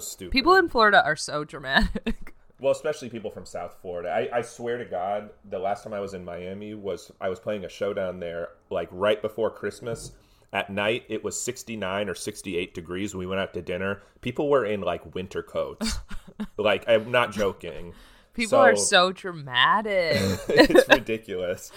[0.00, 0.32] stupid.
[0.32, 2.34] People in Florida are so dramatic.
[2.60, 4.10] Well, especially people from South Florida.
[4.10, 7.40] I, I swear to God, the last time I was in Miami was I was
[7.40, 10.12] playing a show down there, like right before Christmas.
[10.52, 13.14] At night, it was 69 or 68 degrees.
[13.14, 14.02] We went out to dinner.
[14.20, 16.00] People were in like winter coats.
[16.58, 17.94] like, I'm not joking.
[18.34, 20.16] People are so dramatic.
[20.48, 21.72] it's ridiculous.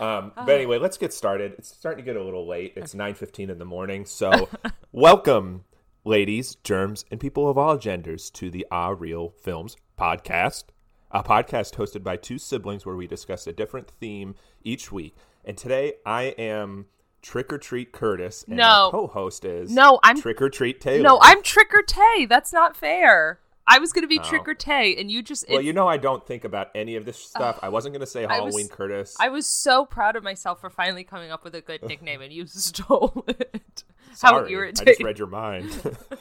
[0.00, 1.54] Um, but anyway, let's get started.
[1.58, 2.72] It's starting to get a little late.
[2.76, 4.04] It's 9:15 in the morning.
[4.04, 4.48] So,
[4.92, 5.64] welcome,
[6.04, 10.64] ladies, germs, and people of all genders, to the Ah Real Films podcast,
[11.10, 15.14] a podcast hosted by two siblings where we discuss a different theme each week.
[15.44, 16.86] And today, I am
[17.22, 18.90] Trick or Treat Curtis, and No.
[18.92, 21.02] my co-host is No, I'm- Trick or Treat Taylor.
[21.02, 22.26] no, I'm Trick or Tay.
[22.26, 23.40] That's not fair.
[23.66, 25.46] I was gonna be Trick or Tay, and you just.
[25.48, 27.58] Well, it- you know I don't think about any of this stuff.
[27.62, 29.16] I wasn't going to say I was- Halloween Curtis.
[29.18, 32.30] I was so proud of myself for finally coming up with a good nickname, and
[32.30, 33.84] you stole it.
[34.20, 35.70] How Sorry, I just read your mind.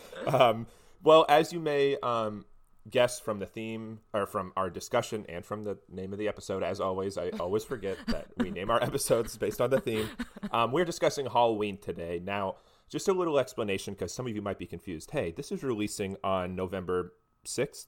[0.27, 0.67] um,
[1.03, 2.45] well, as you may um,
[2.89, 6.63] guess from the theme or from our discussion and from the name of the episode,
[6.63, 10.09] as always, I always forget that we name our episodes based on the theme.
[10.52, 12.22] Um, we're discussing Halloween today.
[12.23, 12.55] Now,
[12.89, 15.11] just a little explanation because some of you might be confused.
[15.11, 17.13] Hey, this is releasing on November
[17.46, 17.88] 6th.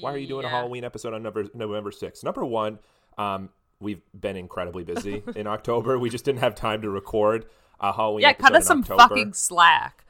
[0.00, 2.22] Why are you doing a Halloween episode on November, November 6th?
[2.22, 2.78] Number one,
[3.16, 3.48] um,
[3.80, 5.98] we've been incredibly busy in October.
[5.98, 7.46] We just didn't have time to record
[7.82, 9.02] a Halloween Yeah, cut us some October.
[9.02, 10.04] fucking slack.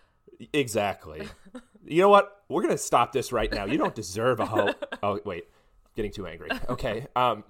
[0.53, 1.29] Exactly.
[1.85, 2.43] you know what?
[2.49, 3.65] We're gonna stop this right now.
[3.65, 4.69] You don't deserve a ho.
[5.05, 5.45] Oh wait,
[5.97, 6.49] getting too angry.
[6.69, 7.07] Okay.
[7.17, 7.43] Um,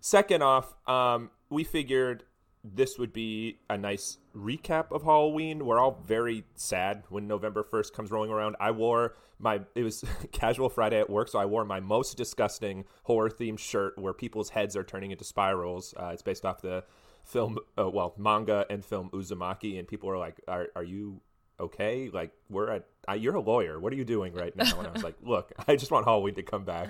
[0.00, 2.22] second off, um, we figured
[2.62, 5.64] this would be a nice recap of Halloween.
[5.66, 8.54] We're all very sad when November first comes rolling around.
[8.60, 12.84] I wore my it was casual Friday at work, so I wore my most disgusting
[13.04, 15.92] horror themed shirt where people's heads are turning into spirals.
[15.98, 16.84] Uh, it's based off the
[17.24, 21.20] film, uh, well, manga and film Uzumaki, and people are like, "Are are you
[21.60, 22.10] okay?
[22.12, 23.78] Like, we're at, uh, you're a lawyer.
[23.78, 24.78] What are you doing right now?
[24.78, 26.88] And I was like, look, I just want Halloween to come back.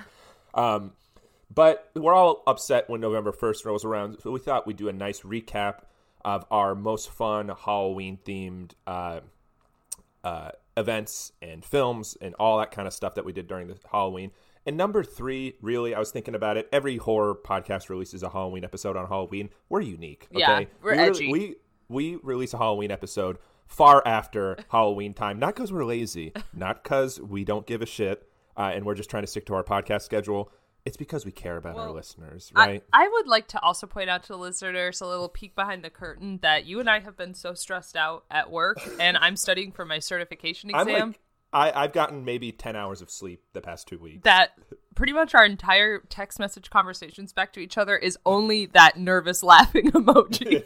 [0.55, 0.93] Um,
[1.53, 4.19] but we're all upset when November 1st rolls around.
[4.23, 5.81] So we thought we'd do a nice recap
[6.25, 9.21] of our most fun Halloween themed uh,
[10.23, 13.77] uh, events and films and all that kind of stuff that we did during the
[13.91, 14.31] Halloween.
[14.67, 16.69] And number three, really, I was thinking about it.
[16.73, 19.51] Every horror podcast releases a Halloween episode on Halloween.
[19.69, 20.29] We're unique.
[20.35, 20.41] Okay?
[20.41, 21.33] Yeah, we're we edgy.
[21.33, 21.57] we
[21.89, 27.21] we release a Halloween episode far after Halloween time, not because we're lazy, not because
[27.21, 30.03] we don't give a shit, uh, and we're just trying to stick to our podcast
[30.03, 30.53] schedule.
[30.85, 32.83] It's because we care about our listeners, right?
[32.91, 35.91] I would like to also point out to the listeners a little peek behind the
[35.91, 39.73] curtain that you and I have been so stressed out at work, and I'm studying
[39.73, 41.15] for my certification exam.
[41.53, 44.23] I, I've gotten maybe ten hours of sleep the past two weeks.
[44.25, 44.51] that
[44.95, 49.43] pretty much our entire text message conversations back to each other is only that nervous
[49.43, 50.63] laughing emoji.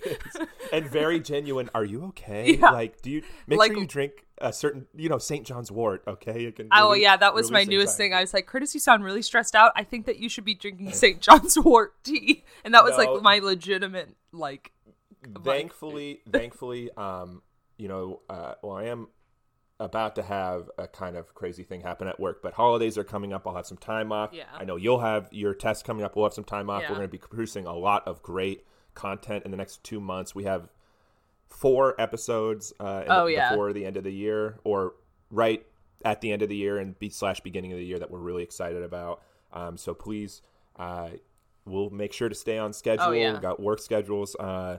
[0.73, 1.71] and very genuine.
[1.75, 2.56] Are you okay?
[2.61, 2.71] Yeah.
[2.71, 5.47] Like, do you make Like- sure you drink a certain, you know, St.
[5.47, 6.03] John's Wort?
[6.09, 6.69] Okay, it can.
[6.73, 8.12] Oh yeah, that was my newest thing.
[8.12, 9.73] I was like, Curtis, you sound really stressed out.
[9.77, 11.21] I think that you should be drinking St.
[11.21, 12.44] John's wort tea.
[12.65, 13.12] And that was No.
[13.15, 14.73] like my legitimate like
[15.43, 17.41] thankfully thankfully um
[17.78, 19.09] you know uh well i am
[19.81, 23.33] about to have a kind of crazy thing happen at work but holidays are coming
[23.33, 24.45] up i'll have some time off Yeah.
[24.57, 26.91] i know you'll have your test coming up we'll have some time off Yeah.
[26.91, 28.65] we're going to be producing a lot of great
[28.95, 30.69] content in the next two months we have
[31.49, 33.50] four episodes uh Oh, the- yeah.
[33.50, 34.94] before the end of the year or
[35.31, 35.65] right
[36.05, 38.19] at the end of the year and be slash beginning of the year that we're
[38.19, 39.23] really excited about
[39.53, 40.43] um so please
[40.76, 41.09] uh
[41.65, 43.32] we'll make sure to stay on schedule Oh, yeah.
[43.32, 44.79] We've got work schedules uh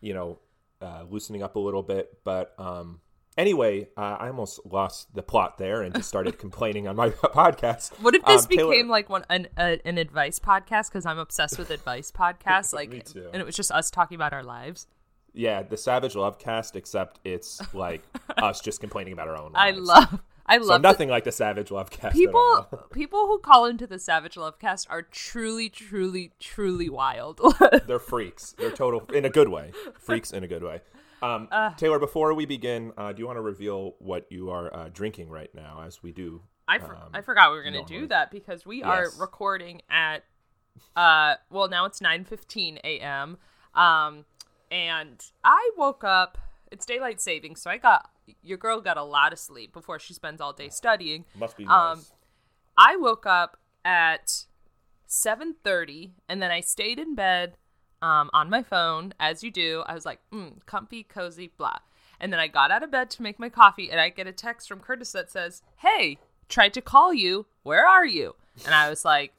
[0.00, 0.38] you know,
[0.82, 2.18] uh, loosening up a little bit.
[2.22, 3.00] But um,
[3.36, 7.92] anyway, uh, I almost lost the plot there and just started complaining on my podcast.
[8.00, 10.88] What if this Um, Taylor- became like one an a, an advice podcast?
[10.88, 12.72] Because I'm obsessed with advice podcasts.
[12.72, 13.28] Like, Me too.
[13.32, 14.86] and it was just us talking about our lives.
[15.32, 18.02] Yeah, the Savage Love cast, except it's like
[18.38, 19.76] us just complaining about our own Lives.
[19.76, 22.16] I love, I So love the- nothing like the Savage Love cast.
[22.16, 22.66] people.
[22.90, 27.40] People who call into the Savage Love Cast are truly, truly, truly wild.
[27.86, 28.52] They're freaks.
[28.56, 29.72] They're total in a good way.
[29.98, 30.80] Freaks in a good way.
[31.22, 31.70] Um, Uh.
[31.76, 35.28] Taylor, before we begin, uh, do you want to reveal what you are uh, drinking
[35.30, 36.42] right now, as we do?
[36.68, 40.24] I, for- um, I forgot we were gonna do that because we are recording at
[40.96, 43.38] uh well now it's 9:15 a.m.
[43.74, 44.24] um
[44.70, 46.36] and I woke up
[46.72, 48.10] it's daylight savings so I got
[48.42, 51.64] your girl got a lot of sleep before she spends all day studying Must be
[51.64, 52.12] Um, nice.
[52.76, 54.44] I woke up at
[55.08, 57.56] 7:30 and then I stayed in bed
[58.02, 59.82] um, on my phone as you do.
[59.86, 61.78] I was like, mm, comfy, cozy, blah.
[62.20, 64.32] And then I got out of bed to make my coffee and I get a
[64.32, 67.46] text from Curtis that says, "Hey, tried to call you.
[67.62, 68.34] Where are you?"
[68.64, 69.32] And I was like,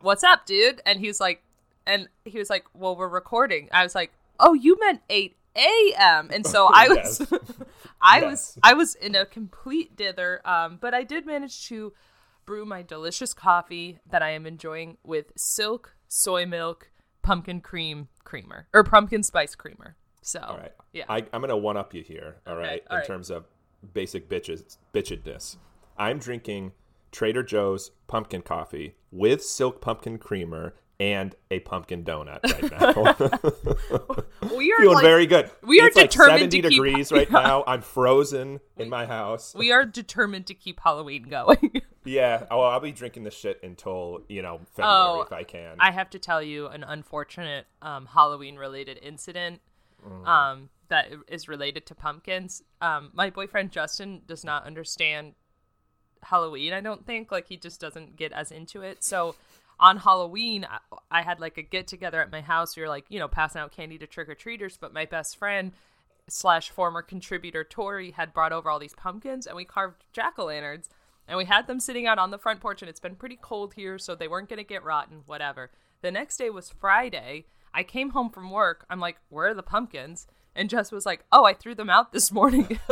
[0.00, 1.42] "What's up, dude?" And he was like
[1.86, 6.28] and he was like, "Well, we're recording." I was like, "Oh, you meant 8 a.m.
[6.32, 7.32] And so I was Yes.
[8.00, 8.30] I Yes.
[8.30, 10.40] was I was in a complete dither.
[10.44, 11.92] Um, but I did manage to
[12.46, 16.90] brew my delicious coffee that I am enjoying with silk soy milk
[17.22, 19.96] pumpkin cream creamer or pumpkin spice creamer.
[20.22, 20.72] So All right.
[20.92, 21.04] yeah.
[21.08, 22.36] I, I'm going to one up you here.
[22.46, 22.82] All Okay, right.
[22.90, 23.06] all in right.
[23.06, 23.44] terms of
[23.94, 25.56] basic bitches, bitchedness.
[25.98, 26.72] I'm drinking
[27.10, 34.46] Trader Joe's pumpkin coffee with silk pumpkin creamer and a pumpkin donut right now.
[34.56, 35.50] we are Feeling like, very good.
[35.62, 37.40] we are it's like determined 70 to keep- degrees right Yeah.
[37.40, 37.64] now.
[37.66, 39.54] I'm frozen in my house.
[39.56, 41.82] we are determined to keep Halloween going.
[42.04, 42.46] Yeah.
[42.50, 45.76] Oh, I'll be drinking this shit until, you know, February Oh, if I can.
[45.78, 49.60] I have to tell you an unfortunate um, Halloween related incident
[50.04, 50.26] Mm.
[50.26, 52.64] um, that is related to pumpkins.
[52.80, 55.34] Um, my boyfriend Justin does not understand
[56.24, 57.30] Halloween, I don't think.
[57.30, 59.04] Like, he just doesn't get as into it.
[59.04, 59.36] So,
[59.78, 60.78] on Halloween, I,
[61.10, 62.76] I had like a get together at my house.
[62.76, 65.36] We were like, you know, passing out candy to trick or treaters, but my best
[65.36, 65.70] friend
[66.28, 70.44] slash former contributor Tori had brought over all these pumpkins and we carved jack o'
[70.46, 70.88] lanterns
[71.26, 73.74] and we had them sitting out on the front porch and it's been pretty cold
[73.74, 75.70] here so they weren't going to get rotten whatever.
[76.00, 77.46] The next day was friday.
[77.74, 78.84] I came home from work.
[78.90, 82.12] I'm like where are the pumpkins and Jess was like, "Oh, I threw them out
[82.12, 82.78] this morning.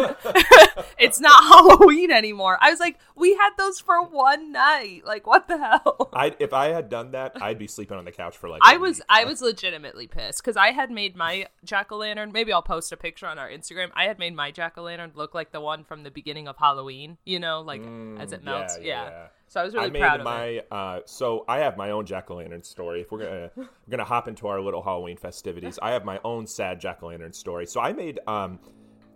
[0.99, 5.03] it's not Halloween anymore." I was like, "We had those for one night.
[5.05, 8.13] Like, what the hell?" I if I had done that, I'd be sleeping on the
[8.13, 8.61] couch for like.
[8.65, 9.05] I a was week.
[9.09, 12.33] I was legitimately pissed because I had made my jack o' lantern.
[12.33, 13.91] Maybe I'll post a picture on our Instagram.
[13.95, 16.57] I had made my jack o' lantern look like the one from the beginning of
[16.57, 17.19] Halloween.
[17.25, 17.83] You know, like
[18.19, 18.79] as it Mm, melts.
[18.81, 19.09] yeah, Yeah.
[19.11, 19.27] yeah.
[19.51, 20.69] So I was really I made proud of it.
[20.71, 23.01] my uh, so I have my own jack o' lantern story.
[23.01, 26.47] If we're gonna we're gonna hop into our little Halloween festivities, I have my own
[26.47, 27.67] sad jack o' lantern story.
[27.67, 28.61] So I made um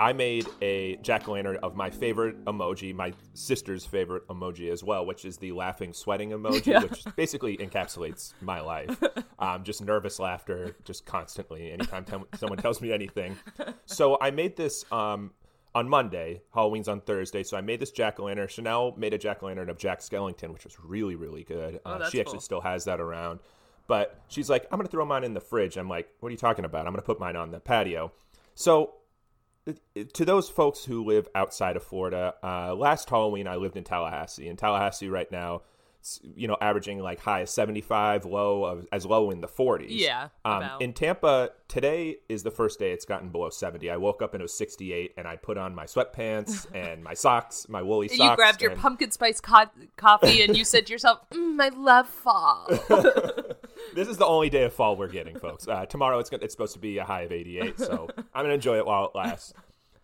[0.01, 4.83] I made a jack o' lantern of my favorite emoji, my sister's favorite emoji as
[4.83, 6.83] well, which is the laughing sweating emoji, Yeah.
[6.83, 9.01] which basically encapsulates my life.
[9.37, 11.71] Um, just nervous laughter, just constantly.
[11.73, 13.37] Anytime tem- someone tells me anything.
[13.85, 14.85] So I made this.
[14.93, 15.33] Um,
[15.75, 16.43] on Monday.
[16.55, 18.49] Halloween's on Thursday, so I made this jack o' lantern.
[18.49, 21.77] Chanel made a jack o' lantern of Jack Skellington, which was really, really good.
[21.77, 22.41] Uh, Oh, that's she actually cool.
[22.41, 23.41] still has that around.
[23.87, 25.77] But she's like, I'm going to throw mine in the fridge.
[25.77, 26.87] I'm like, what are you talking about?
[26.87, 28.13] I'm going to put mine on the patio.
[28.55, 28.95] So,
[30.15, 34.49] to those folks who live outside of Florida, uh, last Halloween I lived in Tallahassee.
[34.49, 35.63] In Tallahassee right now,
[36.37, 39.87] you know, averaging like high as 75, low of as low in the 40s.
[39.89, 43.91] Yeah, Um, in Tampa, today is the first day it's gotten below 70.
[43.91, 47.15] I woke up and it was 68, and I put on my sweatpants and my
[47.15, 48.19] socks, my woolly socks.
[48.21, 51.69] you grabbed your and- pumpkin spice co- coffee and you said to yourself, mm, "I
[51.71, 52.69] love fall."
[53.93, 55.69] This is the only day of fall we're getting, folks.
[55.69, 58.55] Uh, tomorrow it's gonna, it's supposed to be a high of 88, so I'm gonna
[58.55, 59.53] enjoy it while it lasts.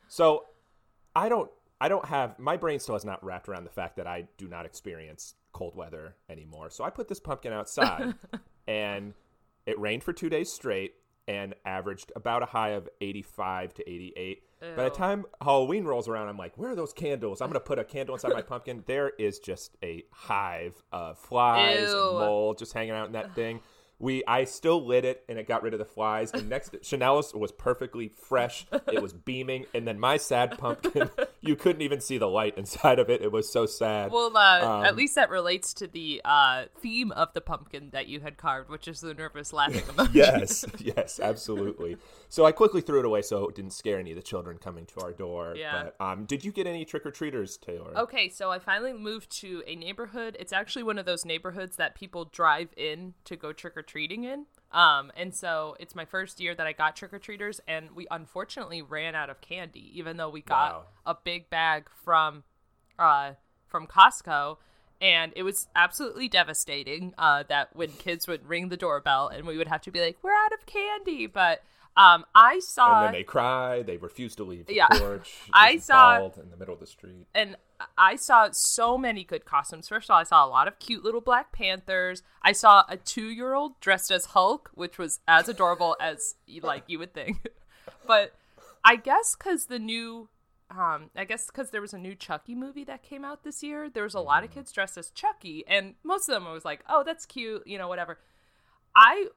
[0.09, 0.45] So
[1.15, 4.07] I don't I don't have my brain still has not wrapped around the fact that
[4.07, 6.71] I do not experience cold weather anymore.
[6.71, 8.15] So I put this pumpkin outside,
[8.69, 9.15] and
[9.67, 10.95] it rained for two days straight
[11.29, 14.43] and averaged about a high of 85 to 88.
[14.77, 17.41] By the time Halloween rolls around, I'm like, where are those candles?
[17.41, 18.83] I'm going to put a candle inside my pumpkin.
[18.87, 22.09] There is just a hive of flies Ew.
[22.09, 23.61] and mold just hanging out in that thing.
[24.01, 26.33] We, I still lit it and it got rid of the flies.
[26.33, 28.67] And next, Chanel's was perfectly fresh.
[28.91, 29.67] It was beaming.
[29.75, 31.11] And then my sad pumpkin,
[31.43, 33.21] you couldn't even see the light inside of it.
[33.21, 34.11] It was so sad.
[34.11, 38.07] well, uh, Um, at least that relates to the uh, theme of the pumpkin that
[38.07, 40.09] you had carved, which is the nervous laughing emoji.
[40.15, 41.99] yes, yes, absolutely.
[42.31, 44.87] So I quickly threw it away so it didn't scare any of the children coming
[44.87, 45.55] to our door.
[45.57, 45.91] Yeah.
[45.99, 47.93] But um, did you get any trick or treaters, Taylor?
[47.99, 50.37] Okay, so I finally moved to a neighborhood.
[50.39, 54.23] It's actually one of those neighborhoods that people drive in to go trick or treating
[54.23, 54.47] in.
[54.71, 58.07] Um, and so it's my first year that I got trick or treaters, and we
[58.13, 60.83] unfortunately ran out of candy, even though we got Wow.
[61.07, 62.45] a big bag from,
[62.97, 63.33] uh,
[63.67, 64.59] from Costco.
[65.01, 69.57] And it was absolutely devastating uh, that when kids would ring the doorbell and we
[69.57, 71.63] would have to be like, "We're out of candy," but
[71.97, 73.83] um, I saw And then they cry.
[73.83, 74.87] They refuse to leave the Yeah.
[74.89, 75.35] porch.
[75.53, 77.27] I saw- in the middle of the street.
[77.35, 77.57] and
[77.97, 79.89] I saw so many good costumes.
[79.89, 82.23] First of all, I saw a lot of cute little Black Panthers.
[82.43, 87.15] I saw a two-year-old dressed as Hulk, which was as adorable as like you would
[87.15, 87.47] think.
[88.07, 88.35] but
[88.85, 90.29] I guess because the new,
[90.71, 93.89] um, I guess because there was a new Chucky movie that came out this year,
[93.89, 96.65] there was a lot of kids dressed as Chucky, and most of them I was
[96.67, 98.19] like, "Oh, that's cute," you know, whatever.
[98.95, 99.29] I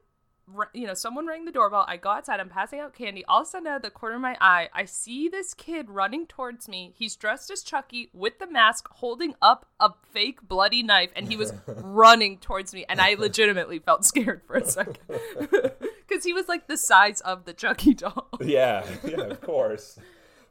[0.72, 1.84] you know, someone rang the doorbell.
[1.88, 2.40] I go outside.
[2.40, 3.24] I'm passing out candy.
[3.26, 5.88] All of a sudden, out of the corner of my eye, I see this kid
[5.88, 6.92] running towards me.
[6.96, 11.36] He's dressed as Chucky with the mask, holding up a fake bloody knife, and he
[11.36, 12.84] was running towards me.
[12.88, 14.98] And I legitimately felt scared for a second
[15.40, 18.28] because he was like the size of the Chucky doll.
[18.44, 19.98] Yeah, yeah, of course.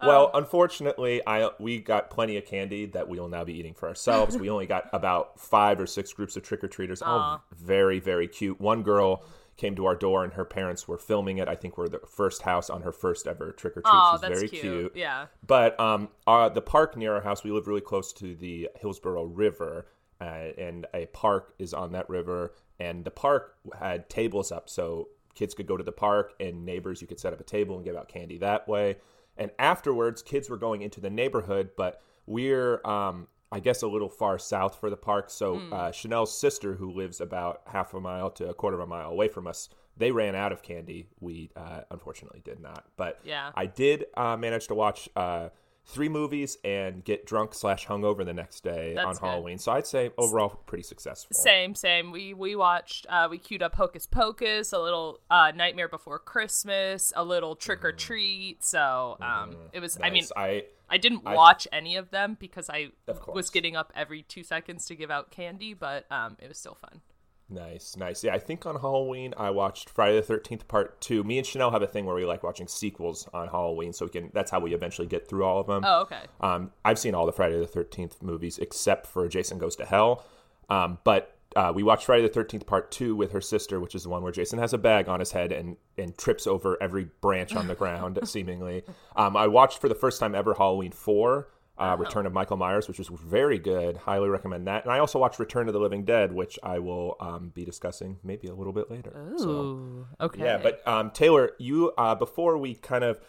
[0.02, 3.74] Um, Well, unfortunately, I we got plenty of candy that we will now be eating
[3.74, 4.36] for ourselves.
[4.38, 8.28] we only got about five or six groups of trick or treaters, all very very
[8.28, 8.60] cute.
[8.60, 9.24] One girl
[9.58, 11.48] came to our door, and her parents were filming it.
[11.48, 13.92] I think we're the first house on her first ever trick or treat.
[13.94, 14.94] Oh, She's that's very cute.
[14.96, 15.28] Yeah.
[15.46, 19.26] But um, uh, the park near our house, we live really close to the Hillsborough
[19.26, 19.88] River,
[20.20, 22.54] uh, and a park is on that river.
[22.80, 27.02] And the park had tables up, so kids could go to the park, and neighbors
[27.02, 28.98] you could set up a table and give out candy that way.
[29.38, 34.10] And afterwards, kids were going into the neighborhood, but we're um, I guess a little
[34.10, 35.30] far south for the park.
[35.30, 38.88] So uh, Chanel's sister, who lives about half a mile to a quarter of a
[38.88, 41.08] mile away from us, they ran out of candy.
[41.20, 43.52] We uh, unfortunately did not, but Yeah.
[43.56, 45.50] I did uh, manage to watch uh,
[45.86, 49.22] three movies and get drunk slash hungover the next day That's on good.
[49.28, 49.58] Halloween.
[49.60, 51.36] So I'd say overall pretty successful.
[51.36, 52.12] Same, same.
[52.12, 53.06] We we watched.
[53.10, 57.84] Uh, we queued up Hocus Pocus, a little uh, Nightmare Before Christmas, a little Trick
[57.84, 58.64] 'r Treat.
[58.64, 60.00] So um, it was.
[60.02, 62.90] I mean, I I didn't I- watch any of them because I
[63.28, 66.76] was getting up every two seconds to give out candy, but um, it was still
[66.76, 67.02] fun.
[67.50, 68.24] Nice, nice.
[68.24, 71.24] Yeah, I think on Halloween I watched Friday the Thirteenth Part Two.
[71.24, 74.12] Me and Chanel have a thing where we like watching sequels on Halloween, so we
[74.12, 74.30] can.
[74.34, 75.84] That's how we eventually get through all of them.
[75.86, 76.22] Oh, okay.
[76.42, 80.24] Um, I've seen all the Friday the Thirteenth movies except for Jason Goes to Hell.
[80.70, 84.04] Um, but uh, we watched Friday the Thirteenth Part Two with her sister, which is
[84.04, 87.06] the one where Jason has a bag on his head and and trips over every
[87.22, 88.84] branch on the ground, seemingly.
[89.16, 91.50] Um, I watched for the first time ever Halloween Four.
[91.76, 93.98] Uh, Return of Michael Myers, which was very good.
[93.98, 94.84] Highly recommend that.
[94.84, 98.20] And I also watched Return of the Living Dead, which I will um, be discussing
[98.24, 99.12] maybe a little bit later.
[99.38, 100.44] So- okay.
[100.44, 103.20] yeah, but um, Taylor, you uh, before we kind of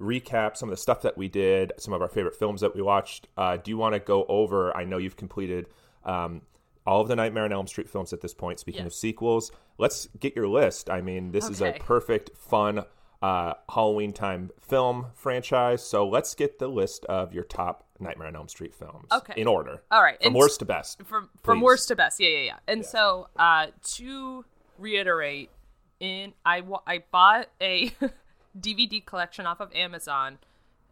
[0.00, 2.82] recap some of the stuff that we did, some of our favorite films that we
[2.82, 4.76] watched, uh, do you want to go over?
[4.76, 5.66] I know you've completed
[6.04, 6.42] um,
[6.86, 8.60] all of the Nightmare on Elm Street films at this point.
[8.60, 10.88] Speaking of sequels, let's get your list.
[10.90, 12.84] I mean, this is a perfect, fun
[13.22, 15.82] uh, Halloween time film franchise.
[15.82, 19.32] So let's get the list of your top Nightmare on Elm Street films Okay.
[19.40, 19.82] in order.
[19.90, 21.02] All right, from and- worst to best.
[21.04, 22.20] from from worst to best.
[22.20, 22.56] Yeah, yeah, yeah.
[22.68, 24.44] And so uh, to
[24.78, 25.50] reiterate,
[25.98, 27.90] in I I bought a
[28.60, 30.38] DVD collection off of Amazon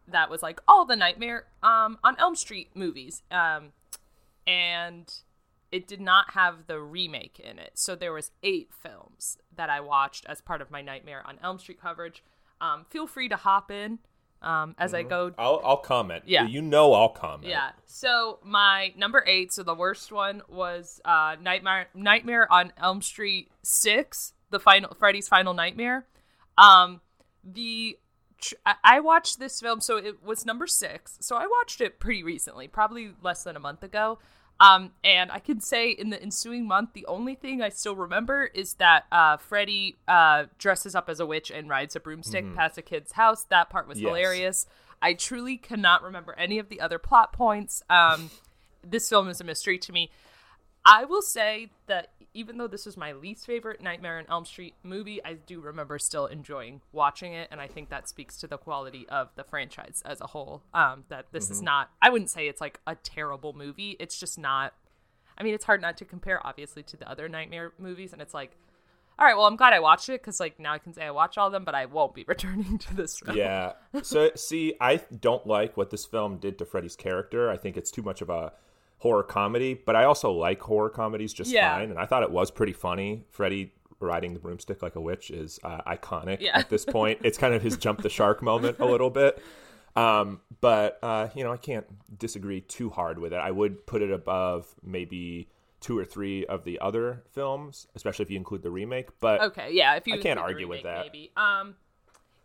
[0.08, 3.72] that was like all the Nightmare um, on Elm Street movies, um,
[4.46, 5.12] and
[5.72, 7.72] it did not have the remake in it.
[7.74, 11.58] So there was eight films that I watched as part of my Nightmare on Elm
[11.58, 12.22] Street coverage.
[12.60, 13.98] Um, feel free to hop in
[14.44, 16.24] um, as I go I'll, I'll comment.
[16.26, 16.46] Yeah.
[16.46, 17.48] You know I'll comment.
[17.48, 17.70] yeah.
[17.86, 23.50] So my number eight, so the worst one was uh, Nightmare Nightmare on Elm Street
[23.62, 26.06] six, the final Freddy's Final Nightmare.
[26.58, 27.00] Um,
[27.42, 27.98] the
[28.40, 28.54] tr-
[28.84, 31.16] I watched this film, so it was number six.
[31.20, 34.18] So I watched it pretty recently, probably less than a month ago.
[34.60, 38.44] Um, and I can say in the ensuing month, the only thing I still remember
[38.54, 42.78] is that uh, Freddy uh, dresses up as a witch and rides a broomstick past
[42.78, 43.44] a kid's house.
[43.44, 44.08] That part was Yes.
[44.08, 44.66] hilarious.
[45.02, 47.82] I truly cannot remember any of the other plot points.
[47.90, 48.30] Um,
[48.82, 50.10] this film is a mystery to me.
[50.86, 54.74] I will say that even though this is my least favorite Nightmare on Elm Street
[54.82, 58.58] movie, I do remember still enjoying watching it, and I think that speaks to the
[58.58, 60.62] quality of the franchise as a whole.
[60.74, 63.96] Um, that this is not, I wouldn't say it's like a terrible movie.
[64.00, 64.74] It's just not.
[65.38, 68.34] I mean, it's hard not to compare, obviously, to the other Nightmare movies, and it's
[68.34, 68.56] like,
[69.18, 71.12] all right, well, I'm glad I watched it because like now I can say I
[71.12, 73.36] watch all of them, but I won't be returning to this film.
[73.36, 73.72] Yeah.
[74.02, 77.48] So see, I don't like what this film did to Freddy's character.
[77.48, 78.52] I think it's too much of a
[79.04, 81.74] horror comedy, but I also like horror comedies just Yeah.
[81.76, 83.26] fine, and I thought it was pretty funny.
[83.28, 83.70] Freddy
[84.00, 86.56] riding the broomstick like a witch is uh, iconic Yeah.
[86.58, 87.18] at this point.
[87.22, 89.42] It's kind of his jump the shark moment a little bit.
[89.94, 91.86] Um, but uh, you know, I can't
[92.18, 93.36] disagree too hard with it.
[93.36, 95.48] I would put it above maybe
[95.80, 99.08] two or three of the other films, especially if you include the remake.
[99.20, 99.96] But Okay, yeah.
[99.96, 101.04] If you I can't argue with that.
[101.04, 101.30] maybe.
[101.36, 101.74] Um,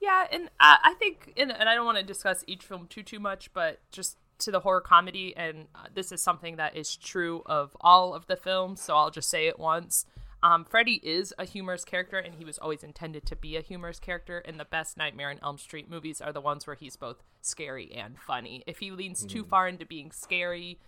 [0.02, 3.02] yeah, and uh, I think, and, and I don't want to discuss each film too
[3.04, 6.96] too much, but just to the horror comedy, and uh, this is something that is
[6.96, 10.06] true of all of the films, so I'll just say it once.
[10.42, 14.00] Um, Freddy is a humorous character, and he was always intended to be a humorous
[14.00, 14.40] character.
[14.40, 17.92] And the best Nightmare on Elm Street movies are the ones where he's both scary
[17.94, 18.64] and funny.
[18.66, 20.80] If he leans too far into being scary,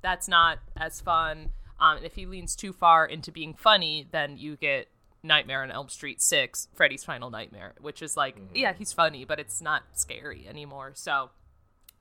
[0.00, 1.50] that's not as fun.
[1.80, 4.88] Um, and if he leans too far into being funny, then you get
[5.22, 9.40] Nightmare on Elm Street 6, Freddy's Final Nightmare, which is like, yeah, he's funny, but
[9.40, 10.92] it's not scary anymore.
[10.94, 11.30] So,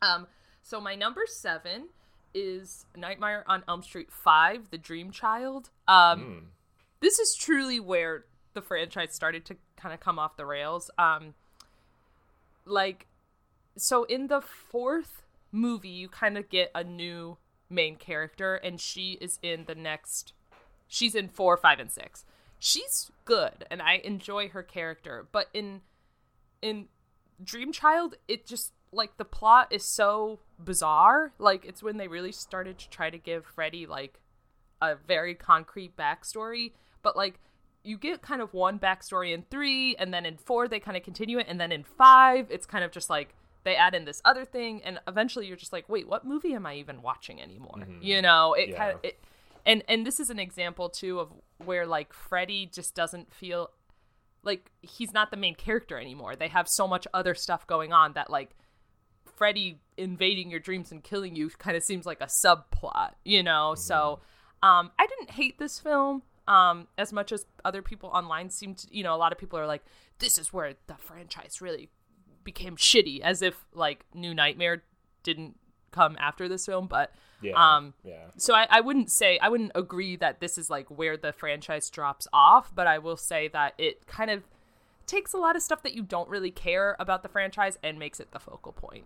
[0.02, 0.28] um,
[0.62, 1.90] so my number seven
[2.34, 5.70] is Nightmare on Elm Street 5, The Dream Child.
[5.88, 6.50] Um,
[7.00, 10.92] This is truly where the franchise started to kind of come off the rails.
[10.98, 11.34] Um,
[12.66, 13.08] like,
[13.78, 17.38] so in the fourth movie, you kind of get a new
[17.70, 20.34] main character, and she is in the next.
[20.88, 22.26] She's in four, five, and six.
[22.60, 25.26] She's good, and I enjoy her character.
[25.32, 25.82] But in
[26.62, 26.88] in
[27.42, 31.34] Dream Child, it just like the plot is so bizarre.
[31.38, 34.20] Like it's when they really started to try to give Freddy like
[34.82, 36.72] a very concrete backstory,
[37.04, 37.40] but like
[37.84, 41.04] you get kind of one backstory in three, and then in four they kind of
[41.04, 44.22] continue it, and then in five it's kind of just like they add in this
[44.26, 47.76] other thing, and eventually you're just like, wait, what movie am I even watching anymore?
[47.80, 48.02] Mm-hmm.
[48.02, 48.78] You know, it Yeah.
[48.78, 49.20] kind of it,
[49.66, 51.30] and and this is an example too of
[51.64, 53.70] where like Freddy just doesn't feel
[54.44, 56.36] like he's not the main character anymore.
[56.36, 58.56] They have so much other stuff going on that like
[59.40, 63.74] Freddy invading your dreams and killing you kind of seems like a subplot, you know?
[63.76, 64.20] So
[64.62, 68.88] um I didn't hate this film um as much as other people online seem to,
[68.92, 69.84] you know, a lot of people are like
[70.20, 71.90] this is where the franchise really
[72.44, 74.84] became shitty as if like New Nightmare
[75.24, 75.58] didn't
[75.92, 77.54] come after this film, but Yeah.
[77.56, 78.26] um yeah.
[78.38, 81.90] so I, I wouldn't say I wouldn't agree that this is like where the franchise
[81.90, 84.44] drops off, but I will say that it kind of
[85.08, 88.20] takes a lot of stuff that you don't really care about the franchise and makes
[88.20, 89.06] it the focal point.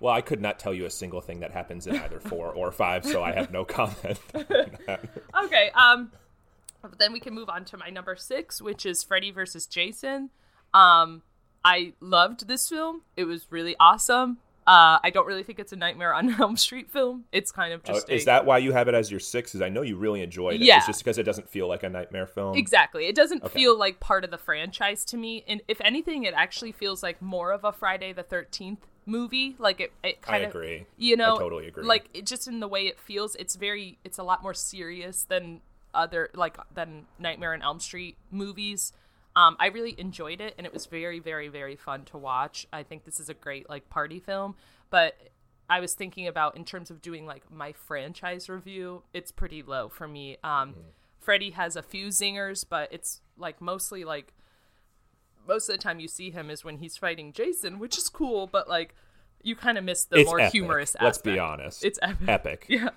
[0.00, 2.70] Well, I could not tell you a single thing that happens in either four or
[2.70, 4.18] five, so I have no comment.
[5.44, 6.12] Okay, um
[6.82, 10.30] but then we can move on to my number 6, which is Freddy versus Jason.
[10.72, 11.22] Um
[11.64, 13.02] I loved this film.
[13.16, 14.38] It was really awesome.
[14.66, 17.24] Uh, I don't really think it's a Nightmare on Elm Street film.
[17.32, 19.50] It's kind of Oh, just is a- that why you have it as your six?
[19.50, 20.60] Because I know you really enjoyed it.
[20.60, 20.76] Yeah.
[20.76, 22.54] It's just because it doesn't feel like a nightmare film.
[22.56, 23.06] Exactly.
[23.06, 23.58] It doesn't Okay.
[23.60, 25.42] feel like part of the franchise to me.
[25.48, 28.78] And if anything, it actually feels like more of a Friday the 13th
[29.08, 29.56] movie.
[29.58, 30.86] Like it, it I of, agree.
[30.96, 31.84] you know, I totally agree.
[31.84, 35.24] Like it just in the way it feels, it's very, it's a lot more serious
[35.24, 35.60] than
[35.94, 38.92] other, like, than Nightmare on Elm Street movies.
[39.34, 42.66] Um, I really enjoyed it and it was very, very, very fun to watch.
[42.72, 44.54] I think this is a great, like, party film.
[44.90, 45.16] But
[45.70, 49.88] I was thinking about in terms of doing like my franchise review, it's pretty low
[49.88, 50.38] for me.
[50.42, 50.74] Um,
[51.20, 54.32] Freddy has a few zingers, but it's like mostly like
[55.46, 58.46] most of the time you see him is when he's fighting Jason, which is cool,
[58.46, 58.94] but like
[59.42, 60.52] you kind of miss the It's more epic.
[60.52, 61.04] humorous aspect.
[61.04, 61.84] Let's be honest.
[61.84, 62.28] It's epic.
[62.28, 62.66] epic.
[62.68, 62.90] Yeah.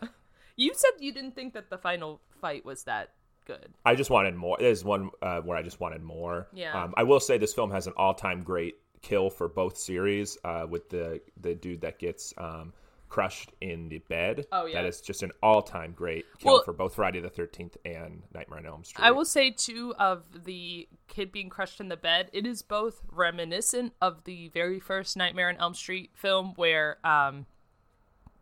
[0.57, 3.11] You said you didn't think that the final fight was that
[3.45, 3.73] good.
[3.85, 4.57] I just wanted more.
[4.59, 6.47] There's one uh, where I just wanted more.
[6.53, 6.83] Yeah.
[6.83, 10.67] Um, I will say this film has an all-time great kill for both series uh,
[10.69, 12.73] with the the dude that gets um,
[13.11, 14.45] crushed in the bed.
[14.53, 14.81] Oh, yeah.
[14.81, 18.59] That is just an all-time great kill Well- for both Friday the Thirteenth and Nightmare
[18.59, 19.03] on Elm Street.
[19.05, 23.01] I will say too of the kid being crushed in the bed, it is both
[23.11, 27.47] reminiscent of the very first Nightmare on Elm Street film where um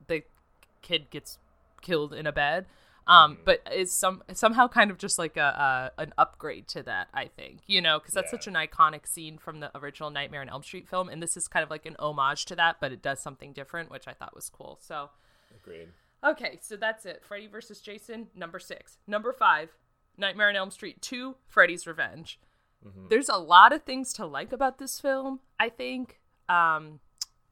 [0.08, 0.21] the
[0.84, 1.39] kid gets
[1.82, 2.67] killed in a bed.
[3.10, 3.41] Um, Mm-hmm.
[3.43, 7.26] but is some somehow kind of just like a, a an upgrade to that, I
[7.26, 8.38] think, you know, because that's Yeah.
[8.39, 11.48] such an iconic scene from the original Nightmare on Elm Street film, and this is
[11.48, 14.36] kind of like an homage to that, but it does something different, which I thought
[14.36, 14.78] was cool.
[14.82, 15.10] So,
[15.56, 15.89] Agreed.
[16.24, 17.24] Okay, so that's it.
[17.26, 18.98] Freddy versus Jason, number six.
[19.08, 19.69] Number five,
[20.17, 22.39] Nightmare on Elm Street 2, Freddy's Revenge.
[23.10, 26.19] There's a lot of things to like about this film, I think.
[26.48, 27.00] Um,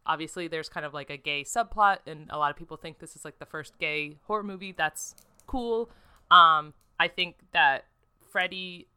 [0.05, 3.15] obviously, there's kind of like a gay subplot, and a lot of people think this
[3.15, 4.71] is like the first gay horror movie.
[4.71, 5.15] That's
[5.47, 5.89] cool.
[6.29, 7.85] Um, I think that
[8.31, 8.87] Freddy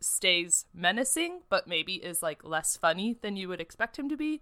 [0.00, 4.40] stays menacing, but maybe is like less funny than you would expect him to be.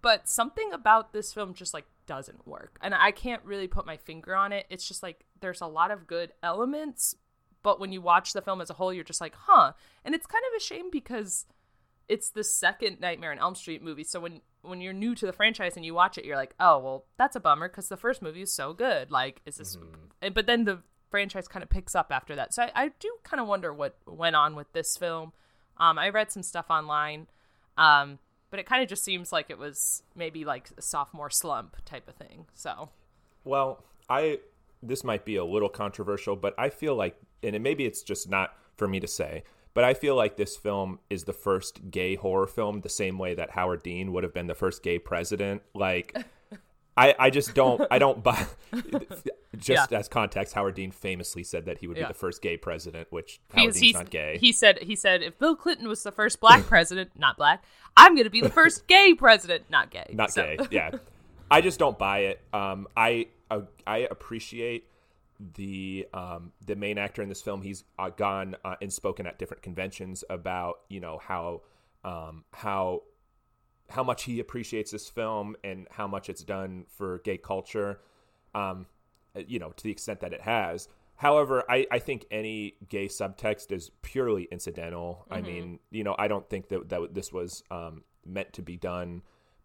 [0.00, 2.78] But something about this film just like doesn't work.
[2.82, 4.66] And i can't really put my finger on it.
[4.68, 7.14] It's just like there's a lot of good elements
[7.62, 9.72] but when you watch the film as a whole you're just like huh.
[10.04, 11.46] And it's kind of a shame because
[12.08, 14.04] it's the second nightmare on elm street movie.
[14.04, 16.78] So when when you're new to the franchise and you watch it you're like oh
[16.78, 19.10] well that's a bummer because the first movie is so good.
[19.10, 19.76] Like is this
[20.20, 22.54] and- but then the franchise kind of picks up after that.
[22.54, 25.32] So i, I do kind of wonder what went on with this film.
[25.78, 27.26] Um, i read some stuff online
[27.76, 28.18] um,
[28.50, 32.06] but it kind of just seems like it was maybe like a sophomore slump type
[32.08, 32.46] of thing.
[32.54, 32.90] So.
[33.44, 34.40] Well, I
[34.82, 38.28] this might be a little controversial, but I feel like, and it, maybe it's just
[38.28, 39.44] not for me to say,
[39.74, 43.34] but I feel like this film is the first gay horror film, the same way
[43.34, 45.62] that Howard Dean would have been the first gay president.
[45.74, 46.16] Like,
[46.96, 48.46] I, I just don't, I don't buy.
[49.56, 49.98] Just Yeah.
[49.98, 52.04] as context, Howard Dean famously said that he would Yeah.
[52.04, 54.38] be the first gay president, which Howard He's- Dean's not gay.
[54.38, 57.62] he said he said if Bill Clinton was the first black president, not black,
[57.96, 60.06] I'm gonna be the first gay president, not gay.
[60.14, 60.58] not So- gay.
[60.70, 60.90] Yeah,
[61.50, 62.40] I just don't buy it.
[62.54, 64.86] Um, I uh, I appreciate
[65.54, 67.62] the um, the main actor in this film.
[67.62, 71.62] He's uh, gone uh, and spoken at different conventions about you know how
[72.04, 73.02] um, how
[73.90, 78.00] how much he appreciates this film and how much it's done for gay culture.
[78.54, 78.86] Um,
[79.34, 80.88] you know, to the extent that it has.
[81.16, 85.24] However, I, I think any gay subtext is purely incidental.
[85.30, 88.76] I mean, you know, I don't think that, that this was um, meant to be
[88.76, 89.22] done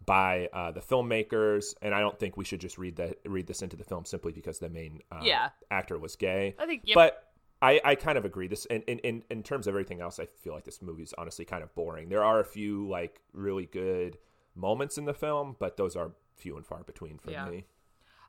[0.07, 3.61] by uh, the filmmakers, and I don't think we should just read that read this
[3.61, 5.49] into the film simply because the main uh, Yeah.
[5.69, 6.55] actor was gay.
[6.57, 6.95] I think- yep.
[6.95, 7.23] but
[7.61, 8.47] I, I kind of agree.
[8.47, 11.43] This in, in, in, terms of everything else, I feel like this movie is honestly
[11.43, 12.07] kind of boring.
[12.09, 14.17] There are a few like really good
[14.55, 17.45] moments in the film, but those are few and far between for Yeah.
[17.49, 17.65] me.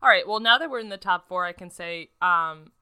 [0.02, 0.26] All right.
[0.26, 2.72] Well, now that we're in the top four, I can say um,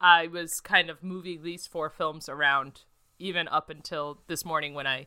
[0.00, 2.82] I was kind of moving these four films around
[3.18, 5.06] even up until this morning when I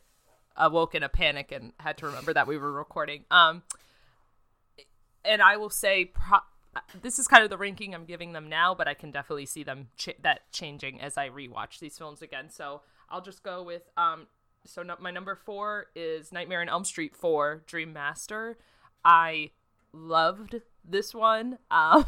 [0.58, 3.26] awoke in a panic and had to remember that we were recording.
[3.32, 3.64] Um,
[5.24, 6.40] and I will say, pro-
[7.02, 9.64] this is kind of the ranking I'm giving them now, but I can definitely see
[9.64, 12.50] them ch- that changing as I rewatch these films again.
[12.50, 14.28] So I'll just go with um.
[14.66, 18.58] So no- my number four is Nightmare on Elm Street four, Dream Master.
[19.04, 19.52] I
[19.94, 21.58] loved this one.
[21.72, 22.06] Um,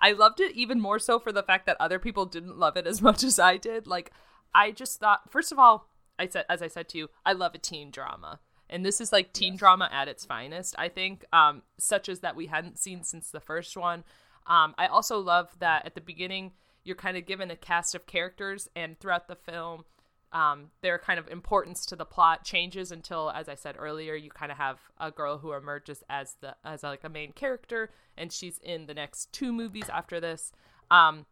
[0.00, 2.86] I loved it even more so for the fact that other people didn't love it
[2.86, 3.86] as much as I did.
[3.86, 4.10] Like,
[4.54, 7.54] I just thought, first of all, I said, as I said to you, I love
[7.54, 8.40] a teen drama.
[8.70, 9.58] And this is like teen yes.
[9.60, 13.40] drama at its finest, I think, um, such as that we hadn't seen since the
[13.40, 14.04] first one.
[14.46, 18.06] Um, I also love that at the beginning, you're kind of given a cast of
[18.06, 19.84] characters, and throughout the film,
[20.32, 24.30] um, their kind of importance to the plot changes until, as I said earlier, you
[24.30, 28.32] kind of have a girl who emerges as the as like a main character, and
[28.32, 30.52] she's in the next two movies after this.
[30.90, 31.26] Um,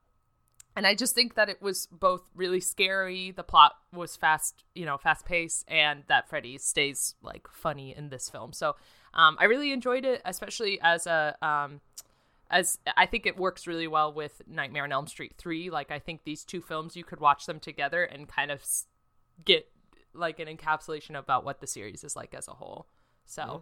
[0.75, 3.31] and I just think that it was both really scary.
[3.31, 8.09] The plot was fast, you know, fast paced, and that Freddy stays like funny in
[8.09, 8.53] this film.
[8.53, 8.77] So
[9.15, 11.81] um, I really enjoyed it, especially as a um,
[12.51, 15.71] as I think it works really well with Nightmare on Elm Street three.
[15.71, 18.63] Like I think these two films you could watch them together and kind of
[19.45, 19.69] get
[20.15, 22.87] like an encapsulation about what the series is like as a whole.
[23.25, 23.57] So, mm-hmm.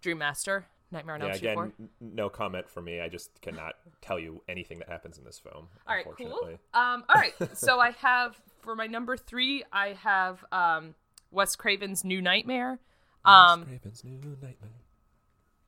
[0.00, 1.88] Dream Master, Nightmare on Elm Street again, 4.
[2.00, 3.00] no comment for me.
[3.00, 5.68] I just cannot tell you anything that happens in this film.
[5.86, 6.58] All right, cool.
[6.74, 10.94] Um, all right, so I have for my number three, I have um,
[11.30, 12.78] Wes Craven's New Nightmare.
[13.24, 14.70] Um, Wes Craven's New Nightmare.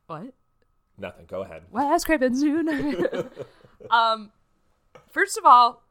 [0.07, 0.33] What?
[0.97, 1.25] Nothing.
[1.27, 1.63] Go ahead.
[1.71, 3.29] Wes Craven's New Nightmare.
[3.91, 4.31] um,
[5.11, 5.83] first of all,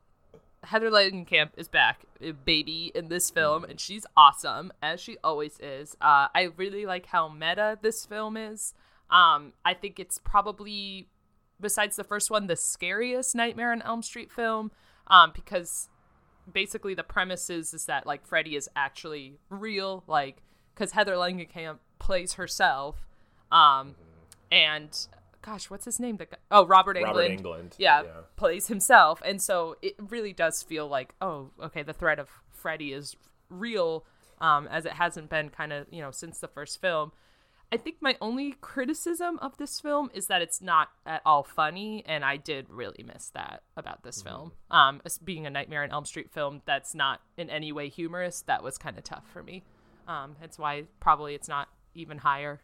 [0.64, 2.04] Heather Langenkamp is back,
[2.44, 5.96] baby, in this film, and she's awesome as she always is.
[6.00, 8.74] Uh, I really like how meta this film is.
[9.10, 11.08] Um, I think it's probably,
[11.60, 14.70] besides the first one, the scariest Nightmare on Elm Street film,
[15.08, 15.88] um, because
[16.50, 20.42] basically the premise is is that like Freddy is actually real, like
[20.74, 23.06] because Heather Langenkamp plays herself,
[23.50, 23.96] um,
[24.50, 24.96] and
[25.42, 26.16] gosh, what's his name?
[26.16, 27.74] The guy, oh, Robert England, Robert Englund.
[27.78, 32.18] Yeah, yeah, plays himself, and so it really does feel like, oh, okay, the threat
[32.18, 33.16] of Freddy is
[33.48, 34.04] real,
[34.40, 37.12] um, as it hasn't been kind of you know since the first film.
[37.72, 42.02] I think my only criticism of this film is that it's not at all funny,
[42.06, 44.28] and I did really miss that about this mm-hmm.
[44.28, 44.52] film.
[44.70, 48.64] Um, being a Nightmare on Elm Street film that's not in any way humorous, that
[48.64, 49.62] was kind of tough for me.
[50.08, 52.60] Um, that's why probably it's not even higher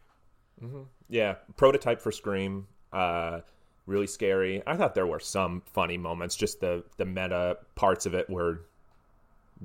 [0.63, 0.83] Mm-hmm.
[1.09, 2.67] Yeah, prototype for Scream.
[2.93, 3.41] Uh,
[3.87, 4.63] really scary.
[4.67, 6.37] I thought there were some funny moments.
[6.37, 8.63] Just the the meta parts of it were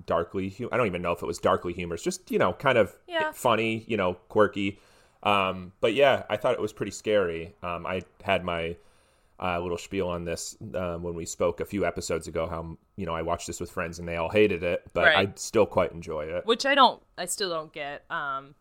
[0.06, 0.50] darkly.
[0.50, 2.04] Hum- I don't even know if it was darkly humorous.
[2.04, 3.32] Just you know, kind of yeah.
[3.32, 3.86] funny.
[3.88, 4.80] You know, quirky.
[5.24, 7.54] Um, but yeah, I thought it was pretty scary.
[7.62, 8.76] Um, I had my
[9.42, 12.48] uh, little spiel on this uh, when we spoke a few episodes ago.
[12.48, 15.30] How you know I watched this with friends and they all hated it, but right.
[15.30, 16.46] I still quite enjoy it.
[16.46, 17.02] Which I don't.
[17.18, 18.04] I still don't get.
[18.10, 18.56] Um,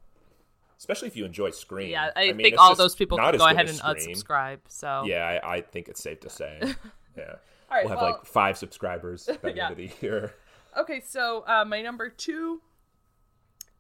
[0.79, 1.91] especially if you enjoy Scream.
[1.91, 4.61] Yeah, I, I mean, think all those people can go ahead and unsubscribe.
[4.69, 6.61] So yeah, I, I, think it's safe to say.
[7.17, 9.65] Yeah, all right, we'll have well, like five subscribers by the yeah.
[9.65, 10.33] end of the year.
[10.79, 12.63] Okay, so uh, my number two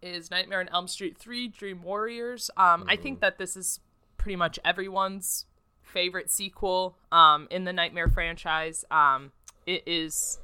[0.03, 2.51] is Nightmare on Elm Street Three: Dream Warriors.
[2.57, 2.87] Um, mm.
[2.89, 3.21] I think mm.
[3.23, 3.81] that this is
[4.17, 5.47] pretty much everyone's
[5.83, 8.85] favorite sequel um, in the Nightmare franchise.
[8.91, 9.33] Um,
[9.67, 10.39] it is.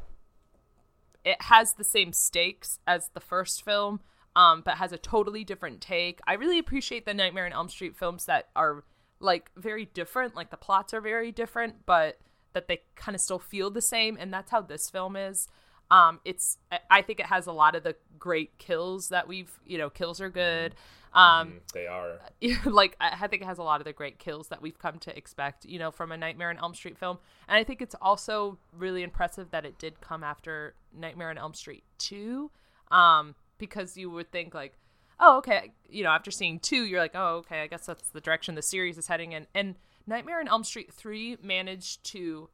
[1.24, 4.00] It has the same stakes as the first film
[4.36, 6.20] um, but has a totally different take.
[6.26, 8.84] I really appreciate the Nightmare on Elm Street films that are
[9.18, 12.18] like very different, like the plots are very different, but
[12.52, 15.48] that they kind of still feel the same, and that's how this film is.
[15.90, 16.58] Um, it's
[16.90, 20.20] I think it has a lot of the great kills that we've you know kills
[20.20, 20.74] are good.
[21.14, 22.18] Um, mm, they are
[22.64, 25.16] like I think it has a lot of the great kills that we've come to
[25.16, 27.18] expect, you know, from a Nightmare on Elm Street film.
[27.48, 31.54] And I think it's also really impressive that it did come after Nightmare on Elm
[31.54, 32.50] Street two.
[32.90, 34.74] Um, because you would think like
[35.20, 38.20] oh okay you know after seeing two you're like oh okay i guess that's the
[38.20, 42.48] direction the series is heading in and nightmare on elm street 3 managed to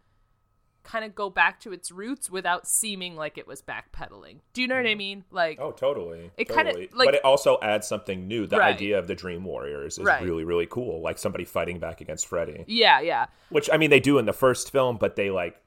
[0.82, 4.68] kind of go back to its roots without seeming like it was backpedaling do you
[4.68, 4.98] know what i mm-hmm.
[4.98, 6.64] mean like oh totally it totally.
[6.64, 8.74] kind of like but it also adds something new the right.
[8.74, 10.22] idea of the dream warriors is right.
[10.22, 14.00] really really cool like somebody fighting back against freddy yeah yeah which i mean they
[14.00, 15.60] do in the first film but they like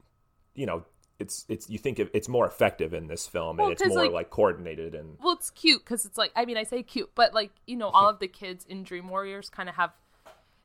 [0.54, 0.84] you know
[1.20, 4.12] it's it's you think it's more effective in this film well, and it's more like,
[4.12, 7.34] like, coordinated and well it's cute because it's like i mean i say cute but
[7.34, 9.92] like you know all of the kids in dream warriors kind of have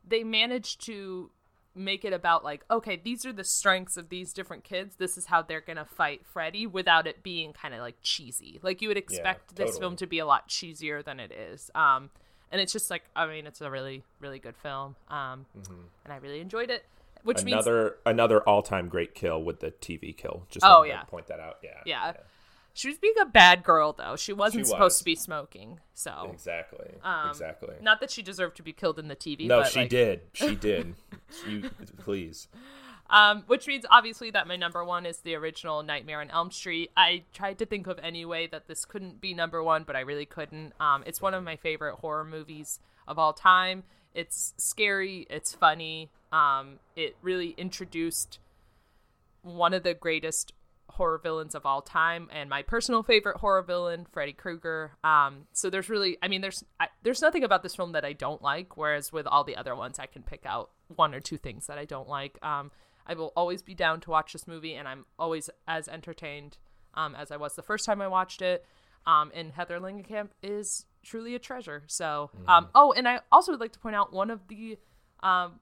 [0.05, 1.29] they manage to
[1.73, 5.25] make it about like okay these are the strengths of these different kids this is
[5.27, 8.97] how they're gonna fight freddy without it being kind of like cheesy like you would
[8.97, 12.09] expect yeah, this film to be a lot cheesier than it is um
[12.51, 15.73] and it's just like i mean it's a really really good film um mm-hmm.
[16.03, 16.83] and i really enjoyed it
[17.23, 20.43] which means another another all time great kill with the TV kill.
[20.49, 21.03] Just Oh, yeah.
[21.03, 21.57] point that out.
[21.63, 22.13] Yeah, yeah.
[22.73, 24.15] She was being a bad girl though.
[24.15, 24.97] She wasn't She supposed was.
[24.99, 25.79] to be smoking.
[25.93, 27.75] So exactly, um, exactly.
[27.81, 29.47] Not that she deserved to be killed in the TV.
[29.47, 30.21] no, she like, did.
[30.33, 30.95] She did.
[31.47, 32.47] you please.
[33.09, 36.91] Um, which means obviously that my number one is the original Nightmare on Elm Street.
[36.95, 39.99] I tried to think of any way that this couldn't be number one, but I
[39.99, 40.71] really couldn't.
[40.79, 42.79] Um, it's one of my favorite horror movies
[43.09, 43.83] of all time.
[44.13, 45.27] It's scary.
[45.29, 46.09] It's funny.
[46.31, 48.39] Um, it really introduced
[49.41, 50.53] one of the greatest
[50.91, 54.91] horror villains of all time and my personal favorite horror villain freddy krueger.
[55.03, 58.13] Um, so there's really i mean there's I, there's nothing about this film that i
[58.13, 61.37] don't like whereas with all the other ones i can pick out one or two
[61.37, 62.37] things that i don't like.
[62.43, 62.71] Um,
[63.07, 66.57] i will always be down to watch this movie and i'm always as entertained
[66.93, 68.65] um, as i was the first time i watched it.
[69.07, 71.81] Um, and heather langenkamp is truly a treasure.
[71.87, 74.77] So um, oh and i also would like to point out one of the
[75.23, 75.59] um,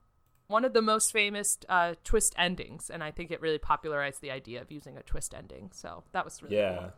[0.49, 4.31] one of the most famous uh, twist endings, and I think it really popularized the
[4.31, 5.69] idea of using a twist ending.
[5.73, 6.77] So that was really Yeah.
[6.77, 6.91] cool.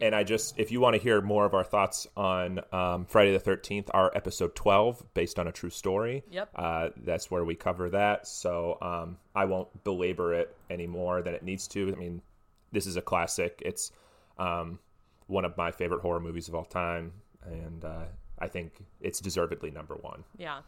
[0.00, 3.32] And I just, if you want to hear more of our thoughts on um, Friday
[3.36, 6.22] the 13th, our episode 12, based on a true story.
[6.30, 6.50] Yep.
[6.54, 8.28] Uh, that's where we cover that.
[8.28, 11.92] So um, I won't belabor it any more than it needs to.
[11.92, 12.22] I mean,
[12.70, 13.60] this is a classic.
[13.66, 13.90] It's
[14.38, 14.78] um,
[15.26, 17.10] one of my favorite horror movies of all time.
[17.44, 18.04] And uh,
[18.38, 20.22] I think it's deservedly number one.
[20.36, 20.60] Yeah.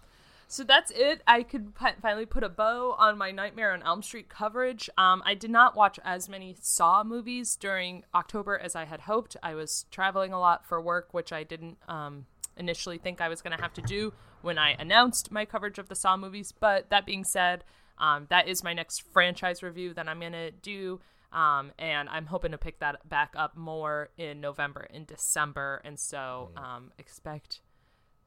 [0.51, 1.23] So that's it.
[1.29, 4.91] I could pi- finally put a bow on my Nightmare on Elm Street coverage.
[4.99, 9.37] Um, I did not watch as many Saw movies during October as I had hoped.
[9.45, 13.43] I was traveling a lot for work, which I didn't um, initially think I was
[13.43, 16.51] going to have to do when I announced my coverage of the Saw movies.
[16.51, 17.63] But that being said,
[17.99, 20.99] um, that is my next franchise review that I'm going to do.
[21.33, 25.81] Um, and I'm hoping to pick that back up more in November and December.
[25.85, 27.61] And so um, expect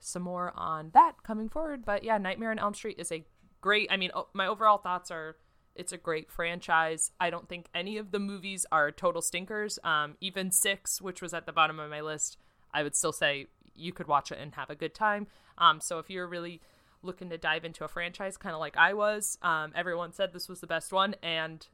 [0.03, 1.85] some more on that coming forward.
[1.85, 3.23] But yeah, Nightmare on Elm Street is a
[3.61, 3.87] great.
[3.91, 5.37] I mean, my overall thoughts are
[5.75, 7.11] it's a great franchise.
[7.19, 9.79] I don't think any of the movies are total stinkers.
[9.83, 12.37] Um, even six, which was at the bottom of my list,
[12.73, 15.27] I would still say you could watch it and have a good time.
[15.57, 16.61] Um, so if you're really
[17.01, 20.47] looking to dive into a franchise, kind of like I was, um, everyone said this
[20.47, 21.65] was the best one, and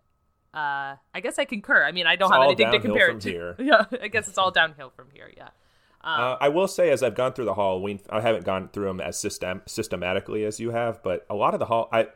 [0.53, 1.83] uh, I guess I concur.
[1.83, 3.29] I mean, I don't It's have anything to compare it to.
[3.29, 3.55] here.
[3.59, 5.29] Yeah, I guess it's all downhill from here.
[5.35, 5.49] Yeah.
[6.03, 9.01] Uh, I will say, as I've gone through the Halloween, I haven't gone through them
[9.01, 11.89] as system systematically as you have, but a lot of the Hall.
[11.91, 12.07] I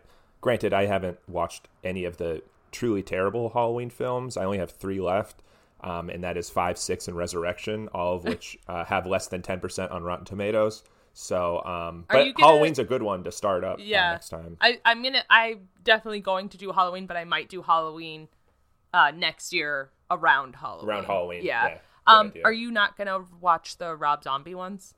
[0.41, 2.41] granted, I haven't watched any of the
[2.71, 4.37] truly terrible Halloween films.
[4.37, 5.43] I only have three left,
[5.81, 9.41] um, and that is five, six, and Resurrection, all of which uh, have less than
[9.41, 10.83] ten percent on Rotten Tomatoes.
[11.15, 13.79] So, um, but gonna- Halloween's a good one to start up.
[13.79, 14.57] uh, next time.
[14.61, 15.23] I, I'm gonna.
[15.29, 18.29] I'm definitely going to do Halloween, but I might do Halloween
[18.93, 20.89] uh, next year around Halloween.
[20.89, 21.67] Around Halloween, Yeah.
[21.67, 21.77] yeah.
[22.05, 24.95] Um, are you not gonna watch the Rob Zombie ones?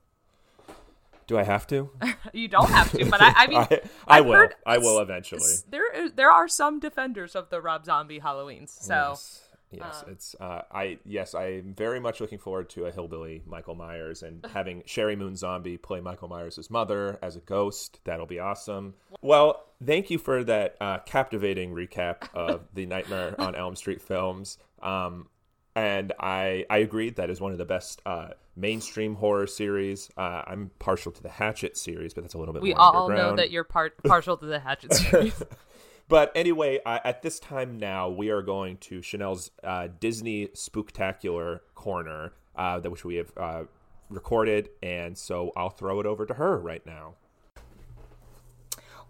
[1.27, 1.89] Do I have to?
[2.33, 4.49] You don't have to, but I, I mean, I, I will.
[4.65, 5.39] I will eventually.
[5.41, 8.69] s- There, there are some defenders of the Rob Zombie Halloweens.
[8.69, 13.41] So Yes, yes, it's uh, I yes, I'm very much looking forward to a hillbilly
[13.45, 17.99] Michael Myers and having Sheri Moon Zombie play Michael Myers' mother as a ghost.
[18.03, 18.95] That'll be awesome.
[19.21, 24.57] Well, thank you for that uh, captivating recap of the Nightmare on Elm Street films.
[24.81, 25.29] Um,
[25.75, 30.09] and I I agree that is one of the best uh, mainstream horror series.
[30.17, 33.35] Uh, I'm partial to the Hatchet series, but that's a little bit we all know
[33.35, 35.41] that you're part partial to the Hatchet series.
[36.07, 41.61] But anyway, uh, at this time now, we are going to Chanel's uh, Disney Spooktacular
[41.73, 43.63] corner, uh, that which we have uh,
[44.09, 47.15] recorded, and so I'll throw it over to her right now.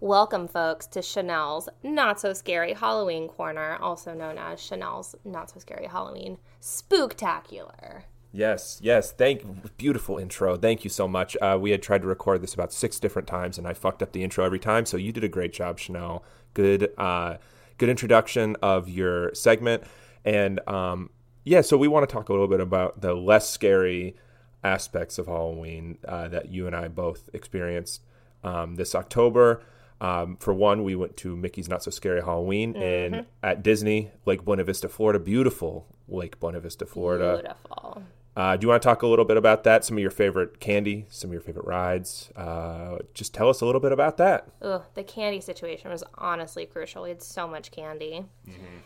[0.00, 5.58] Welcome, folks, to Chanel's Not So Scary Halloween Corner, also known as Chanel's Not So
[5.58, 8.02] Scary Halloween Spooktacular.
[8.30, 9.10] Yes, yes.
[9.10, 10.58] Thank beautiful intro.
[10.58, 11.34] Thank you so much.
[11.40, 14.12] Uh, we had tried to record this about six different times, and I fucked up
[14.12, 14.84] the intro every time.
[14.84, 16.22] So you did a great job, Chanel.
[16.52, 17.38] Good, uh,
[17.78, 19.84] good introduction of your segment,
[20.26, 21.08] and um,
[21.42, 21.62] yeah.
[21.62, 24.14] So we want to talk a little bit about the less scary
[24.62, 28.02] aspects of Halloween uh, that you and I both experienced
[28.44, 29.62] um, this October.
[30.00, 34.44] Um, for one, we went to Mickey's Not So Scary Halloween in at Disney Lake
[34.44, 35.18] Buena Vista, Florida.
[35.18, 37.40] Beautiful Lake Buena Vista, Florida.
[37.42, 38.02] Beautiful.
[38.36, 39.82] Uh, do you want to talk a little bit about that?
[39.82, 42.30] Some of your favorite candy, some of your favorite rides.
[42.36, 44.46] Uh, just tell us a little bit about that.
[44.60, 47.04] Ugh, the candy situation was honestly crucial.
[47.04, 48.26] We had so much candy.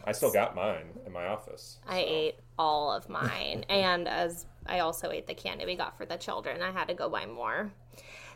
[0.05, 1.81] I still got mine in my office.
[1.89, 3.65] I ate all of mine.
[3.69, 6.95] and as I also ate the candy we got for the children, I had to
[6.95, 7.73] go buy more.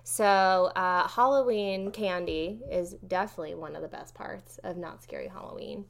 [0.06, 5.86] So, uh, Halloween candy is definitely one of the best parts of Not Scary Halloween.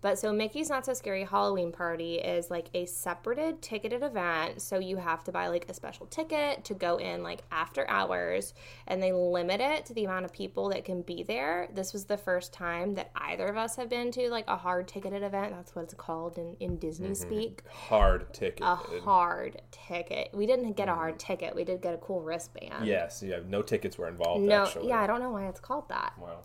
[0.00, 4.62] But so, Mickey's Not So Scary Halloween Party is like a separated ticketed event.
[4.62, 8.54] So, you have to buy like a special ticket to go in like after hours,
[8.86, 11.68] and they limit it to the amount of people that can be there.
[11.74, 14.86] This was the first time that either of us have been to like a hard
[14.86, 15.52] ticketed event.
[15.56, 18.62] That's what it's called in, in Disney speak Hard ticket.
[18.62, 20.30] a hard ticket.
[20.32, 21.56] We didn't get a hard ticket.
[21.56, 22.86] We did get a cool wristband.
[22.86, 23.40] Yes, yeah.
[23.55, 24.42] No tickets were involved.
[24.44, 24.88] No, actually.
[24.88, 26.12] yeah, I don't know why it's called that.
[26.20, 26.40] Wow.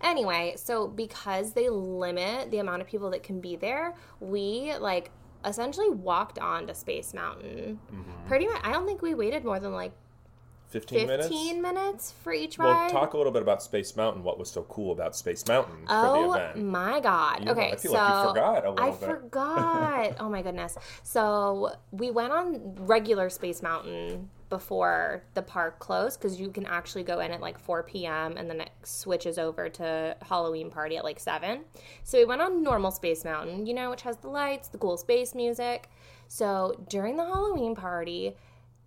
[0.00, 5.10] Anyway, so because they limit the amount of people that can be there, we like
[5.44, 7.78] essentially walked on to Space Mountain.
[7.92, 8.26] Mm-hmm.
[8.26, 9.92] Pretty much, I don't think we waited more than like
[10.70, 11.30] 15, 15 minutes.
[11.62, 12.14] minutes?
[12.24, 12.90] for each Well, ride.
[12.90, 14.24] talk a little bit about Space Mountain.
[14.24, 16.64] What was so cool about Space Mountain for the Oh event?
[16.64, 17.40] my god.
[17.40, 19.00] You know, okay, I feel so like you forgot a little I bit.
[19.00, 20.16] forgot.
[20.18, 20.78] oh my goodness.
[21.02, 27.02] So we went on regular Space Mountain before the park closed because you can actually
[27.02, 28.36] go in at like 4 p.m.
[28.36, 31.62] and then it switches over to Halloween party at like 7.
[32.04, 34.98] So we went on normal Space Mountain, you know, which has the lights, the cool
[34.98, 35.88] space music.
[36.28, 38.36] So during the Halloween party,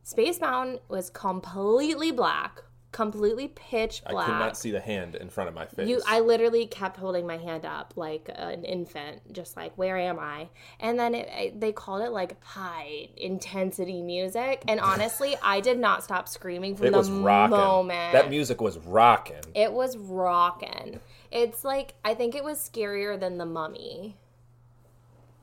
[0.03, 2.61] Space Mountain was completely black,
[2.95, 4.29] completely pitch black.
[4.29, 5.89] I could not see the hand in front of my face.
[5.89, 10.17] You, I literally kept holding my hand up like an infant, just like, where am
[10.17, 10.47] I?
[10.79, 14.63] And then it, it- they called it like high intensity music.
[14.69, 17.57] And honestly, I did not stop screaming from it the was rocking.
[17.57, 18.13] moment.
[18.13, 19.43] That music was rocking.
[19.53, 21.01] it was rocking.
[21.31, 24.15] It's like, I think it was scarier than the mummy.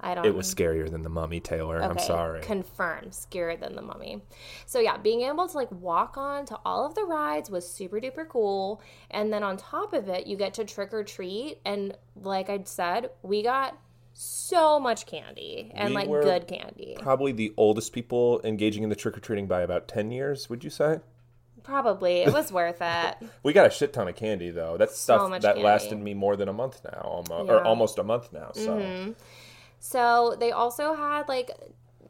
[0.02, 1.80] I don't It was scarier than the Mummy, Taylor.
[1.80, 2.40] I'm sorry.
[2.40, 4.20] Confirmed, scarier than the mummy.
[4.66, 8.00] So yeah, being able to like walk on to all of the rides was super
[8.00, 8.82] duper cool.
[9.10, 11.58] And then on top of it, you get to trick or treat.
[11.64, 13.78] And like I said, we got
[14.14, 16.96] so much candy and We like good candy.
[17.00, 20.64] Probably the oldest people engaging in the trick or treating by about 10 years, would
[20.64, 21.00] you say?
[21.62, 23.16] Probably it was worth it.
[23.42, 24.76] We got a shit ton of candy though.
[24.76, 25.62] That's stuff much that candy.
[25.64, 27.36] lasted me more than a month now, almost Yeah.
[27.38, 27.50] Mm-hmm.
[27.50, 28.50] or almost a month now.
[28.52, 29.14] So
[29.84, 31.50] So they also had like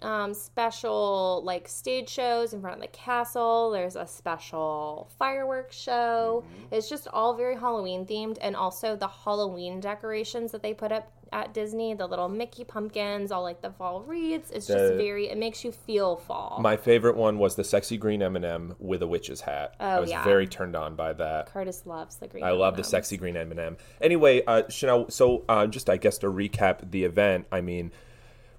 [0.02, 3.70] um, special like stage shows in front of the castle.
[3.70, 6.44] There's a special fireworks show.
[6.46, 6.74] Mm-hmm.
[6.74, 11.10] It's just all very Halloween themed, and also the Halloween decorations that they put up
[11.34, 14.50] at Disney, the little Mickey pumpkins, all like the fall wreaths.
[14.50, 15.30] It's just very.
[15.30, 16.58] It makes you feel fall.
[16.60, 19.74] my favorite one was the sexy green M&M with a witch's hat.
[19.80, 20.22] I Oh, was yeah.
[20.24, 21.46] very turned on by that.
[21.46, 22.44] Curtis loves the green.
[22.44, 22.88] I love the M&Ms.
[22.88, 23.78] sexy green M&M.
[24.02, 25.08] Anyway, uh, Chanel.
[25.08, 27.46] So, uh, just I guess to recap the event.
[27.50, 27.92] I mean,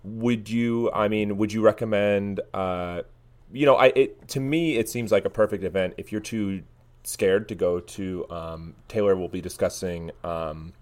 [0.03, 0.91] would you?
[0.91, 2.41] I mean, would you recommend?
[2.53, 3.03] Uh,
[3.51, 5.95] you know, I it to me it seems like a perfect event.
[5.97, 6.63] If you're too
[7.03, 10.11] scared to go to, um, Taylor will be discussing.
[10.23, 10.73] Um,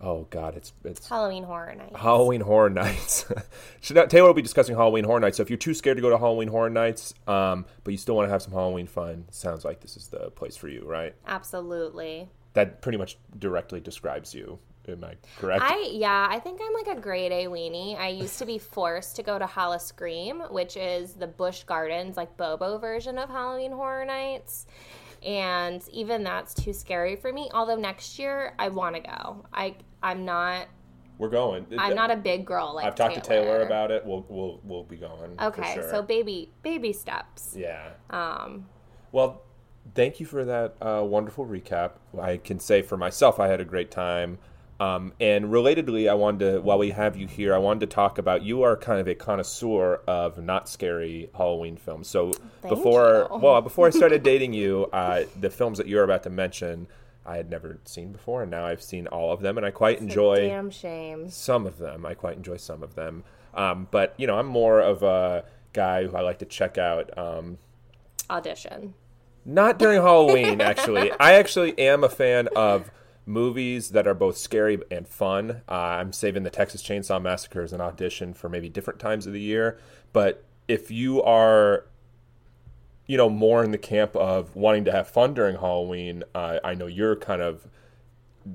[0.00, 1.96] oh God, it's it's Halloween Horror Nights.
[1.96, 3.24] Halloween Horror Nights.
[3.82, 5.36] Taylor will be discussing Halloween Horror Nights.
[5.36, 8.16] So if you're too scared to go to Halloween Horror Nights, um, but you still
[8.16, 11.14] want to have some Halloween fun, sounds like this is the place for you, right?
[11.26, 12.28] Absolutely.
[12.54, 14.58] That pretty much directly describes you.
[14.88, 15.62] Am I correct?
[15.64, 17.96] I yeah, I think I'm like a grade A weenie.
[17.98, 22.36] I used to be forced to go to Howl-O-Scream, which is the Busch Gardens like
[22.36, 24.66] Bobo version of Halloween Horror Nights.
[25.24, 27.48] And even that's too scary for me.
[27.54, 29.46] Although next year I want to go.
[29.52, 30.66] I I'm not
[31.18, 31.66] We're going.
[31.78, 34.04] I'm not a big girl like I've talked to Taylor about it.
[34.04, 35.36] We'll we'll we'll be going.
[35.36, 35.88] for Okay, sure.
[35.90, 37.54] so baby baby steps.
[37.56, 37.90] yeah.
[38.10, 38.66] Um
[39.12, 39.42] Well,
[39.94, 41.92] thank you for that uh, wonderful recap.
[42.20, 44.38] I can say for myself, I had a great time.
[44.82, 48.18] Um, and relatedly, I wanted to, while we have you here, I wanted to talk
[48.18, 52.08] about you are kind of a connoisseur of not scary Halloween films.
[52.08, 53.38] So Thank before, you.
[53.38, 56.88] well, before I started dating you, uh, the films that you're about to mention,
[57.24, 60.00] I had never seen before, and now I've seen all of them, and I quite
[60.00, 61.30] enjoy damn shame.
[61.30, 62.04] some of them.
[62.04, 63.22] I quite enjoy some of them.
[63.54, 67.16] Um, but you know, I'm more of a guy who I like to check out.
[67.16, 67.58] Um,
[68.28, 68.94] Audition.
[69.44, 71.12] not during Halloween, actually.
[71.20, 72.90] I actually am a fan of
[73.26, 75.62] movies that are both scary and fun.
[75.68, 79.32] Uh, I'm saving the Texas Chainsaw Massacre as an audition for maybe different times of
[79.32, 79.78] the year.
[80.12, 81.86] But if you are,
[83.06, 86.74] you know, more in the camp of wanting to have fun during Halloween, uh, I
[86.74, 87.66] know you're kind of,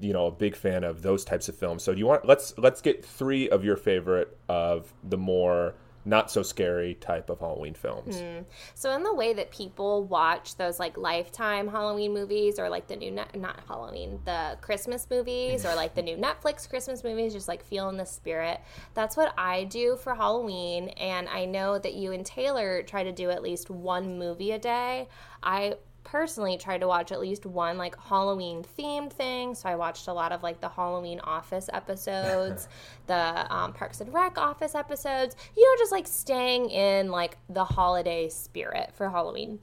[0.01, 1.83] you know, a big fan of those types of films.
[1.83, 5.75] So do you want let's let's get three of your favorite of the more
[6.07, 8.19] not so scary type of Halloween films.
[8.19, 8.39] Hmm.
[8.75, 12.95] So in the way that people watch those like Lifetime Halloween movies or like the
[12.95, 17.49] new net not Halloween, the Christmas movies or like the new Netflix Christmas movies, just
[17.49, 18.61] like feeling the spirit.
[18.93, 23.11] That's what I do for Halloween, and I know that you and Taylor try to
[23.11, 25.09] do at least one movie a day.
[25.43, 25.75] I
[26.07, 29.53] personally tried to watch at least one like Halloween themed thing.
[29.53, 32.69] So I watched a lot of like the Halloween Office episodes,
[33.07, 35.35] the um, Parks and Rec Office episodes.
[35.55, 39.59] You know, just like staying in like the holiday spirit for Halloween.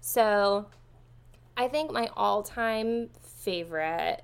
[0.00, 0.66] So
[1.54, 4.22] I think my all time favorite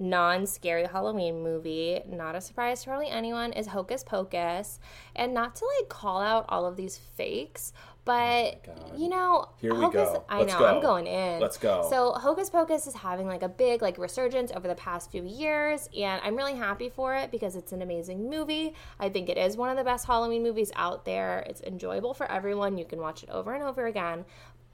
[0.00, 4.80] non scary Halloween movie, not a surprise to really anyone, is Hocus Pocus.
[5.14, 7.72] And not to like call out all of these fakes,
[8.10, 10.24] but oh you know, Here we Hocus, go.
[10.28, 10.66] I Let's know, go.
[10.66, 11.40] I'm going in.
[11.40, 11.86] Let's go.
[11.88, 15.88] So Hocus Pocus is having like a big like resurgence over the past few years,
[15.96, 18.74] and I'm really happy for it because it's an amazing movie.
[18.98, 21.44] I think it is one of the best Halloween movies out there.
[21.48, 22.76] It's enjoyable for everyone.
[22.76, 24.24] You can watch it over and over again.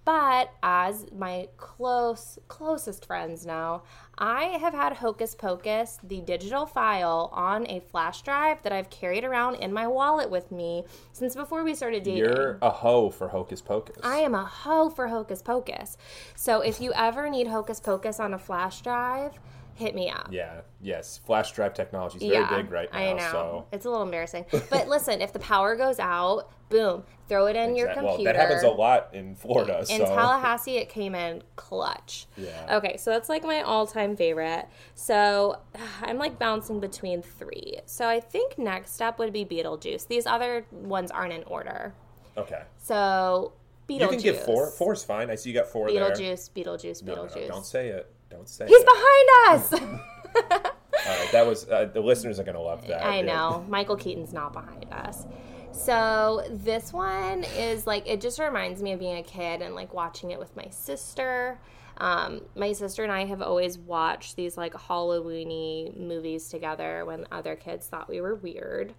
[0.07, 3.83] But as my close closest friends know,
[4.17, 9.25] I have had Hocus Pocus, the digital file, on a flash drive that I've carried
[9.25, 12.21] around in my wallet with me since before we started dating.
[12.21, 13.97] You're a hoe for Hocus Pocus.
[14.05, 15.97] I am a hoe for Hocus Pocus.
[16.37, 19.33] So if you ever need Hocus Pocus on a flash drive,
[19.77, 20.29] hit me up.
[20.33, 21.20] yeah, yes.
[21.24, 22.99] Flash drive technology is very big right now.
[22.99, 23.31] I know.
[23.31, 24.47] So It's a little embarrassing.
[24.70, 28.07] But listen, if the power goes out, boom, throw it in your computer.
[28.07, 29.81] Well, that happens a lot in Florida.
[29.81, 32.27] In so Tallahassee, it came in clutch.
[32.37, 32.77] Yeah.
[32.79, 34.66] Okay, so that's like my all time favorite.
[34.95, 35.59] So
[36.03, 37.79] I'm like bouncing between three.
[37.85, 40.09] So I think next up would be Beetlejuice.
[40.09, 41.95] These other ones aren't in order.
[42.37, 42.62] okay.
[42.79, 43.53] So
[43.89, 44.01] Beetlejuice.
[44.01, 44.70] You can give four.
[44.70, 45.31] Four's fine.
[45.31, 46.11] I see you got four there.
[46.11, 47.47] Beetlejuice, Beetlejuice, No, no, no, Beetlejuice.
[47.49, 48.11] don't say it.
[48.31, 49.72] Don't say He's behind us.
[51.07, 53.05] All right, that was uh, the listeners are gonna love that.
[53.05, 53.22] I Yeah.
[53.27, 53.64] know.
[53.68, 55.27] Michael Keaton's not behind us.
[55.72, 59.93] So this one is like it just reminds me of being a kid and like
[59.95, 61.59] watching it with my sister.
[61.99, 67.57] Um, my sister and I have always watched these like Halloweeny movies together when other
[67.57, 68.95] kids thought we were weird.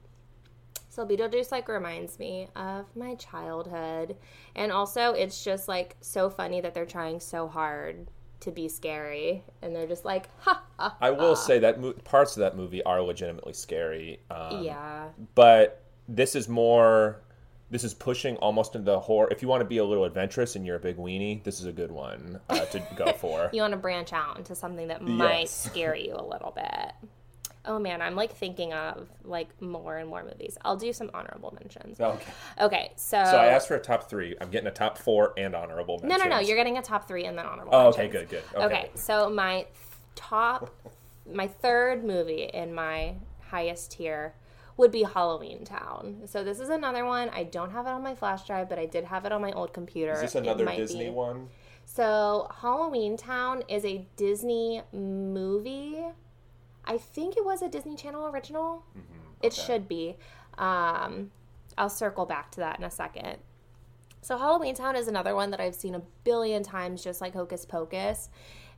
[0.90, 4.16] So Beetlejuice like reminds me of my childhood,
[4.56, 8.08] and also it's just like so funny that they're trying so hard
[8.42, 10.96] to be scary, and they're just like, ha, ha.
[11.02, 14.20] I will say that mo- parts of that movie are legitimately scary.
[14.30, 15.08] Um, yeah.
[15.36, 17.22] but this is more
[17.70, 20.56] this is pushing almost into the horror if you want to be a little adventurous
[20.56, 23.60] and you're a big weenie this is a good one uh, to go for you
[23.62, 25.52] want to branch out into something that might Yes.
[25.70, 26.94] scare you a little bit.
[27.68, 30.58] Oh man, I'm like thinking of like more and more movies.
[30.64, 32.00] I'll do some honorable mentions.
[32.00, 34.98] Oh, okay Okay, so, so i asked for a top three i'm getting a top
[34.98, 36.30] four and honorable no, mentions.
[36.30, 36.42] no, no.
[36.42, 37.72] You're getting a top three and then honorable.
[37.74, 38.30] oh okay mentions.
[38.32, 38.66] good good Okay.
[38.66, 39.66] okay, so my
[40.16, 40.70] top,
[41.32, 43.16] my third movie in my
[43.50, 44.34] highest tier
[44.78, 46.22] would be Halloween Town.
[46.26, 47.30] So this is another one.
[47.30, 49.52] I don't have it on my flash drive, but I did have it on my
[49.52, 50.14] old computer.
[50.14, 51.48] is this another disney be- one
[51.86, 56.04] So, Halloween Town is a Disney movie.
[56.88, 58.84] I think it was a Disney Channel original.
[59.42, 59.62] It okay.
[59.62, 60.16] should be.
[60.58, 61.32] Um,
[61.78, 63.38] I'll circle back to that in a second.
[64.22, 67.66] So, Halloween Town is another one that I've seen a billion times, just like Hocus
[67.66, 68.30] Pocus.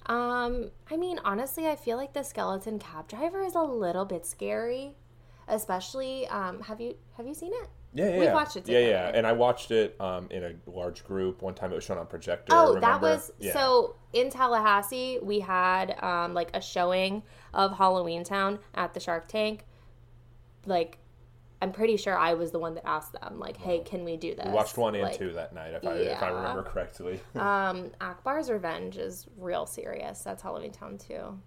[0.05, 4.25] Um, I mean, honestly, I feel like the skeleton cab driver is a little bit
[4.25, 4.95] scary,
[5.47, 6.27] especially.
[6.27, 7.69] Um, have you have you seen it?
[7.93, 8.33] Yeah yeah yeah.
[8.33, 11.71] watched it yeah yeah and i watched it um, in a large group one time
[11.71, 13.53] it was shown on projector Oh, that was Yeah.
[13.53, 15.19] so in Tallahassee.
[15.21, 17.23] We had um, like a showing
[17.53, 19.65] of Halloween Town at the Shark Tank.
[20.65, 20.97] Like,
[21.61, 24.33] I'm pretty sure I was the one that asked them, like, "Hey, can we do
[24.33, 27.19] this?" we watched one and Like, two that night if i if i remember correctly
[27.35, 30.21] Um, Kalabar's Revenge is real serious.
[30.21, 31.39] That's Halloween Town too.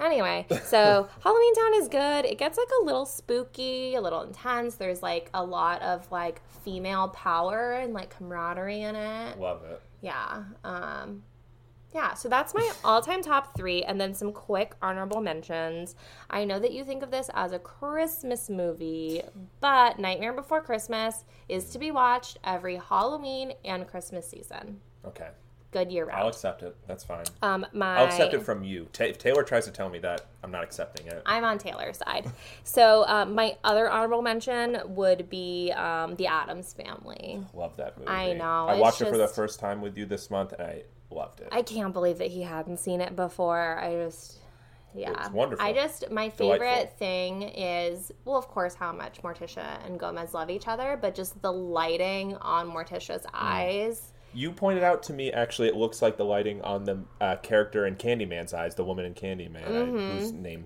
[0.00, 2.24] Anyway, so Halloween Town is good.
[2.24, 4.76] It gets like a little spooky, a little intense.
[4.76, 9.38] There's like a lot of like female power and like camaraderie in it.
[9.38, 10.44] love it Yeah.
[10.64, 11.22] Um
[11.92, 15.96] yeah, so that's my all-time top 3 and then some quick honorable mentions.
[16.30, 19.22] I know that you think of this as a Christmas movie,
[19.60, 24.80] but Nightmare Before Christmas is to be watched every Halloween and Christmas season.
[25.04, 25.30] okay
[25.72, 26.20] Good year round.
[26.22, 29.42] i'll accept it that's fine Um my i'll accept it from you Ta- if taylor
[29.44, 32.26] tries to tell me that i'm not accepting it I'm on Taylor's side.
[32.64, 37.42] So um, my other honorable mention would be um, The Addams Family.
[37.54, 38.08] Love that movie.
[38.08, 40.82] I know, I watched it for the first time with you this month, and I
[41.10, 41.48] loved it.
[41.50, 43.78] I can't believe that he hadn't seen it before.
[43.80, 44.38] I just,
[44.94, 45.64] yeah, It's wonderful.
[45.66, 46.96] I just my favorite Delightful.
[46.98, 51.40] thing is well, of course, how much Morticia and Gomez love each other, but just
[51.42, 53.30] the lighting on Morticia's Mm.
[53.34, 54.09] eyes.
[54.32, 57.86] You pointed out to me actually, it looks like the lighting on the uh, character
[57.86, 59.84] in Candyman's eyes, the woman in Candyman, I,
[60.18, 60.64] whose name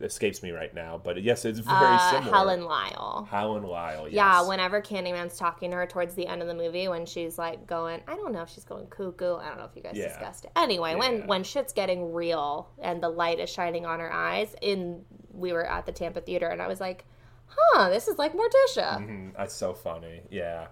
[0.00, 1.00] escapes me right now.
[1.02, 1.94] But yes, it's very Mm-hmm.
[1.94, 2.32] Uh, similar.
[2.32, 3.28] Helen Lyle.
[3.30, 4.04] Helen Lyle.
[4.08, 4.14] Yes.
[4.14, 7.66] Yeah, whenever Candyman's talking to her towards the end of the movie, when she's like
[7.66, 9.36] going, I don't know if she's going cuckoo.
[9.36, 10.08] I don't know if you guys Yeah.
[10.08, 10.50] discussed it.
[10.56, 11.26] Anyway, when Yeah.
[11.26, 15.64] when shit's getting real and the light is shining on her eyes, in we were
[15.64, 17.04] at the Tampa theater, and I was like,
[17.46, 18.98] huh, this is like Morticia.
[18.98, 20.22] Mm, that's so funny.
[20.30, 20.68] Yeah.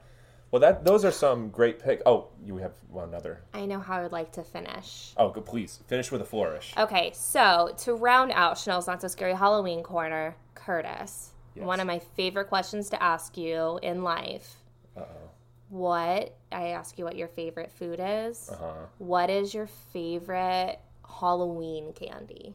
[0.53, 2.03] Well, that those are some great pick.
[2.05, 3.40] Oh, you have one other.
[3.55, 5.14] I know how I would like to finish.
[5.16, 6.74] Oh, good, please finish with a flourish.
[6.76, 11.64] Okay, so to round out Chanel's Not So Scary Halloween Corner, Curtis, Yes.
[11.66, 14.57] one of my favorite questions to ask you in life.
[14.96, 15.30] Uh-oh.
[15.70, 18.50] What, I ask you what your favorite food is.
[18.50, 18.72] Uh-huh.
[18.98, 20.78] What is your favorite
[21.20, 22.55] Halloween candy?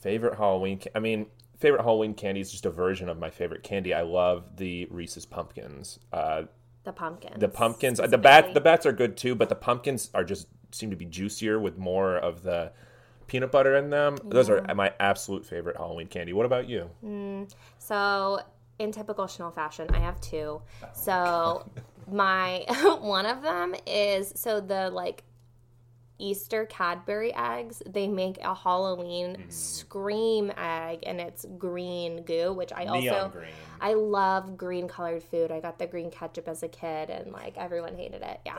[0.00, 0.80] Favorite Halloween?
[0.80, 1.26] Ca- I mean,
[1.58, 3.94] favorite Halloween candy is just a version of my favorite candy.
[3.94, 5.98] I love the Reese's pumpkins.
[6.12, 6.42] Uh,
[6.84, 7.38] The pumpkins.
[7.38, 10.90] the pumpkins, the bat, the bats are good too, but the pumpkins are just seem
[10.90, 12.72] to be juicier with more of the
[13.26, 14.18] peanut butter in them.
[14.24, 16.32] Those are my absolute favorite Halloween candy.
[16.32, 16.90] What about you?
[17.04, 17.52] Mm.
[17.78, 18.40] So,
[18.78, 20.60] in typical Chanel fashion, I have two.
[20.92, 21.70] So,
[22.10, 22.64] my
[23.00, 25.22] one of them is so the like
[26.22, 27.82] Easter Cadbury eggs.
[27.84, 29.52] They make a Halloween Mm.
[29.52, 33.50] scream egg, and it's green goo, which I Neon also green.
[33.80, 35.50] I love green colored food.
[35.50, 38.40] I got the green ketchup as a kid, and like everyone hated it.
[38.46, 38.58] Yeah.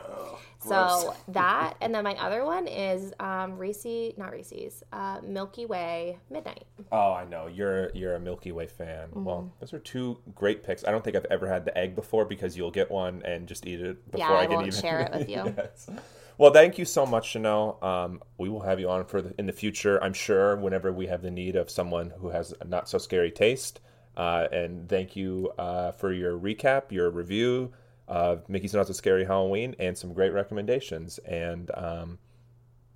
[0.58, 6.18] so that, and then my other one is um, Reese, not Reese's, uh, Milky Way
[6.30, 6.64] Midnight.
[6.92, 9.08] Oh, I know you're you're a Milky Way fan.
[9.14, 10.84] Well, those are two great picks.
[10.84, 13.66] I don't think I've ever had the egg before because you'll get one and just
[13.66, 15.54] eat it before Yeah, I I can won't even share it with you.
[15.56, 15.88] yes.
[16.36, 17.78] Well, thank you so much, Chanel.
[17.80, 20.02] Um, we will have you on for the, in the future.
[20.02, 23.30] I'm sure whenever we have the need of someone who has a not so scary
[23.30, 23.80] taste.
[24.16, 27.72] Uh, and thank you uh, for your recap, your review
[28.08, 31.18] of Mickey's Not So Scary Halloween, and some great recommendations.
[31.18, 32.18] And um,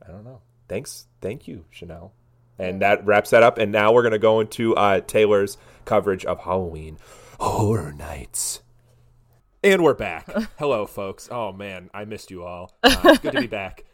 [0.07, 0.41] I don't know.
[0.69, 2.13] Thanks, thank you, Chanel.
[2.59, 3.59] And that wraps that up.
[3.59, 6.99] And now we're gonna go into uh, Taylor's coverage of Halloween
[7.39, 8.63] Horror Nights.
[9.63, 10.31] And we're back.
[10.59, 11.29] Hello, folks.
[11.33, 12.77] Oh man, I missed you all.
[12.85, 13.85] Uh, it's good to be back.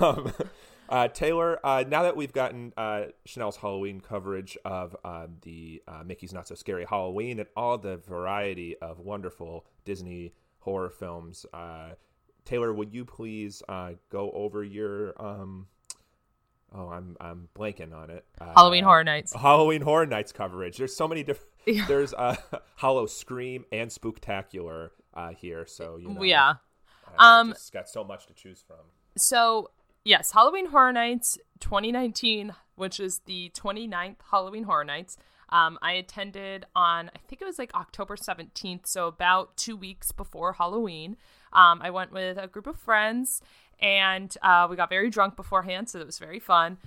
[0.00, 0.32] Um,
[0.88, 6.04] uh, Taylor, uh, now that we've gotten uh, Chanel's Halloween coverage of uh, the uh,
[6.06, 11.90] Mickey's Not So Scary Halloween and all the variety of wonderful Disney horror films, uh,
[12.46, 15.66] Taylor, would you please uh, go over your um,
[16.74, 18.24] oh, I'm I'm blanking on it.
[18.40, 19.34] Uh, Halloween Horror Nights.
[19.34, 20.78] Halloween Horror Nights coverage.
[20.78, 21.50] There's so many different.
[21.66, 21.84] Yeah.
[21.86, 22.36] There's uh,
[22.76, 26.22] Howl-O-Scream and Spooktacular uh, here, so you know.
[26.22, 26.54] Yeah.
[27.18, 28.78] uh, Um, just got so much to choose from.
[29.16, 29.70] So,
[30.04, 35.16] yes, Halloween Horror Nights 2019, which is the 29th Halloween Horror Nights.
[35.50, 40.12] Um, I attended on, I think it was like October 17th, so about two weeks
[40.12, 41.16] before Halloween.
[41.52, 43.42] Um, I went with a group of friends
[43.80, 46.78] and uh, we got very drunk beforehand, so it was very fun.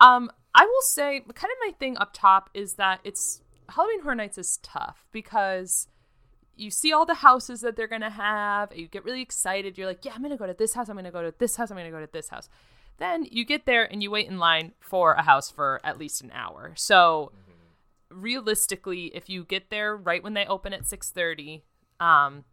[0.00, 4.14] Um, I will say, kind of my thing up top is that it's Halloween Horror
[4.14, 5.88] Nights is tough because
[6.56, 10.04] you see all the houses that they're gonna have you get really excited you're like
[10.04, 11.90] yeah i'm gonna go to this house i'm gonna go to this house i'm gonna
[11.90, 12.48] go to this house.
[12.98, 16.20] Then you get there and you wait in line for a house for at least
[16.20, 16.72] an hour.
[16.76, 17.32] So
[18.10, 21.62] realistically if you get there right when they open at 6.30
[21.98, 22.44] um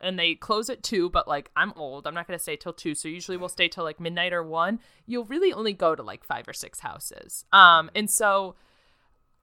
[0.00, 2.94] and they close at 2 but like i'm old i'm not gonna stay till 2
[2.94, 6.24] so usually we'll stay till like midnight or 1 you'll really only go to like
[6.24, 7.46] five or six houses.
[7.52, 8.54] Um and so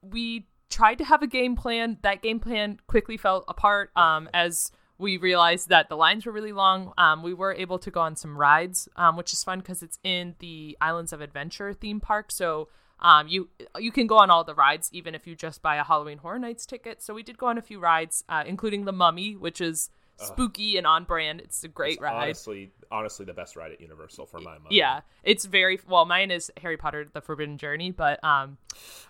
[0.00, 1.98] we tried to have a game plan.
[2.02, 6.52] That game plan quickly fell apart um, as we realized that the lines were really
[6.52, 6.92] long.
[6.96, 9.98] Um, we were able to go on some rides, um, which is fun because it's
[10.02, 12.32] in the Islands of Adventure theme park.
[12.32, 12.68] So
[13.00, 15.84] um, you you can go on all the rides even if you just buy a
[15.84, 17.02] Halloween Horror Nights ticket.
[17.02, 20.76] So we did go on a few rides, uh, including the Mummy, which is spooky
[20.76, 21.40] and on brand.
[21.40, 22.14] It's a great ride.
[22.24, 24.76] Honestly, honestly, the best ride at Universal for my money.
[24.76, 26.04] Yeah, it's very well.
[26.04, 28.58] Mine is Harry Potter: The Forbidden Journey, but um,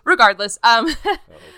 [0.03, 0.87] regardless, um,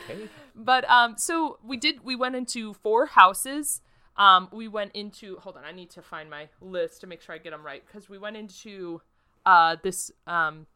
[0.09, 0.29] Okay.
[0.55, 2.03] but um, so we did.
[2.03, 3.81] We went into four houses.
[4.17, 5.37] Um, we went into.
[5.37, 7.83] Hold on, I need to find my list to make sure I get them right
[7.85, 9.01] because we went into
[9.45, 10.67] uh this um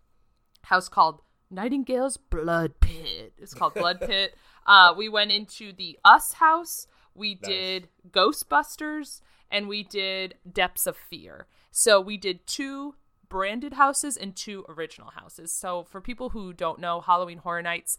[0.64, 1.22] house called
[1.52, 3.34] Nightingale's Blood Pit.
[3.38, 4.34] It's called Blood Pit.
[4.66, 6.88] Uh, we went into the Us house.
[7.16, 11.48] We did Ghostbusters and we did Depths of Fear.
[11.72, 12.96] So we did two
[13.30, 15.52] branded houses and two original houses.
[15.52, 17.98] So for people who don't know, Halloween Horror Nights,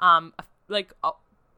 [0.00, 0.32] um,
[0.68, 1.12] like uh,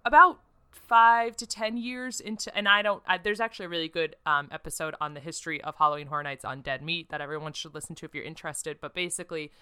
[0.04, 0.40] about
[0.70, 3.02] five to ten years into, and I don't.
[3.06, 6.44] I, there's actually a really good um, episode on the history of Halloween Horror Nights
[6.44, 8.78] on Dead Meat that everyone should listen to if you're interested.
[8.80, 9.52] But basically,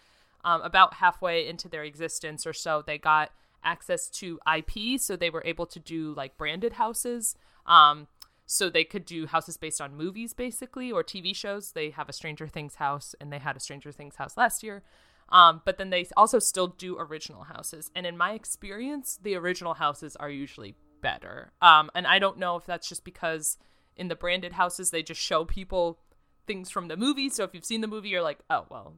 [0.44, 3.30] um, about halfway into their existence or so, they got
[3.64, 7.34] access to IP, so they were able to do like branded houses.
[7.66, 8.08] Um,
[8.44, 11.72] so they could do houses based on movies, basically, or TV shows.
[11.72, 14.82] They have a Stranger Things house, and they had a Stranger Things house last year.
[15.28, 19.74] Um, but then they also still do original houses, and in my experience, the original
[19.74, 21.52] houses are usually better.
[21.62, 23.58] Um, and I don't know if that's just because
[23.96, 25.98] in the branded houses they just show people
[26.46, 27.28] things from the movie.
[27.28, 28.94] So if you've seen the movie, you're like, oh well,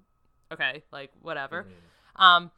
[0.53, 1.67] okay, like whatever.
[2.17, 2.51] Um,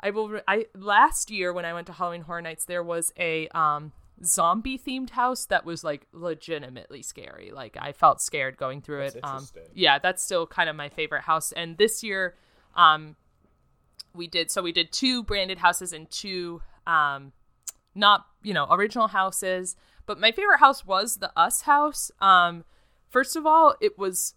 [0.00, 0.28] I will.
[0.28, 3.92] Re- I last year when I went to Halloween Horror Nights, there was a um
[4.22, 7.50] zombie themed house that was like legitimately scary.
[7.52, 9.24] Like I felt scared going through That's it.
[9.24, 11.52] Um, yeah, that's still kind of my favorite house.
[11.52, 12.34] And this year,
[12.76, 13.16] um,
[14.14, 17.32] we did so we did two branded houses and two um,
[17.94, 19.76] not you know original houses.
[20.06, 22.10] But my favorite house was the Us house.
[22.20, 22.64] Um,
[23.08, 24.34] first of all, it was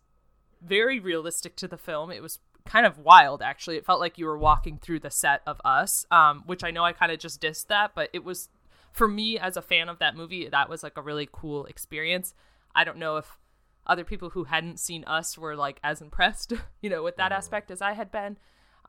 [0.62, 2.10] very realistic to the film.
[2.10, 3.78] It was kind of wild, actually.
[3.78, 6.84] It felt like you were walking through the set of Us, um, which I know
[6.84, 8.50] I kind of just dissed that, but it was
[8.92, 10.48] for me as a fan of that movie.
[10.48, 12.34] That was like a really cool experience.
[12.76, 13.38] I don't know if
[13.86, 17.72] other people who hadn't seen Us were like as impressed, you know, with that aspect
[17.72, 18.38] as I had been.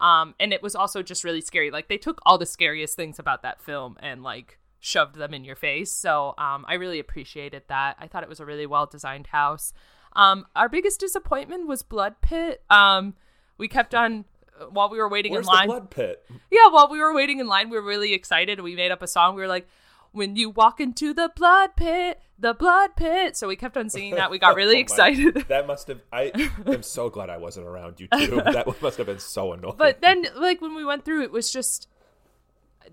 [0.01, 1.71] Um, and it was also just really scary.
[1.71, 5.45] Like they took all the scariest things about that film and like shoved them in
[5.45, 5.91] your face.
[5.91, 7.97] So um, I really appreciated that.
[7.99, 9.73] I thought it was a really well designed house.
[10.15, 12.63] Um, our biggest disappointment was Blood Pit.
[12.71, 13.15] Um,
[13.59, 14.25] we kept on
[14.61, 15.67] uh, while we were waiting Where's in line.
[15.69, 16.25] the blood pit?
[16.51, 18.61] Yeah, while we were waiting in line, we were really excited.
[18.61, 19.35] We made up a song.
[19.35, 19.69] We were like,
[20.13, 24.15] "When you walk into the blood pit, the blood pit." So we kept on singing
[24.17, 24.31] that.
[24.31, 25.35] We got really Oh my- excited.
[25.49, 26.01] That must have.
[26.13, 26.33] I
[26.67, 28.41] am so glad I wasn't around you two.
[28.45, 29.75] That must have been so annoying.
[29.77, 31.89] but then, like when we went through, it was just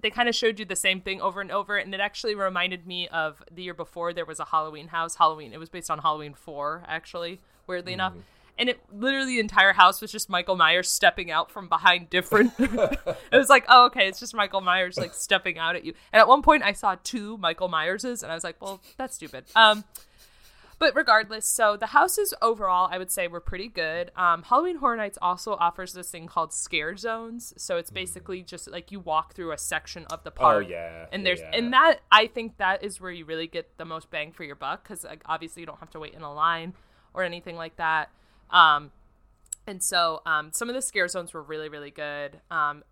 [0.01, 2.86] they kind of showed you the same thing over and over, and it actually reminded
[2.86, 4.11] me of the year before.
[4.13, 5.16] There was a Halloween house.
[5.16, 5.53] Halloween.
[5.53, 7.39] It was based on Halloween Four, actually.
[7.66, 8.13] Weirdly enough.
[8.13, 8.22] Mm.
[8.57, 12.53] And it literally the entire house was just Michael Myers stepping out from behind different.
[12.59, 15.93] it was like, oh, okay, it's just Michael Myers like stepping out at you.
[16.13, 19.15] And at one point, I saw two Michael Myerses, and I was like, well, that's
[19.15, 19.45] stupid.
[19.55, 19.83] Um,
[20.77, 24.11] but regardless, so the houses overall, I would say were pretty good.
[24.15, 27.53] Um, Halloween Horror Nights also offers this thing called scare zones.
[27.57, 30.63] So it's basically just like you walk through a section of the park.
[30.63, 30.65] Mm.
[30.65, 31.51] Oh, yeah, and there's yeah.
[31.53, 34.55] and that I think that is where you really get the most bang for your
[34.55, 36.73] buck because like, obviously you don't have to wait in a line
[37.13, 38.09] or anything like that.
[38.49, 38.91] Um,
[39.67, 42.39] and so um, some of the scare zones were really really good.
[42.51, 42.83] Um,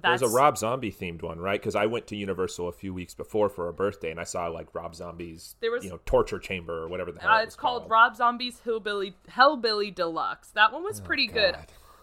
[0.00, 1.60] There's a Rob Zombie themed one, right?
[1.60, 4.46] Because I went to Universal a few weeks before for a birthday, and I saw
[4.48, 7.42] like Rob Zombie's, There was- you know, torture chamber or whatever the hell Uh, it
[7.44, 10.50] it's was called Rob Zombie's Hillbilly Hellbilly Deluxe.
[10.52, 11.56] That one was pretty good.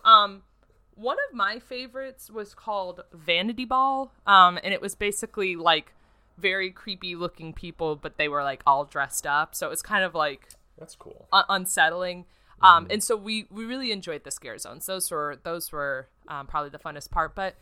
[0.06, 0.44] Um,
[0.96, 4.12] one of my favorites was called Vanity Ball.
[4.28, 5.94] Um, and it was basically like
[6.38, 9.56] very creepy looking people, but they were like all dressed up.
[9.56, 11.28] So it was kind of like That's cool.
[11.34, 12.26] un- unsettling.
[12.62, 14.86] Um, and so we we really enjoyed the scare zones.
[14.86, 17.36] Those were those were um, probably the funnest part.
[17.36, 17.56] But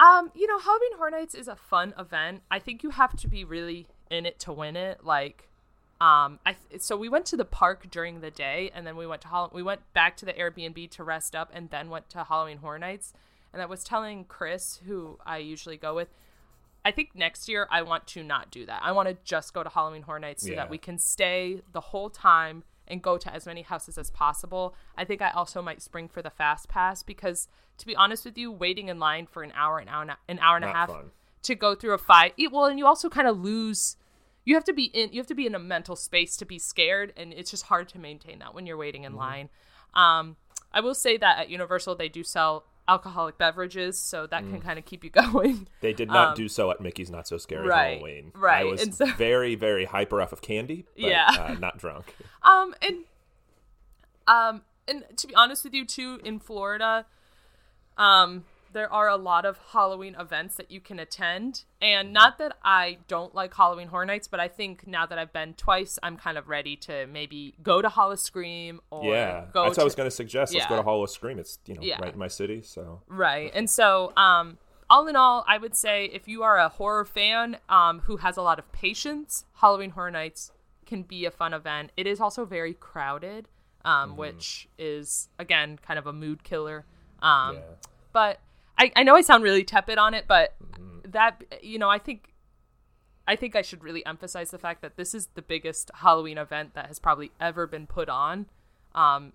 [0.00, 2.42] um, you know, Halloween Horror Nights is a fun event.
[2.50, 5.04] I think you have to be really in it to win it.
[5.04, 5.48] Like,
[6.00, 9.06] um, I th- so we went to the park during the day, and then we
[9.06, 12.08] went to Hall- we went back to the Airbnb to rest up, and then went
[12.10, 13.12] to Halloween Horror Nights.
[13.52, 16.08] And I was telling Chris, who I usually go with,
[16.84, 18.80] I think next year I want to not do that.
[18.82, 20.56] I want to just go to Halloween Horror Nights so Yeah.
[20.56, 24.74] that we can stay the whole time and go to as many houses as possible.
[24.96, 28.38] I think I also might spring for the fast pass because to be honest with
[28.38, 30.72] you, waiting in line for an hour, an hour, and a- an hour and a
[30.72, 31.10] half fun.
[31.42, 32.34] to go through a fight.
[32.36, 33.96] e- Well, and you also kind of lose.
[34.44, 35.12] You have to be in.
[35.12, 37.88] You have to be in a mental space to be scared, and it's just hard
[37.90, 39.18] to maintain that when you're waiting in Mm-hmm.
[39.18, 39.48] line.
[39.94, 40.36] Um,
[40.72, 44.50] I will say that at Universal they do sell alcoholic beverages, so that Mm.
[44.52, 45.68] can kind of keep you going.
[45.80, 48.32] They did not do so at Mickey's Not So Scary Um, right, Halloween.
[48.42, 51.30] I was so- very, very hyper off of candy, but Yeah.
[51.38, 52.14] uh, not drunk.
[52.42, 53.04] Um, and
[54.26, 57.06] um, and to be honest with you, too, in Florida,
[57.96, 58.44] um,
[58.74, 61.64] there are a lot of Halloween events that you can attend.
[61.80, 65.32] And not that I don't like Halloween Horror Nights, but I think now that I've
[65.32, 69.78] been twice, I'm kind of ready to maybe go to Howl-O-Scream or yeah, go that's
[69.78, 70.52] what I was going to suggest.
[70.52, 71.38] Let's go to Howl-O-Scream.
[71.38, 72.00] It's you know Yeah.
[72.02, 73.50] right in my city, so Right.
[73.54, 74.58] And so, um,
[74.90, 78.36] all in all, I would say if you are a horror fan um, who has
[78.36, 80.52] a lot of patience, Halloween Horror Nights
[80.84, 81.92] can be a fun event.
[81.96, 83.48] It is also very crowded,
[83.84, 86.84] um, which is, again, kind of a mood killer.
[87.22, 87.60] Um, yeah.
[88.12, 88.40] But
[88.78, 90.54] I, I know I sound really tepid on it, but
[91.04, 92.30] that, you know, I think.
[93.26, 96.74] I think I should really emphasize the fact that this is the biggest Halloween event
[96.74, 98.44] that has probably ever been put on
[98.94, 99.32] um,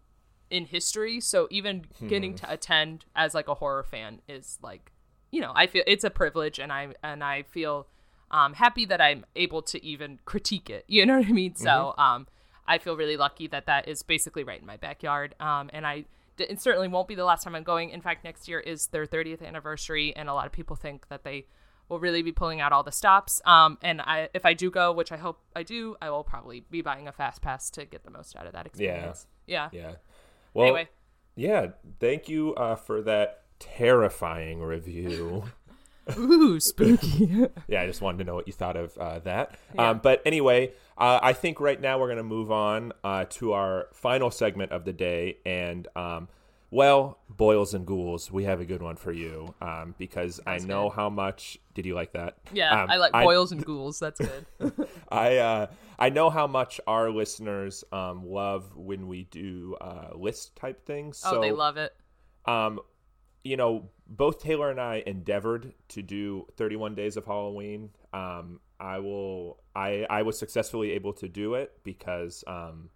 [0.52, 1.20] in history.
[1.20, 4.92] So even getting to attend as like a horror fan is like,
[5.32, 7.88] you know, I feel it's a privilege, and I and I feel
[8.32, 10.86] um, happy that I'm able to even critique it.
[11.00, 11.56] You know what I mean?
[11.56, 12.28] So um,
[12.68, 15.34] I feel really lucky that that is basically right in my backyard.
[15.40, 16.06] Um, and I
[16.40, 17.90] it certainly won't be the last time I'm going.
[17.90, 21.24] In fact, next year is their 30th anniversary, and a lot of people think that
[21.24, 21.46] they
[21.90, 23.42] will really be pulling out all the stops.
[23.46, 26.64] Um, and I, if I do go, which I hope I do, I will probably
[26.70, 29.28] be buying a fast pass to get the most out of that experience.
[29.48, 29.70] Yeah.
[29.72, 29.82] yeah.
[29.82, 29.96] Yeah.
[30.54, 30.90] Well, Anyway,
[31.36, 31.68] yeah.
[32.00, 35.44] Thank you uh, for that terrifying review.
[36.18, 37.48] ooh, spooky.
[37.68, 39.58] yeah, I just wanted to know what you thought of uh, that.
[39.78, 43.54] Um, but anyway, uh, I think right now we're going to move on uh, to
[43.54, 46.28] our final segment of the day, and um,
[46.72, 50.90] Well, boils and ghouls, we have a good one for you um, because I know
[50.90, 50.96] good.
[50.96, 51.58] how much.
[51.74, 52.38] Did you like that?
[52.54, 54.00] Yeah, Um, I like boils and ghouls.
[54.00, 54.46] That's good.
[55.10, 60.56] I uh, I know how much our listeners um, love when we do uh, list
[60.56, 61.22] type things.
[61.26, 61.94] oh, so, they love it.
[62.46, 62.80] um,
[63.44, 67.92] you know, both Taylor and I endeavored to do 31 days of Halloween.
[68.12, 69.60] Um, I will.
[69.76, 72.90] I I was successfully able to do it because um,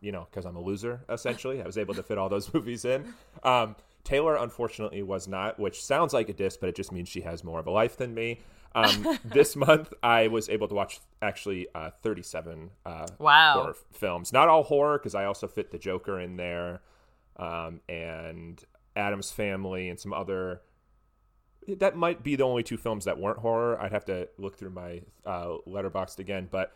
[0.00, 1.62] you know, because I'm a loser essentially.
[1.62, 3.14] I was able to fit all those movies in.
[3.42, 7.22] Um, Taylor unfortunately was not, which sounds like a diss, but it just means she
[7.22, 8.40] has more of a life than me.
[8.74, 13.52] Um, this month, I was able to watch actually uh, 37 uh, Wow.
[13.54, 14.30] horror films.
[14.30, 16.82] Not all horror, because I also fit the Joker in there,
[17.38, 18.62] um, and
[18.96, 20.62] Addams Family, and some other.
[21.66, 23.80] That might be the only two films that weren't horror.
[23.80, 26.74] I'd have to look through my uh, Letterboxd again, but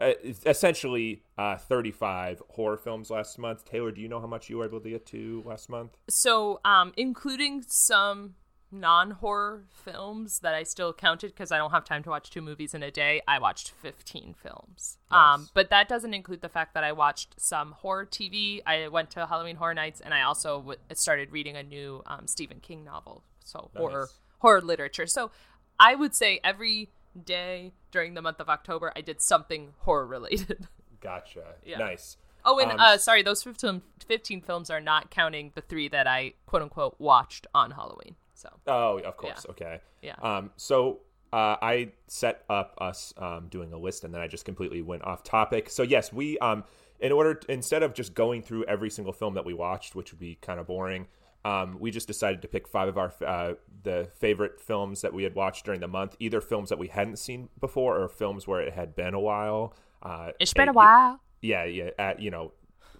[0.00, 0.14] uh,
[0.46, 3.66] essentially uh, 35 horror films last month.
[3.66, 5.98] Taylor, do you know how much you were able to get to last month?
[6.08, 8.34] So, um, including some
[8.72, 12.74] non-horror films that I still counted because I don't have time to watch two movies
[12.74, 13.20] in a day.
[13.26, 14.98] I watched 15 films.
[15.10, 18.60] Um, but that doesn't include the fact that I watched some horror TV.
[18.66, 22.26] I went to Halloween Horror Nights, and I also w- started reading a new um,
[22.26, 23.22] Stephen King novel.
[23.44, 24.08] So horror
[24.38, 25.06] horror literature.
[25.06, 25.30] So
[25.78, 26.90] I would say every
[27.24, 30.68] day during the month of October, I did something horror related.
[31.00, 31.54] Gotcha.
[31.64, 31.78] Yeah.
[31.78, 32.16] Nice.
[32.44, 36.06] Oh, and Um, uh, sorry, those 15, 15 films are not counting the three that
[36.06, 38.16] I quote unquote watched on Halloween.
[38.40, 39.44] So Oh, of course.
[39.50, 39.80] Okay.
[40.02, 40.14] Yeah.
[40.22, 41.00] Um, so
[41.32, 45.04] uh, I set up us um, doing a list, and then I just completely went
[45.04, 45.68] off topic.
[45.68, 46.64] So yes, we um,
[47.00, 50.20] in order instead of just going through every single film that we watched, which would
[50.20, 51.06] be kind of boring.
[51.42, 55.22] Um, we just decided to pick five of our uh, the favorite films that we
[55.22, 58.60] had watched during the month, either films that we hadn't seen before or films where
[58.60, 59.74] it had been a while.
[60.02, 61.20] Uh, it's been a and- while.
[61.42, 61.90] Yeah, yeah.
[61.98, 62.52] At you know,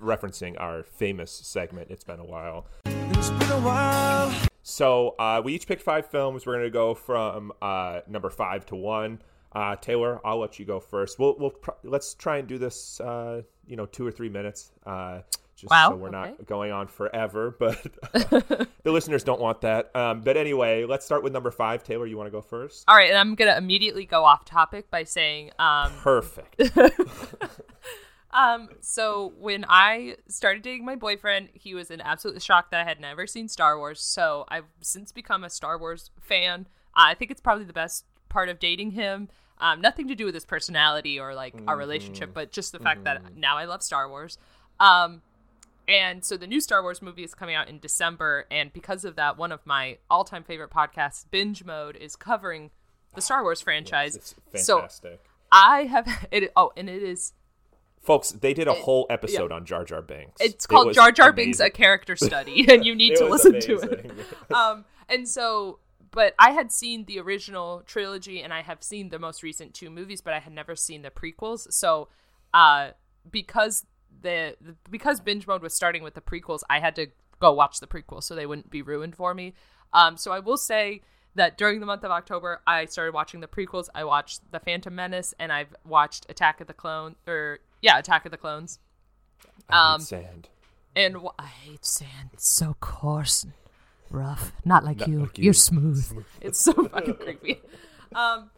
[0.02, 2.66] referencing our famous segment, it's been a while.
[2.86, 4.49] It's been a while.
[4.62, 6.46] So uh, we each picked five films.
[6.46, 9.22] We're gonna go from uh, number five to one.
[9.52, 11.18] Uh, Taylor, I'll let you go first.
[11.18, 13.00] We'll we'll pr- let's try and do this.
[13.00, 14.72] Uh, you know, two or three minutes.
[14.84, 15.20] Uh,
[15.56, 16.30] just Wow, so we're okay.
[16.30, 17.54] not going on forever.
[17.58, 17.82] But
[18.12, 19.94] the listeners don't want that.
[19.94, 21.82] Um, but anyway, let's start with number five.
[21.84, 22.84] Taylor, you want to go first?
[22.88, 26.60] All right, and I'm gonna immediately go off topic by saying, um, Perfect.
[28.32, 32.84] um, so when I started dating my boyfriend, he was in absolute shock that I
[32.84, 34.00] had never seen Star Wars.
[34.00, 36.66] So I've since become a Star Wars fan.
[36.94, 39.28] I think it's probably the best part of dating him.
[39.58, 43.04] Um, nothing to do with his personality or like our relationship, but just the fact
[43.04, 44.38] that now I love Star Wars.
[44.78, 45.20] Um,
[45.86, 49.16] and so the new Star Wars movie is coming out in December, and because of
[49.16, 52.70] that, one of my all-time favorite podcasts, Binge Mode, is covering
[53.14, 54.14] the Star Wars franchise.
[54.16, 55.20] it's So fantastic.
[55.52, 56.52] I have it.
[56.56, 57.32] Oh, and it is.
[58.00, 60.40] Folks, they did a whole episode on Jar Jar Binks.
[60.40, 61.68] It's called was Jar Jar Binks: A.
[61.68, 64.10] Character Study, and you need to listen to it.
[64.54, 65.78] Um, and so,
[66.10, 69.90] but I had seen the original trilogy, and I have seen the most recent two
[69.90, 71.72] movies, but I had never seen the prequels.
[71.72, 72.08] So,
[72.54, 72.90] uh,
[73.30, 73.86] because
[74.22, 77.80] the, the because binge mode was starting with the prequels, I had to go watch
[77.80, 79.54] the prequels so they wouldn't be ruined for me.
[79.92, 81.02] Um, so I will say
[81.34, 83.88] that during the month of October, I started watching the prequels.
[83.94, 88.24] I watched The Phantom Menace, and I've watched Attack of the Clone, or yeah, Attack
[88.26, 88.78] of the Clones.
[89.68, 90.48] I hate Um, sand.
[90.96, 92.30] And wh- I hate sand.
[92.32, 93.52] It's so coarse and
[94.10, 94.52] rough.
[94.64, 95.20] Not like you.
[95.20, 95.44] like you.
[95.44, 96.24] You're smooth.
[96.40, 97.60] It's so fucking creepy.
[98.14, 98.50] Um,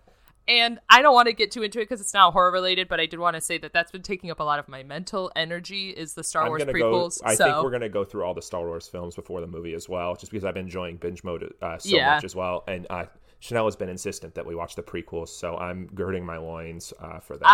[0.49, 2.99] and I don't want to get too into it because it's not horror related, but
[2.99, 5.31] I did want to say that that's been taking up a lot of my mental
[5.37, 5.91] energy.
[5.91, 7.21] Is the Star I'm Wars prequels?
[7.21, 7.27] go.
[7.29, 9.75] I so think we're gonna go through all the Star Wars films before the movie
[9.75, 12.15] as well, just because I've been enjoying binge mode uh, so Yeah.
[12.15, 12.65] much as well.
[12.67, 13.05] And uh,
[13.41, 17.21] Chanel has been insistent that we watch the prequels, so I'm girding my loins uh,
[17.21, 17.47] for that.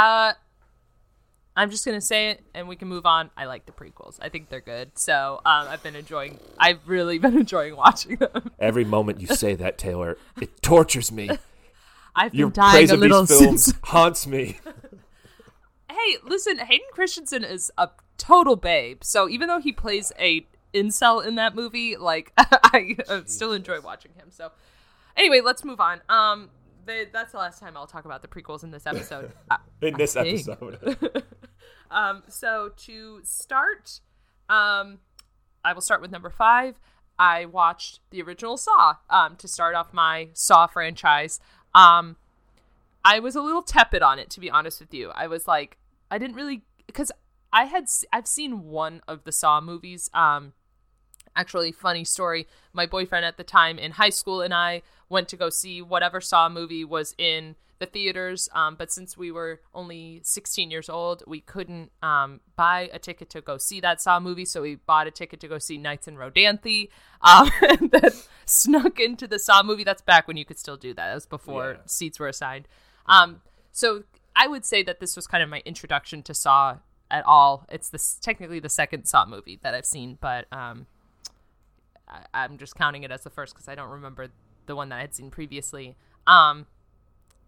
[1.59, 3.31] I'm just gonna say it, and we can move on.
[3.37, 4.17] I like the prequels.
[4.23, 4.97] I think they're good.
[4.97, 6.39] So um, I've been enjoying.
[6.57, 8.53] I've really been enjoying watching them.
[8.61, 11.29] Every moment you say that, Taylor, it tortures me.
[12.15, 13.79] I've been Your dying a of little these films since.
[13.83, 14.61] haunts me.
[15.91, 17.89] Hey, listen, Hayden Christensen is a
[18.19, 19.03] total babe.
[19.03, 22.97] So even though he plays a incel in that movie, like I
[23.27, 24.29] still enjoy watching him.
[24.31, 24.53] So
[25.17, 26.03] anyway, let's move on.
[26.09, 26.51] Um,
[26.87, 29.33] the, that's the last time I'll talk about the prequels in this episode.
[29.83, 31.27] In this episode,
[31.91, 34.01] um, so to start,
[34.49, 34.99] um,
[35.65, 36.79] I will start with number five.
[37.19, 41.41] I watched the original Saw um, to start off my Saw franchise.
[41.75, 42.17] Um,
[43.05, 45.11] I was a little tepid on it, to be honest with you.
[45.15, 45.79] I was like,
[46.11, 47.11] I didn't really because
[47.53, 50.11] I had I've seen one of the Saw movies.
[50.15, 50.53] Um,
[51.35, 52.47] actually, funny story.
[52.73, 56.21] My boyfriend at the time in high school and I went to go see whatever
[56.21, 58.49] Saw movie was in the theaters.
[58.53, 63.31] Um, but since we were only 16 years old, we couldn't um, buy a ticket
[63.31, 64.45] to go see that Saw movie.
[64.45, 66.89] So we bought a ticket to go see Nights in Rodanthe.
[67.23, 68.11] Um, and then
[68.45, 69.85] snuck into the Saw movie.
[69.85, 71.09] That's back when you could still do that.
[71.09, 71.83] That was before Yeah.
[71.87, 72.67] seats were assigned.
[73.07, 74.05] Um, so
[74.35, 76.79] I would say that this was kind of my introduction to Saw
[77.11, 77.67] at all.
[77.71, 80.87] It's this technically the second Saw movie that I've seen, but um,
[82.09, 84.29] I, I'm just counting it as the first because I don't remember
[84.67, 85.97] the one that I had seen previously.
[86.27, 86.67] Um,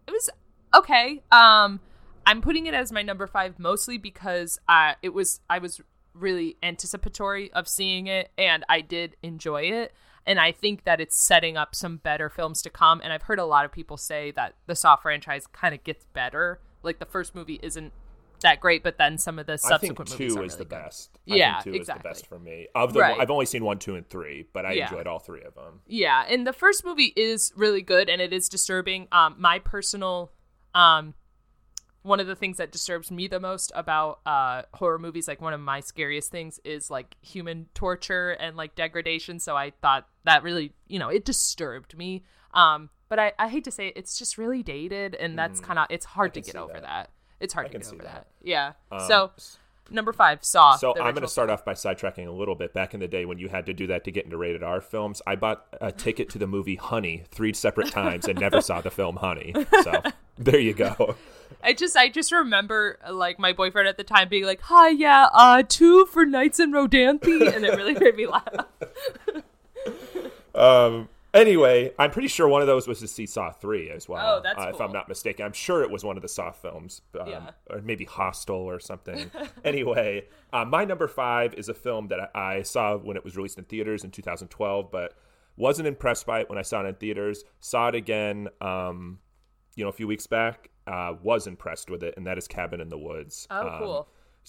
[0.07, 0.29] it was
[0.75, 1.21] okay.
[1.31, 1.79] Um,
[2.25, 5.81] I'm putting it as my number five mostly because uh, it was I was
[6.13, 9.93] really anticipatory of seeing it and I did enjoy it.
[10.25, 13.01] And I think that it's setting up some better films to come.
[13.03, 16.05] And I've heard a lot of people say that the Saw franchise kind of gets
[16.13, 16.59] better.
[16.83, 17.91] Like the first movie isn't
[18.41, 20.57] that great, but then some of the I think subsequent movies two are is really
[20.59, 20.69] the good.
[20.69, 21.19] best.
[21.25, 22.09] Yeah, I think two exactly.
[22.09, 22.67] is the best for me.
[22.75, 23.19] Of the, Right.
[23.19, 24.89] I've only seen one, two, and three, but I Yeah.
[24.89, 25.81] enjoyed all three of them.
[25.87, 29.07] Yeah, and the first movie is really good and it is disturbing.
[29.11, 30.31] Um, my personal,
[30.75, 31.13] um,
[32.03, 35.53] one of the things that disturbs me the most about uh, horror movies, like one
[35.53, 39.39] of my scariest things, is like human torture and like degradation.
[39.39, 42.23] So I thought that really, you know, it disturbed me.
[42.55, 45.77] Um, but I, I hate to say it, it's just really dated, and that's kind
[45.77, 46.45] of it's hard to Mm-hmm.
[46.47, 46.81] get over that.
[46.81, 47.09] that.
[47.41, 48.13] It's hard I to get over that.
[48.13, 48.27] that.
[48.41, 48.73] Yeah.
[48.91, 49.31] Um, so
[49.89, 50.75] number five, Saw.
[50.77, 52.73] So I'm going to start off by sidetracking a little bit.
[52.73, 54.79] Back in the day when you had to do that to get into rated R
[54.81, 58.81] films, I bought a ticket to the movie Honey three separate times and never saw
[58.81, 59.53] the film Honey.
[59.83, 60.01] So
[60.37, 61.15] there you go.
[61.63, 64.89] I just I just remember uh, like my boyfriend at the time being like, "Hi,
[64.89, 68.47] yeah, uh, two for Nights in Rodanthe," and it really made me laugh.
[70.53, 74.37] Um, anyway, I'm pretty sure one of those was to see Saw 3 as well.
[74.37, 74.81] Oh, that's uh, If.
[74.81, 75.45] I'm not mistaken.
[75.45, 77.01] I'm sure it was one of the Saw films.
[77.19, 77.49] Um, Yeah.
[77.69, 79.31] Or maybe Hostel or something.
[79.63, 83.37] anyway, uh, my number five is a film that I I saw when it was
[83.37, 85.13] released in theaters in 2012, but
[85.57, 87.43] wasn't impressed by it when I saw it in theaters.
[87.59, 89.19] Saw it again, um,
[89.75, 90.69] you know, a few weeks back.
[90.87, 93.47] Uh, was impressed with it, and that is Cabin in the Woods.
[93.51, 94.07] Oh, Um, cool.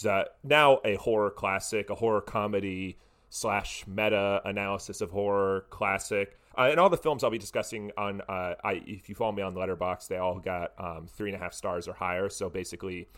[0.09, 6.39] uh, now a horror classic, a horror comedy slash meta analysis of horror classic.
[6.57, 9.43] Uh, and all the films I'll be discussing on, uh, I if you follow me
[9.43, 12.29] on Letterboxd, they all got um, three and a half stars or higher.
[12.29, 13.09] So basically,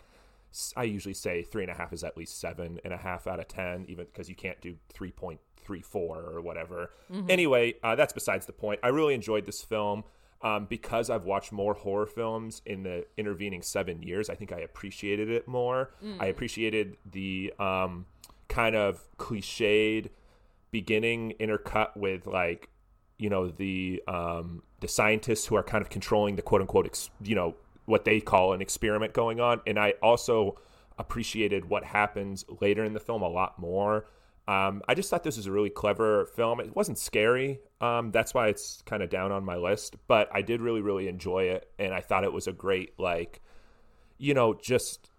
[0.75, 3.39] I usually say three and a half is at least seven and a half out
[3.39, 6.91] of ten, even because you can't do three point three four or whatever.
[7.29, 8.79] Anyway, uh, that's besides the point.
[8.83, 10.03] I really enjoyed this film.
[10.41, 14.59] Um, because I've watched more horror films in the intervening seven years, I think I
[14.59, 15.91] appreciated it more.
[16.19, 18.05] I appreciated the um,
[18.47, 20.09] kind of cliched
[20.69, 22.69] beginning intercut with like
[23.17, 27.09] you know the um the scientists who are kind of controlling the quote unquote ex-
[27.23, 27.55] you know
[27.85, 30.57] what they call an experiment going on and i also
[30.97, 34.05] appreciated what happens later in the film a lot more
[34.47, 36.59] um, I just thought this was a really clever film.
[36.59, 37.59] It wasn't scary.
[37.81, 39.95] Um, that's why it's kind of down on my list.
[40.07, 43.41] But I did really, really enjoy it, and I thought it was a great, like,
[44.19, 45.09] you know, just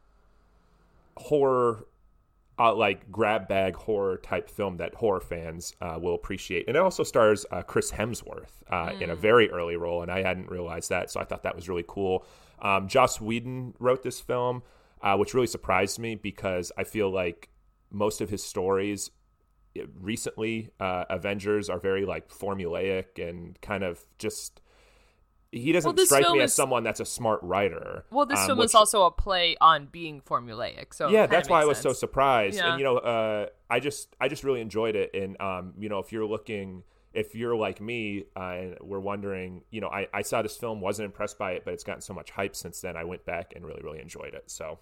[1.16, 1.86] horror
[2.58, 6.66] uh, like grab bag horror type film that horror fans uh, will appreciate.
[6.68, 10.22] And it also stars uh, Chris Hemsworth uh, in a very early role, and I
[10.22, 12.24] hadn't realized that, so I thought that was really cool.
[12.60, 14.62] Um, Joss Whedon wrote this film,
[15.02, 17.50] uh, which really surprised me because I feel like
[17.90, 19.10] most of his stories
[20.00, 24.60] recently, uh, Avengers, are very like formulaic and kind of just.
[25.56, 28.04] He doesn't Well, strike me as someone that's a smart writer.
[28.10, 30.94] Well, this um, film which- is also a play on being formulaic.
[30.94, 32.70] So yeah that's why i was so surprised Yeah.
[32.70, 35.98] and you know uh, i just i just really enjoyed it and um, you know
[35.98, 36.82] if you're looking
[37.12, 40.80] if you're like me uh, and we're wondering you know I, I saw this film
[40.80, 43.52] wasn't impressed by it but it's gotten so much hype since then i went back
[43.54, 44.78] and really really enjoyed it so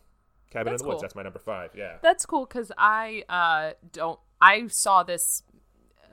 [0.51, 3.73] cabin That's in the woods that's my number five yeah That's cool because I uh,
[3.93, 4.19] don't.
[4.41, 5.43] I saw this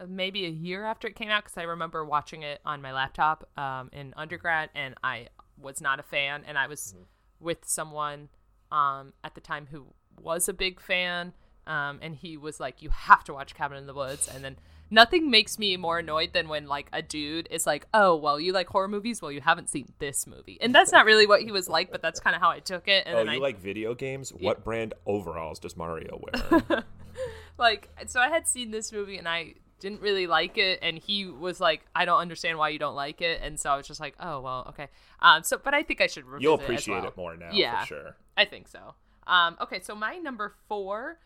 [0.07, 3.49] maybe a year after it came out because I remember watching it on my laptop
[3.57, 5.27] um, in undergrad, and I
[5.57, 6.43] was not a fan.
[6.47, 6.95] And I was
[7.39, 8.29] with someone
[8.71, 9.87] um, at the time who
[10.21, 11.33] was a big fan,
[11.67, 14.57] um, and he was like, "You have to watch Cabin in the Woods," and then.
[14.93, 18.51] Nothing makes me more annoyed than when like a dude is like, "Oh, well, you
[18.51, 19.21] like horror movies?
[19.21, 22.01] Well, you haven't seen this movie." And that's not really what he was like, but
[22.01, 23.07] that's kind of how I took it.
[23.07, 26.83] And oh then you I like video games what brand overalls does mario wear
[27.57, 31.25] like so i had seen this movie and i didn't really like it and he
[31.25, 33.41] was like i don't understand why you don't like it.
[33.43, 34.87] And so i was just like oh well okay.
[35.19, 37.07] Um so but i think i should you'll it appreciate well.
[37.07, 38.15] it more now yeah for sure.
[38.37, 38.95] I think so.
[39.27, 41.19] Um okay so my number four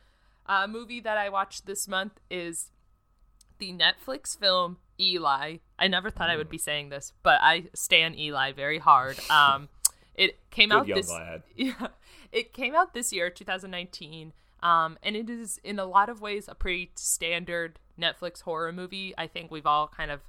[0.48, 2.72] uh movie that i watched this month is
[3.60, 5.58] the netflix film eli.
[5.78, 9.20] I never thought i would be saying this but i stand eli very hard.
[9.30, 9.70] Um
[10.16, 11.44] it came Good out young this lad.
[11.56, 11.88] yeah,
[12.32, 14.34] it came out this year, 2019,
[14.64, 19.14] um, and it is in a lot of ways a pretty standard Netflix horror movie.
[19.18, 20.22] I think we've all kind of,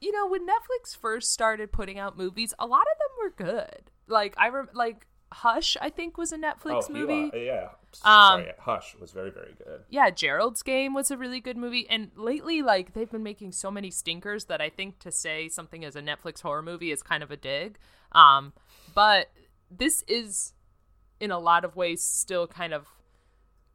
[0.00, 3.90] you know, when Netflix first started putting out movies, a lot of them were good.
[4.06, 7.30] Like I rem- like Hush, I think was a Netflix oh, movie.
[7.30, 7.68] Hila, yeah.
[8.02, 9.82] Um, Sorry, Hush was very, very good.
[9.90, 11.86] Yeah, Gerald's Game was a really good movie.
[11.90, 15.84] And lately, like, they've been making so many stinkers that I think to say something
[15.84, 17.78] as a Netflix horror movie is kind of a dig.
[18.12, 18.54] Um,
[18.94, 19.30] but
[19.70, 20.54] this is,
[21.20, 22.86] in a lot of ways, still kind of,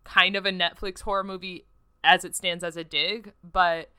[0.04, 1.66] kind of a Netflix horror movie
[2.04, 3.34] as it stands as a dig.
[3.44, 3.90] But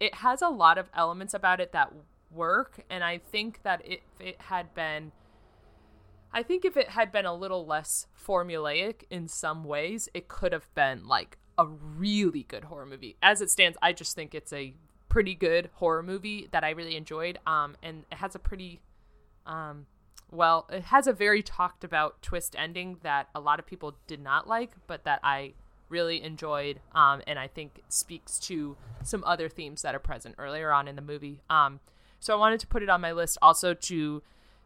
[0.00, 1.92] it has a lot of elements about it that
[2.30, 2.84] work.
[2.90, 5.12] And I think that if it had been
[6.34, 10.52] I think if it had been a little less formulaic in some ways, it could
[10.52, 13.16] have been like a really good horror movie.
[13.22, 14.74] As it stands, I just think it's a
[15.08, 17.38] pretty good horror movie that I really enjoyed.
[17.46, 18.80] Um, and it has a pretty,
[19.46, 19.86] um,
[20.28, 24.20] well, it has a very talked about twist ending that a lot of people did
[24.20, 25.52] not like, but that I
[25.94, 26.80] really enjoyed.
[26.94, 30.96] Um, and I think speaks to some other themes that are present earlier on in
[30.96, 31.40] the movie.
[31.48, 31.80] Um,
[32.18, 34.22] so I wanted to put it on my list also to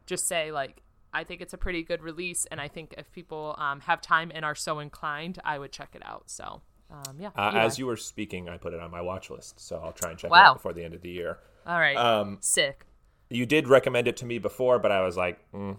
[0.06, 3.54] just say like I think it's a pretty good release, and I think if people
[3.58, 6.24] um, have time and are so inclined, I would check it out.
[6.26, 6.60] So,
[6.90, 7.30] um, yeah.
[7.34, 10.10] Uh, as you were speaking, I put it on my watch list, so I'll try
[10.10, 11.38] and check it out before the end of the year.
[11.66, 12.84] all right, Um, sick.
[13.30, 15.78] you did recommend it to me before, but I was like, mm.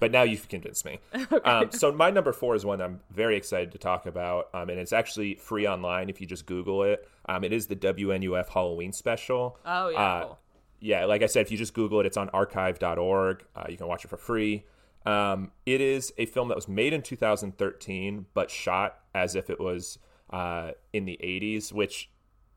[0.00, 0.98] But now you've convinced me.
[1.44, 4.78] Um, so my number four is one I'm very excited to talk about, um, and
[4.80, 7.06] it's actually free online if you just Google it.
[7.28, 9.58] Um, it is the WNUF Halloween special.
[9.66, 10.38] Oh yeah, uh, cool.
[10.80, 13.44] yeah, like I said, if you just Google it, it's on archive.org.
[13.54, 14.64] Uh, you can watch it for free.
[15.04, 19.60] Um, it is a film that was made in 2013, but shot as if it
[19.60, 19.98] was
[20.30, 22.10] uh, in the 80s, which,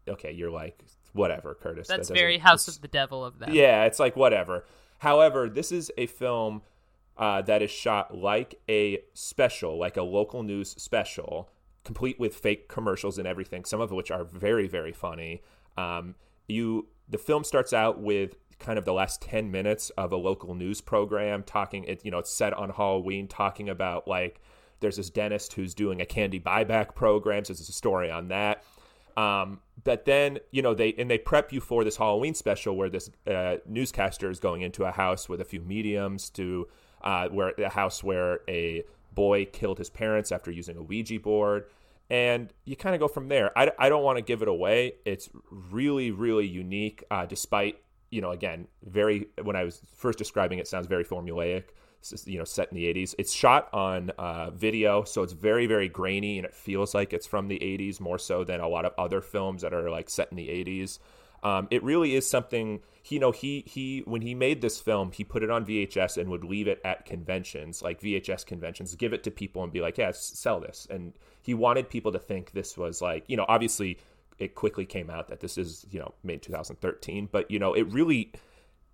[0.07, 0.81] okay, you're like,
[1.13, 1.87] whatever, Curtis.
[1.87, 3.53] That's doesn't- very House of the Devil of that.
[3.53, 4.65] yeah, it's like whatever.
[4.99, 6.61] However, this is a film
[7.17, 11.49] uh, that is shot like a special, like a local news special,
[11.83, 13.65] complete with fake commercials and everything.
[13.65, 15.41] Some of which are very, very funny.
[15.77, 16.15] Um,
[16.47, 20.55] you, the film starts out with kind of the last 10 minutes of a local
[20.55, 24.41] news program talking it you know it's set on halloween talking about like
[24.79, 28.63] there's this dentist who's doing a candy buyback program so there's a story on that
[29.17, 32.87] um, but then you know they and they prep you for this Halloween special where
[32.87, 36.67] this uh, newscaster is going into a house with a few mediums to
[37.01, 38.83] uh, where a house where a
[39.13, 41.65] boy killed his parents after using a Ouija board,
[42.09, 43.57] and you kind of go from there.
[43.57, 44.93] I, I don't want to give it away.
[45.05, 50.59] It's really really unique, uh, despite you know again very when I was first describing
[50.59, 51.63] it sounds very formulaic
[52.25, 55.89] you know set in the 80s it's shot on uh, video so it's very very
[55.89, 58.93] grainy and it feels like it's from the 80s more so than a lot of
[58.97, 60.99] other films that are like set in the 80s
[61.43, 65.23] um, it really is something you know he he when he made this film he
[65.23, 69.23] put it on vhs and would leave it at conventions like vhs conventions give it
[69.23, 72.77] to people and be like yeah sell this and he wanted people to think this
[72.77, 73.97] was like you know obviously
[74.39, 77.87] it quickly came out that this is you know made 2013 but you know it
[77.93, 78.31] really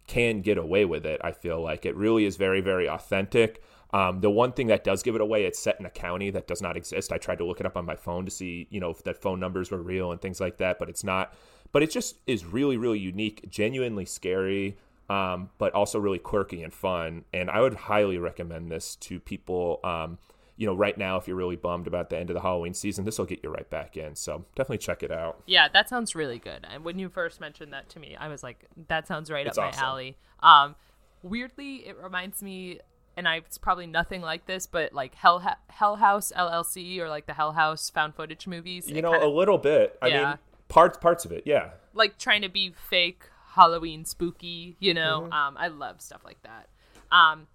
[0.07, 1.21] can get away with it.
[1.23, 3.63] I feel like it really is very, very authentic.
[3.93, 6.47] Um, the one thing that does give it away, it's set in a county that
[6.47, 7.11] does not exist.
[7.11, 9.13] I tried to look it up on my phone to see, you know, if the
[9.13, 11.33] phone numbers were real and things like that, but it's not.
[11.73, 14.77] But it just is really, really unique, genuinely scary,
[15.09, 17.25] um, but also really quirky and fun.
[17.33, 19.81] And I would highly recommend this to people.
[19.83, 20.17] Um,
[20.55, 23.05] you know, right now, if you're really bummed about the end of the Halloween season,
[23.05, 24.15] this will get you right back in.
[24.15, 25.41] So definitely check it out.
[25.47, 26.65] Yeah, that sounds really good.
[26.71, 29.57] And when you first mentioned that to me, I was like, that sounds right It's
[29.57, 30.15] up my alley.
[30.41, 30.75] Um,
[31.23, 32.79] weirdly, it reminds me,
[33.17, 37.09] and I, it's probably nothing like this, but like Hell, ha- Hell House LLC or
[37.09, 38.87] like the Hell House found footage movies.
[38.87, 39.97] You know, kinda- a little bit.
[40.03, 40.23] I Yeah.
[40.29, 40.37] mean,
[40.73, 41.71] parts parts of it, yeah.
[41.93, 45.21] like trying to be fake Halloween spooky, you know.
[45.21, 45.33] Mm-hmm.
[45.33, 46.67] Um, I love stuff like that.
[47.11, 47.47] Um,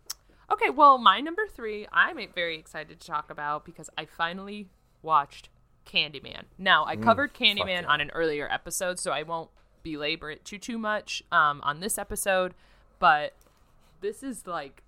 [0.53, 4.69] okay, well, my number three, I'm very excited to talk about because I finally
[5.03, 5.49] watched
[5.85, 6.43] Candyman.
[6.59, 7.89] Now, I covered Candyman Mm, yeah.
[7.89, 9.51] on an earlier episode, so I won't
[9.83, 12.55] belabor it too too much um, on this episode,
[13.01, 13.35] but
[14.01, 14.83] this is like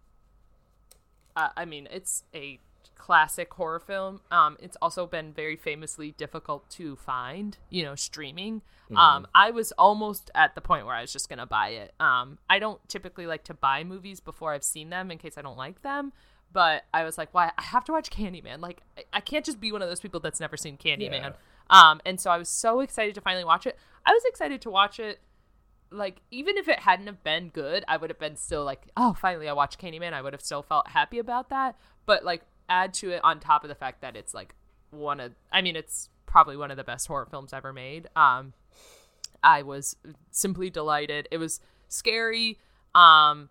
[1.37, 2.59] uh, I mean, it's a
[3.01, 4.21] classic horror film.
[4.31, 8.61] Um, it's also been very famously difficult to find, you know, streaming.
[8.95, 11.95] Um, I was almost at the point where I was just gonna buy it.
[11.99, 15.43] Um, I don't typically like to buy movies before I've seen them in case I
[15.43, 16.13] don't like them.
[16.53, 17.53] But I was like, why?
[17.57, 18.61] I have to watch Candyman.
[18.61, 21.33] Like, I, I can't just be one of those people that's never seen Candyman.
[21.33, 21.33] Yeah.
[21.71, 23.79] Um, and so I was so excited to finally watch it.
[24.05, 25.21] I was excited to watch it
[25.93, 29.15] like even if it hadn't have been good, I would have been still like, oh,
[29.15, 30.13] finally I watched Candyman.
[30.13, 31.77] I would have still felt happy about that.
[32.07, 34.55] But like add to it on top of the fact that it's like
[34.91, 38.09] one of I mean it's probably one of the best horror films ever made.
[38.17, 38.55] Um
[39.43, 39.97] I was
[40.31, 41.29] simply delighted.
[41.31, 42.59] It was scary.
[42.95, 43.51] Um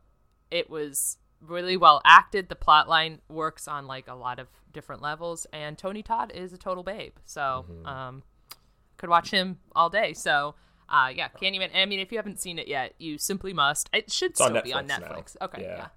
[0.49, 2.49] it was really well acted.
[2.49, 6.53] The plot line works on like a lot of different levels and Tony Todd is
[6.53, 7.13] a total babe.
[7.25, 8.23] So, um
[8.97, 10.13] could watch him all day.
[10.13, 10.55] So,
[10.89, 11.69] uh, yeah, Candyman.
[11.73, 13.89] I mean, if you haven't seen it yet, you simply must.
[13.93, 15.45] It should on still be on Netflix now.
[15.45, 15.75] Okay, Yeah.
[15.77, 15.87] yeah.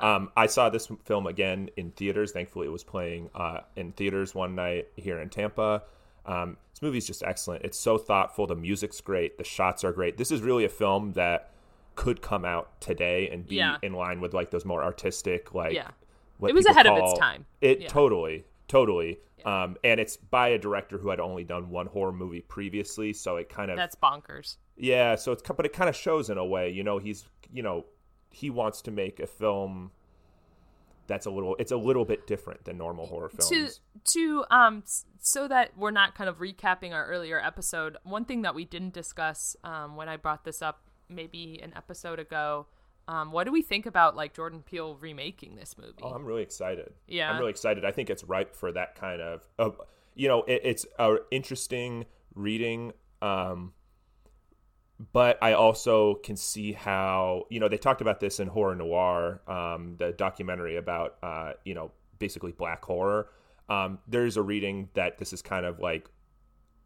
[0.00, 2.32] Um, I saw this film again in theaters.
[2.32, 5.82] Thankfully, it was playing uh, in theaters one night here in Tampa.
[6.24, 7.64] Um, this movie's just excellent.
[7.64, 8.46] It's so thoughtful.
[8.46, 9.38] The music's great.
[9.38, 10.16] The shots are great.
[10.16, 11.50] This is really a film that
[11.94, 13.76] could come out today and be Yeah.
[13.82, 15.90] in line with like those more artistic, like Yeah.
[16.38, 17.44] what It was ahead of its time.
[17.60, 17.88] It Yeah.
[17.88, 19.18] totally, totally.
[19.44, 23.36] Um, and it's by a director who had only done one horror movie previously, so
[23.36, 24.56] it kind of That's bonkers.
[24.76, 27.62] yeah, so it's but it kind of shows in a way, you know, he's you
[27.62, 27.84] know,
[28.32, 29.90] he wants to make a film
[31.06, 33.80] that's a little it's a little bit different than normal horror films.
[34.04, 34.82] to to um
[35.20, 38.94] so that we're not kind of recapping our earlier episode one thing that we didn't
[38.94, 42.66] discuss um when i brought this up maybe an episode ago
[43.08, 46.42] um what do we think about like jordan peele remaking this movie Oh, I'm really
[46.42, 46.92] excited.
[47.08, 47.30] Yeah.
[47.30, 47.84] I'm really excited.
[47.84, 49.70] I think it's ripe for that kind of uh,
[50.14, 53.72] you know, it, it's a interesting reading um
[55.12, 59.40] but I also can see how you know they talked about this in Horror Noire,
[59.48, 63.28] um, the documentary about uh, you know basically black horror.
[63.68, 66.08] Um, there's a reading that this is kind of like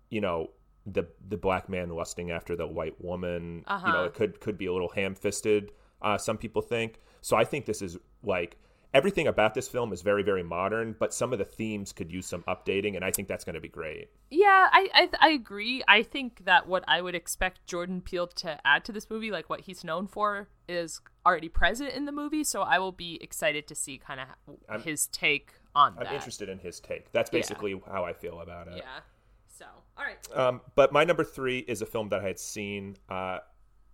[0.08, 0.50] you know
[0.86, 3.42] the the black man lusting after the white woman.
[3.42, 4.04] You know, Uh-huh.
[4.04, 5.72] it could could be a little ham fisted.
[6.00, 7.00] Uh, some people think.
[7.22, 8.56] So I think this is like
[8.95, 12.26] everything about this film is very very modern, but some of the themes could use
[12.26, 14.09] some updating, and I think that's going to be great.
[14.30, 18.59] yeah I, I i agree i think that what i would expect jordan peele to
[18.66, 22.43] add to this movie like what he's known for is already present in the movie
[22.43, 24.20] so i will be excited to see kind
[24.68, 26.09] of his take on that.
[26.09, 27.12] I'm interested in his take.
[27.12, 27.39] That's Yeah.
[27.41, 28.78] basically how I feel about it.
[28.78, 29.01] yeah
[29.47, 29.66] so
[29.97, 32.97] all right Um, but my number three is a film that I had seen.
[33.09, 33.39] Uh,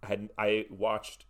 [0.03, 1.27] I had I watched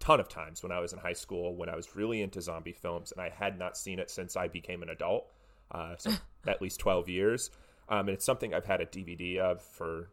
[0.00, 2.72] ton of times when I was in high school when I was really into zombie
[2.72, 5.30] films, and I had not seen it since I became an adult.
[5.70, 6.10] Uh, so
[6.46, 7.50] at least twelve years,
[7.88, 10.10] um, and it's something I've had a DVD of for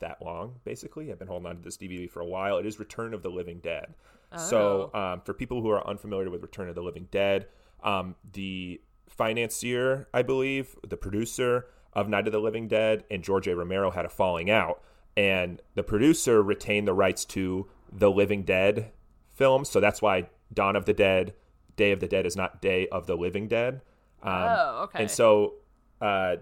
[0.00, 0.56] that long.
[0.64, 2.58] Basically, I've been holding on to this DVD for a while.
[2.58, 3.94] It is Return of the Living Dead.
[4.36, 7.46] So, um, for people who are unfamiliar with Return of the Living Dead,
[7.82, 13.46] um, the financier, I believe, the producer of Night of the Living Dead, and George
[13.46, 13.56] A.
[13.56, 14.82] Romero had a falling out,
[15.16, 18.92] and the producer retained the rights to the Living Dead
[19.36, 19.64] film.
[19.64, 21.34] So that's why Dawn of the Dead,
[21.76, 23.82] Day of the Dead is not Day of the Living Dead.
[24.22, 25.54] Um, oh okay and so
[26.00, 26.36] uh,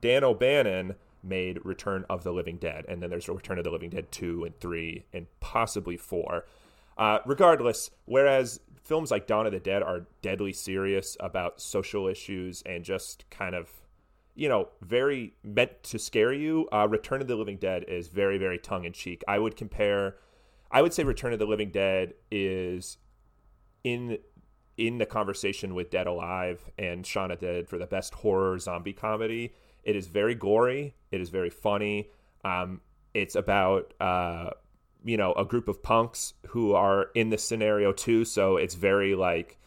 [0.00, 3.90] Dan O'Bannon made Return of the Living Dead, and then there's Return of the Living
[3.90, 6.46] Dead 2 and 3 and possibly 4.
[6.96, 12.62] Uh, regardless, whereas films like Dawn of the Dead are deadly serious about social issues
[12.64, 13.68] and just kind of,
[14.34, 18.38] you know, very meant to scare you, uh, Return of the Living Dead is very,
[18.38, 19.22] very tongue in cheek.
[19.26, 20.16] I would compare,
[20.70, 22.98] I would say Return of the Living Dead is
[23.84, 24.18] in
[24.76, 28.92] in the conversation with Dead Alive and Shaun of Dead for the best horror zombie
[28.92, 29.54] comedy.
[29.84, 30.94] It is very gory.
[31.10, 32.10] It is very funny.
[32.44, 32.80] Um,
[33.14, 34.50] it's about uh,
[35.04, 38.24] you know a group of punks who are in this scenario too.
[38.24, 39.58] So it's very like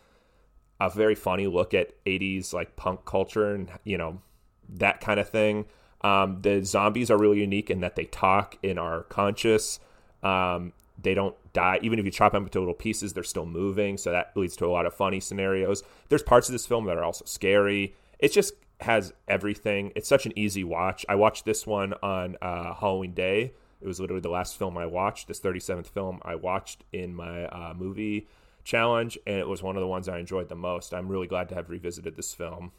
[0.80, 4.22] a very funny look at 80s like punk culture and you know
[4.70, 5.66] that kind of thing.
[6.02, 9.80] Um, the zombies are really unique in that they talk and are conscious.
[10.24, 13.14] Um, they don't die even if you chop them into little pieces.
[13.14, 15.84] They're still moving, so that leads to a lot of funny scenarios.
[16.10, 17.96] There's parts of this film that are also scary.
[18.20, 19.92] It just has everything.
[19.96, 21.06] It's such an easy watch.
[21.10, 23.54] I watched this one on uh, Halloween Day.
[23.82, 25.28] It was literally the last film I watched.
[25.28, 28.28] This 37th film I watched in my uh, movie
[28.64, 30.94] challenge, and it was one of the ones I enjoyed the most.
[30.94, 32.72] I'm really glad to have revisited this film.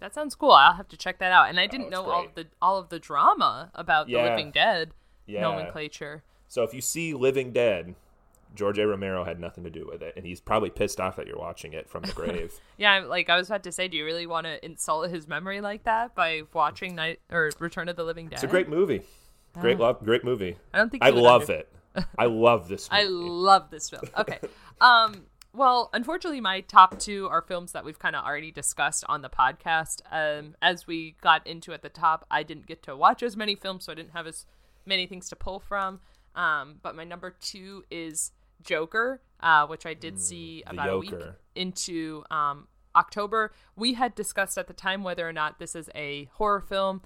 [0.00, 0.50] That sounds cool.
[0.52, 1.48] I'll have to check that out.
[1.50, 4.24] And I didn't it's know all of the all of the drama about Yeah.
[4.24, 4.92] the Living Dead
[5.26, 5.42] Yeah.
[5.42, 6.22] nomenclature.
[6.50, 7.94] So if you see Living Dead,
[8.56, 8.86] George A.
[8.86, 11.72] Romero had nothing to do with it, and he's probably pissed off that you're watching
[11.74, 12.52] it from the grave.
[12.76, 15.60] Yeah, like I was about to say, do you really want to insult his memory
[15.60, 18.34] like that by watching Night or Return of the Living Dead?
[18.34, 19.02] It's a great movie.
[19.60, 20.56] Great love, great movie.
[20.74, 21.72] I don't think I love under- it.
[22.18, 23.02] I love this movie.
[23.04, 24.02] I love this film.
[24.18, 24.38] Okay.
[24.80, 29.20] Um well, unfortunately my top 2 are films that we've kind of already discussed on
[29.22, 30.00] the podcast.
[30.10, 33.54] Um as we got into at the top, I didn't get to watch as many
[33.54, 34.46] films, so I didn't have as
[34.86, 36.00] many things to pull from.
[36.34, 38.32] Um but my number 2 is
[38.62, 41.10] Joker, uh which I did see about a week
[41.54, 43.52] into um October.
[43.76, 47.02] We had discussed at the time whether or not this is a horror film.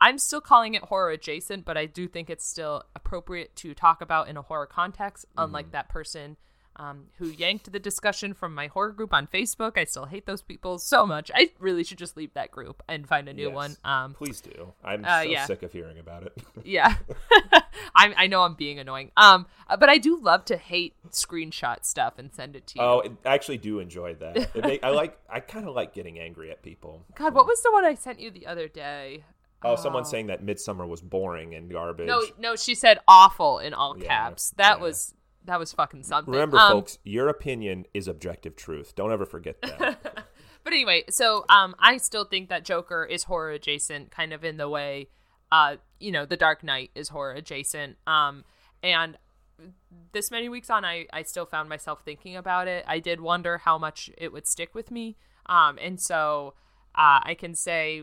[0.00, 4.00] I'm still calling it horror adjacent, but I do think it's still appropriate to talk
[4.00, 6.36] about in a horror context, unlike that person
[6.78, 9.76] um, who yanked the discussion from my horror group on Facebook.
[9.76, 11.30] I still hate those people so much.
[11.34, 13.54] I really should just leave that group and find a new Yes.
[13.54, 13.76] one.
[13.84, 14.72] Um, Please do.
[14.84, 15.46] I'm uh, so yeah.
[15.46, 16.32] sick of hearing about it.
[16.64, 16.94] yeah,
[17.94, 19.10] I, I know I'm being annoying.
[19.16, 22.84] Um, but I do love to hate screenshot stuff and send it to you.
[22.84, 24.36] oh, I actually do enjoy that.
[24.54, 25.18] It make, I like.
[25.28, 27.04] I kind of like getting angry at people.
[27.14, 29.24] God, what was the one I sent you the other day?
[29.64, 32.06] Oh, someone saying that Midsommar was boring and garbage.
[32.06, 34.50] No, no, she said awful in all Yeah, caps.
[34.56, 34.84] That yeah.
[34.84, 35.14] was
[35.48, 36.32] that was fucking something.
[36.32, 38.94] Remember, Um, folks, your opinion is objective truth.
[38.94, 40.24] Don't ever forget that.
[40.64, 44.58] But anyway, so um, I still think that Joker is horror adjacent, kind of in
[44.58, 45.08] the way,
[45.50, 47.96] uh, you know, The Dark Knight is horror adjacent.
[48.06, 48.44] Um,
[48.82, 49.16] and
[50.12, 52.84] this many weeks on, I I still found myself thinking about it.
[52.86, 55.16] I did wonder how much it would stick with me.
[55.46, 56.52] Um, and so
[56.94, 58.02] uh, I can say,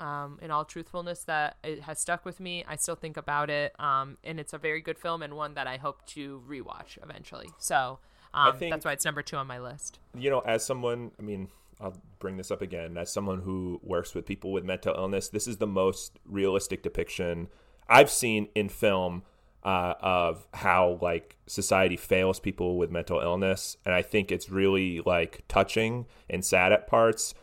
[0.00, 2.64] um, in all truthfulness, that it has stuck with me.
[2.66, 5.66] I still think about it, um, and it's a very good film and one that
[5.66, 7.50] I hope to rewatch eventually.
[7.58, 7.98] So.
[8.36, 10.00] Um, think- that's why it's number two on my list.
[10.18, 11.48] you know, as someone, I mean,
[11.80, 12.96] I'll bring this up again.
[12.98, 17.48] As someone who works with people with mental illness, this is the most realistic depiction
[17.88, 19.22] I've seen in film
[19.62, 25.00] uh, of how like society fails people with mental illness, and I think it's really
[25.00, 27.34] like touching and sad at parts.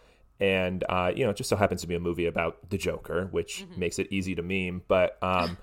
[0.41, 3.27] And uh, you know, it just so happens to be a movie about the Joker,
[3.30, 4.81] which makes it easy to meme.
[4.88, 5.57] But um,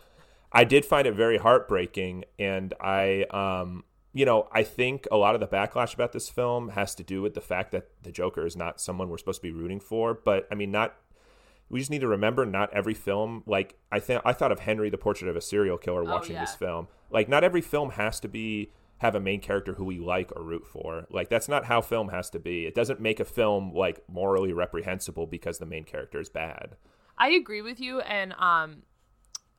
[0.53, 3.83] I did find it very heartbreaking, and I, um,
[4.15, 7.21] you know, I think a lot of the backlash about this film has to do
[7.21, 10.15] with the fact that the Joker is not someone we're supposed to be rooting for.
[10.15, 10.95] But I mean, not.
[11.71, 13.43] We just need to remember, not every film.
[13.47, 16.43] Like I think I thought of Henry, the Portrait of a Serial Killer, watching yeah.
[16.43, 16.87] this film.
[17.11, 20.43] Like, not every film has to be have a main character who we like or
[20.43, 21.07] root for.
[21.11, 22.67] Like, that's not how film has to be.
[22.67, 26.77] It doesn't make a film like morally reprehensible because the main character is bad.
[27.17, 28.83] I agree with you, and um,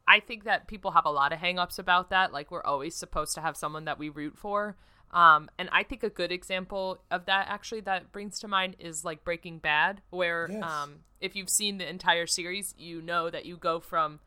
[0.07, 2.31] I think that people have a lot of hangups about that.
[2.33, 4.77] Like we're always supposed to have someone that we root for.
[5.11, 9.03] Um, and I think a good example of that actually that brings to mind is
[9.03, 10.63] like Breaking Bad, where Yes.
[10.63, 14.19] um, if you've seen the entire series, you know that you go from,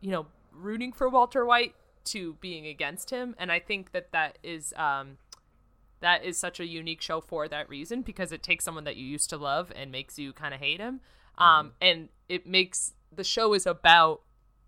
[0.00, 1.74] you know, rooting for Walter White
[2.06, 5.18] to being against him, and I think that that is um,
[6.00, 9.04] that is such a unique show for that reason because it takes someone that you
[9.04, 11.00] used to love and makes you kind of hate him.
[11.38, 14.22] Um, and it makes the show is about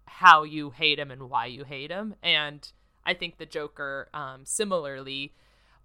[0.07, 2.15] how you hate him and why you hate him.
[2.23, 2.71] And
[3.07, 5.35] i think the joker um, similarly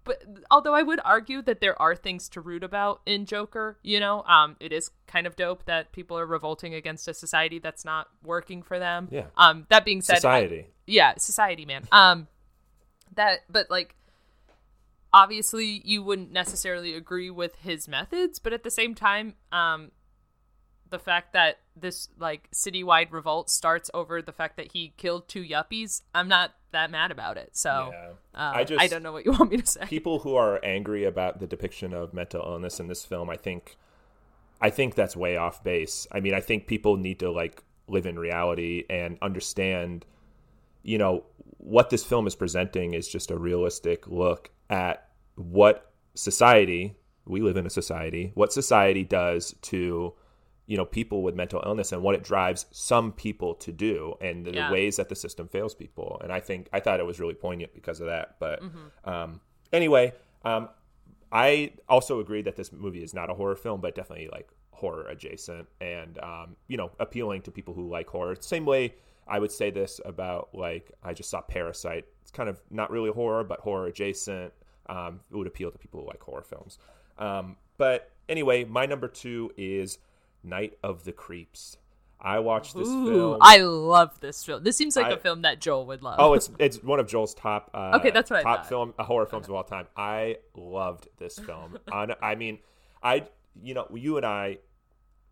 [0.04, 4.00] but although i would argue that there are things to root about in joker you
[4.00, 7.84] know um, it is kind of dope that people are revolting against a society that's
[7.84, 9.26] not working for them Yeah.
[9.36, 10.66] um, that being said I- Society.
[10.86, 12.28] yeah society man um
[13.14, 13.94] that but like
[15.12, 19.90] obviously you wouldn't necessarily agree with his methods but at the same time um
[20.88, 25.42] the fact that this like citywide revolt starts over the fact that he killed two
[25.42, 28.10] yuppies i'm not that mad about it so Yeah.
[28.34, 31.04] uh, I I, don't know what you want me to say people who are angry
[31.04, 33.76] about the depiction of mental illness in this film, I think,
[34.60, 36.06] I think that's way off base.
[36.12, 40.06] I mean, I think people need to like live in reality and understand,
[40.82, 41.24] you know,
[41.58, 47.56] what this film is presenting is just a realistic look at what society we live
[47.56, 50.14] in a society, what society does to
[50.70, 54.46] you know people with mental illness and what it drives some people to do and
[54.46, 54.70] the Yeah.
[54.70, 56.08] ways that the system fails people.
[56.22, 58.62] And i think i thought it was really poignant because of that but
[59.04, 59.40] um
[59.72, 60.12] anyway
[60.44, 60.68] um
[61.32, 65.06] i also agree that this movie is not a horror film but definitely like horror
[65.14, 68.34] adjacent and um you know appealing to people who like horror.
[68.40, 68.94] Same way
[69.26, 72.04] i would say this about like i just saw parasite.
[72.22, 74.52] It's kind of not really horror but horror adjacent
[74.88, 76.78] um it would appeal to people who like horror films.
[77.18, 77.98] Um but
[78.28, 79.98] anyway my number two is
[80.42, 81.76] night of the creeps
[82.20, 85.42] i watched this Ooh, film i love this film this seems like I- a film
[85.42, 87.70] that joel would love Oh, it's it's one of Joel's top.
[87.74, 89.86] Uh, Okay, that's what top film uh, horror films of all time.
[89.96, 91.78] I loved this film.
[91.92, 92.58] On, I mean,
[93.02, 93.26] I
[93.62, 94.58] you know you and I,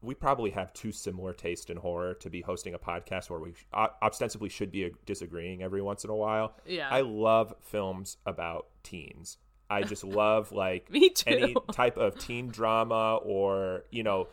[0.00, 3.52] we probably have too similar taste in horror to be hosting a podcast where we
[3.74, 6.54] uh, ostensibly should be disagreeing every once in a while.
[6.66, 6.88] Yeah.
[6.88, 9.36] I love films about teens.
[9.68, 10.88] I just love like
[11.26, 14.28] any type of teen drama or you know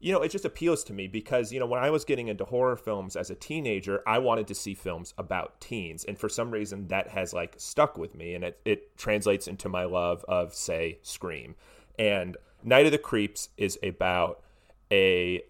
[0.00, 2.44] you know, it just appeals to me because, you know, when I was getting into
[2.44, 6.04] horror films as a teenager, I wanted to see films about teens.
[6.04, 9.68] And for some reason, that has like stuck with me and it, it translates into
[9.68, 11.56] my love of, say, Scream.
[11.98, 14.40] And Night of the Creeps is about
[14.92, 15.42] a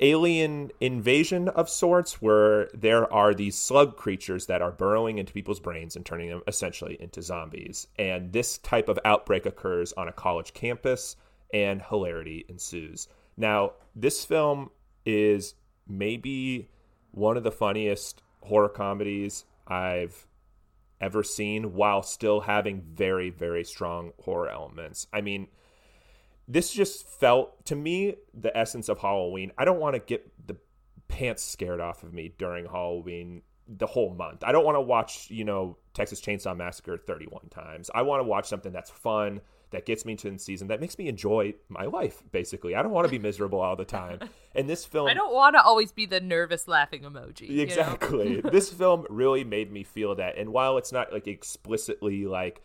[0.00, 5.58] alien invasion of sorts where there are these slug creatures that are burrowing into people's
[5.58, 7.86] brains and turning them essentially into zombies.
[7.98, 11.16] And this type of outbreak occurs on a college campus
[11.52, 13.08] and hilarity ensues.
[13.36, 14.70] Now, this film
[15.04, 15.54] is
[15.86, 16.68] maybe
[17.10, 20.26] one of the funniest horror comedies I've
[21.00, 25.06] ever seen while still having very, very strong horror elements.
[25.12, 25.48] I mean,
[26.48, 29.52] this just felt to me the essence of Halloween.
[29.58, 30.56] I don't want to get the
[31.08, 34.44] pants scared off of me during Halloween the whole month.
[34.44, 37.90] I don't want to watch, you know, Texas Chainsaw Massacre 31 times.
[37.94, 39.40] I want to watch something that's fun
[39.70, 42.92] that gets me to the season that makes me enjoy my life basically i don't
[42.92, 44.18] want to be miserable all the time
[44.54, 47.48] and this film I don't want to always be the nervous laughing emoji.
[47.48, 47.62] you know?
[47.62, 48.40] Exactly.
[48.52, 50.36] this film really made me feel that.
[50.36, 52.62] And while it's not like explicitly like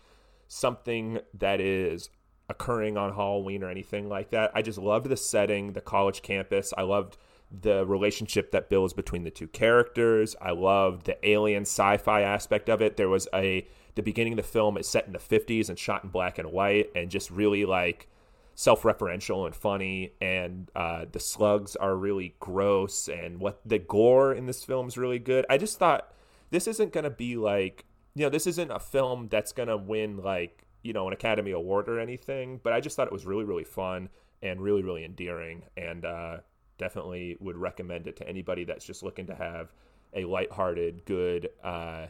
[0.48, 2.10] something that is
[2.50, 6.74] occurring on Halloween or anything like that, I just loved the setting, the college campus.
[6.78, 7.18] I loved
[7.52, 10.36] the relationship that builds between the two characters.
[10.42, 12.98] I loved the alien sci-fi aspect of it.
[12.98, 16.04] There was a the beginning of the film is set in the 50s and shot
[16.04, 18.08] in black and white and just really like
[18.56, 24.46] self-referential and funny and uh, the slugs are really gross and what the gore in
[24.46, 25.46] this film is really good.
[25.50, 26.14] I just thought
[26.52, 29.78] this isn't going to be like you know this isn't a film that's going to
[29.78, 33.26] win like you know an academy award or anything but i just thought it was
[33.26, 34.10] really really fun
[34.42, 36.38] and really really endearing and uh,
[36.78, 39.72] definitely would recommend it to anybody that's just looking to have
[40.14, 42.08] a lighthearted good uh,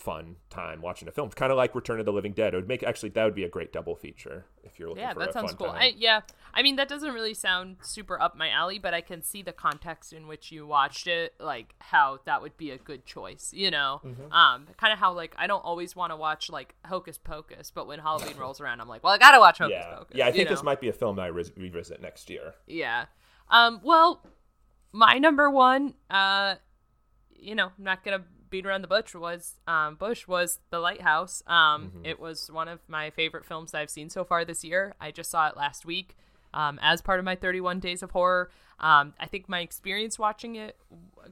[0.00, 1.28] fun time watching a film.
[1.30, 2.54] Kind of like Return of the Living Dead.
[2.54, 5.12] It would make actually that would be a great double feature if you're looking Yeah,
[5.12, 5.66] for that a sounds cool.
[5.68, 6.20] I, yeah,
[6.54, 9.52] I mean that doesn't really sound super up my alley, but I can see the
[9.52, 13.52] context in which you watched it, like how that would be a good choice.
[13.54, 14.32] You know, Mm-hmm.
[14.32, 17.86] um, kind of how like I don't always want to watch like Hocus Pocus, but
[17.86, 20.16] when Halloween rolls around, I'm like, well, I gotta watch Hocus yeah, Pocus.
[20.16, 20.26] yeah.
[20.26, 22.54] I think this might be a film that I re- revisit next year.
[22.66, 23.04] Yeah.
[23.50, 23.80] Um.
[23.84, 24.24] Well,
[24.92, 26.54] my number one, uh,
[27.36, 31.42] you know, I'm not gonna beat around the bush was um Bush was The Lighthouse.
[31.46, 34.94] Um, it was one of my favorite films I've seen so far this year.
[35.00, 36.16] I just saw it last week,
[36.52, 38.50] um, as part of my 31 Days of Horror.
[38.80, 40.76] Um, I think my experience watching it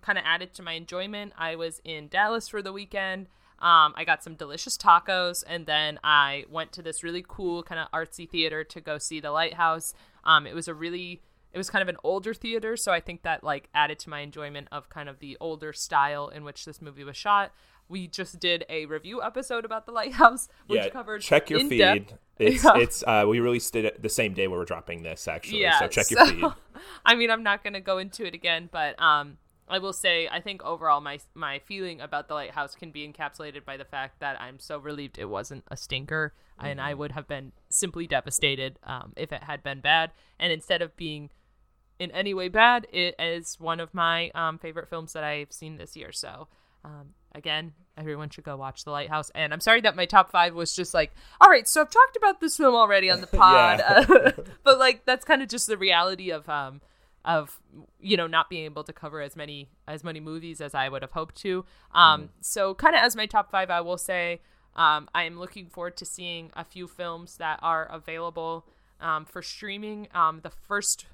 [0.03, 1.33] kind of added to my enjoyment.
[1.37, 3.27] I was in Dallas for the weekend.
[3.61, 7.81] Um, I got some delicious tacos, and then I went to this really cool kind
[7.81, 9.95] of artsy theater to go see The Lighthouse.
[10.23, 11.23] Um, it was a really
[11.53, 14.21] it was kind of an older theater, so I think that like added to my
[14.21, 17.53] enjoyment of kind of the older style in which this movie was shot.
[17.89, 21.79] We just did a review episode about The Lighthouse, which yeah, covered check your feed.
[21.79, 22.77] depth- It's Yeah.
[22.77, 25.63] it's uh, we released it the same day we were dropping this actually.
[25.63, 26.45] Yeah, so check your feed.
[27.07, 29.39] I mean, I'm not going to go into it again, but um,
[29.69, 33.65] I will say I think overall my my feeling about the lighthouse can be encapsulated
[33.65, 37.27] by the fact that I'm so relieved it wasn't a stinker, and I would have
[37.27, 40.13] been simply devastated um, if it had been bad.
[40.39, 41.31] And instead of being
[41.99, 45.77] in any way bad, it is one of my um, favorite films that I've seen
[45.77, 46.13] this year.
[46.13, 46.49] So.
[46.85, 49.31] Um, again, everyone should go watch The Lighthouse.
[49.35, 52.17] And I'm sorry that my top five was just like, all right, so I've talked
[52.17, 54.33] about this film already on the pod, uh,
[54.65, 56.81] but like that's kind of just the reality of um
[57.25, 57.61] of
[58.01, 61.03] you know not being able to cover as many as many movies as I would
[61.03, 61.65] have hoped to.
[61.93, 64.41] Um, so kind of as my top five, I will say
[64.77, 68.67] um, I am looking forward to seeing a few films that are available
[69.01, 70.09] um, for streaming.
[70.15, 71.07] Um, the first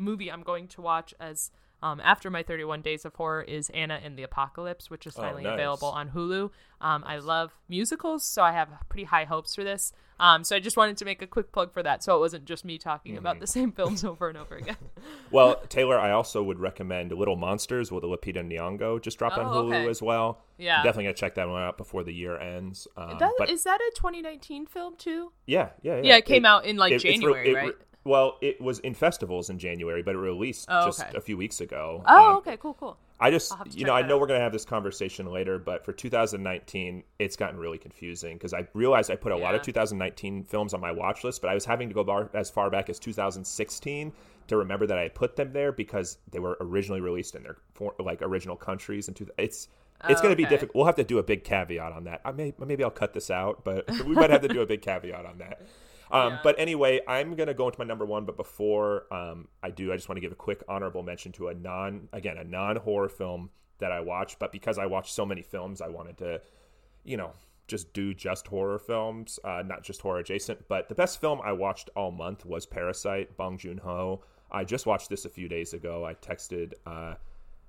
[0.00, 1.50] movie I'm going to watch as
[1.82, 5.22] um, after my 31 days of horror is Anna and the Apocalypse, which is Oh,
[5.22, 5.54] finally nice.
[5.54, 6.50] available on Hulu.
[6.82, 9.92] Um, I love musicals, so I have pretty high hopes for this.
[10.18, 12.44] Um, so I just wanted to make a quick plug for that, so it wasn't
[12.44, 13.18] just me talking Mm-hmm.
[13.20, 14.76] about the same films over and over again.
[15.30, 19.00] Well, Taylor, I also would recommend Little Monsters with Lupita Nyong'o.
[19.00, 19.88] Just dropped on Oh, Hulu okay.
[19.88, 20.42] as well.
[20.58, 20.82] Yeah.
[20.82, 22.86] definitely gonna check that one out before the year ends.
[22.96, 25.32] Um, That, but is that a 2019 film too?
[25.46, 26.02] yeah, yeah, yeah.
[26.02, 27.74] Yeah, it came out in, like, re- January, it right?
[28.04, 31.16] Well, it was in festivals in January, but it released Oh, just okay.
[31.16, 32.02] a few weeks ago.
[32.06, 32.96] Oh, Um, okay, cool, cool.
[33.22, 34.20] I just, I'll have to you know, I know out.
[34.22, 38.54] we're going to have this conversation later, but for 2019, it's gotten really confusing because
[38.54, 41.54] I realized I put a lot of 2019 films on my watch list, but I
[41.54, 44.12] was having to go bar- as far back as 2016
[44.48, 47.94] to remember that I put them there because they were originally released in their for,
[47.98, 49.08] like original countries.
[49.08, 49.68] And two- it's
[50.08, 50.54] it's Oh, going to be okay.
[50.54, 50.76] difficult.
[50.76, 52.22] We'll have to do a big caveat on that.
[52.24, 54.80] I may maybe I'll cut this out, but we might have to do a big
[54.80, 55.60] caveat on that.
[56.10, 56.40] Um, Yeah.
[56.42, 58.24] But anyway, I'm gonna go into my number one.
[58.24, 61.48] But before um, I do, I just want to give a quick honorable mention to
[61.48, 64.38] a non, again, a non horror film that I watched.
[64.38, 66.40] But because I watched so many films, I wanted to,
[67.04, 67.32] you know,
[67.66, 70.66] just do just horror films, uh, not just horror adjacent.
[70.68, 74.22] But the best film I watched all month was Parasite, Bong Joon Ho.
[74.50, 76.04] I just watched this a few days ago.
[76.04, 77.14] I texted uh,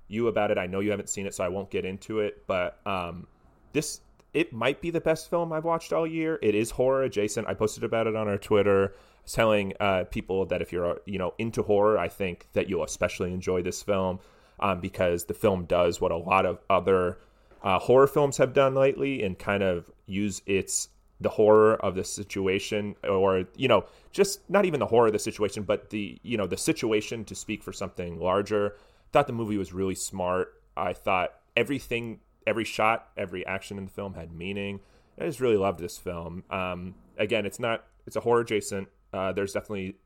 [0.08, 0.58] you about it.
[0.58, 2.44] I know you haven't seen it, so I won't get into it.
[2.46, 3.28] But um,
[3.72, 4.00] this
[4.34, 6.38] it might be the best film I've watched all year.
[6.42, 7.46] It is horror adjacent.
[7.48, 8.94] I posted about it on our Twitter,
[9.26, 13.32] telling uh, people that if you're you know into horror, I think that you'll especially
[13.32, 14.20] enjoy this film
[14.60, 17.18] um, because the film does what a lot of other
[17.62, 20.88] uh, horror films have done lately and kind of use its
[21.20, 25.18] the horror of the situation or you know just not even the horror of the
[25.18, 28.76] situation but the you know the situation to speak for something larger
[29.12, 33.90] thought the movie was really smart i thought everything every shot every action in the
[33.90, 34.80] film had meaning
[35.20, 39.32] i just really loved this film um, again it's not it's a horror adjacent uh,
[39.32, 39.96] there's definitely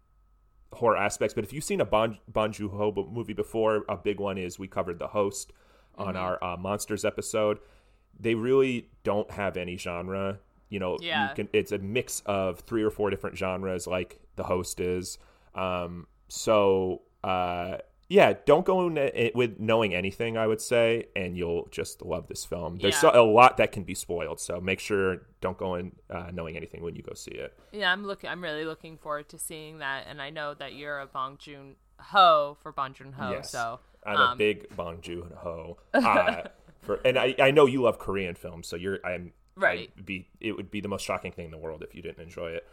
[0.73, 4.37] horror aspects but if you've seen a bon, Bong Joon-ho movie before a big one
[4.37, 5.53] is we covered the host
[5.97, 7.59] on our uh, monsters episode
[8.19, 10.39] they really don't have any genre
[10.69, 11.29] you know, Yeah.
[11.29, 11.49] you can.
[11.53, 15.17] It's a mix of three or four different genres, like the host is.
[15.55, 17.77] Um, so uh,
[18.09, 20.37] yeah, don't go in it with knowing anything.
[20.37, 22.79] I would say, and you'll just love this film.
[22.79, 23.01] There's Yeah.
[23.01, 26.57] so, a lot that can be spoiled, so make sure don't go in uh, knowing
[26.57, 27.59] anything when you go see it.
[27.73, 28.31] Yeah, I'm looking.
[28.31, 31.77] I'm really looking forward to seeing that, and I know that you're a Bong Joon
[32.01, 33.31] Ho for Bong Joon Ho.
[33.31, 33.51] Yes.
[33.51, 35.79] So I'm a um, big Bong Joon Ho.
[35.95, 36.49] Uh,
[36.81, 39.91] for and I, I know you love Korean films, so you're I'm Right.
[39.97, 42.23] I'd be it would be the most shocking thing in the world if you didn't
[42.23, 42.67] enjoy it.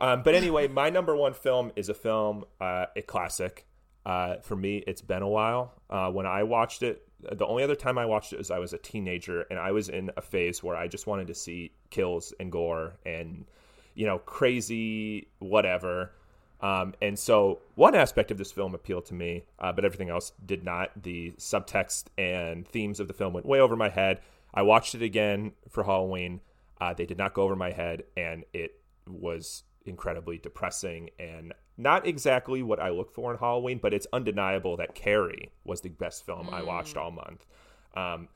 [0.00, 3.66] Um, but anyway, my number one film is a film, uh, a classic.
[4.04, 5.72] Uh, for me, it's been a while.
[5.88, 8.72] Uh, when I watched it, the only other time I watched it was I was
[8.72, 12.34] a teenager, and I was in a phase where I just wanted to see kills
[12.38, 13.46] and gore and
[13.94, 16.12] you know crazy whatever.
[16.60, 20.32] Um, and so one aspect of this film appealed to me, uh, but everything else
[20.44, 20.90] did not.
[21.02, 24.20] The subtext and themes of the film went way over my head.
[24.52, 26.40] I watched it again for Halloween.
[26.80, 32.06] Uh, they did not go over my head, and it was incredibly depressing and not
[32.06, 36.24] exactly what I look for in Halloween, but it's undeniable that Carrie was the best
[36.24, 37.46] film I watched all month.
[37.94, 38.28] Um,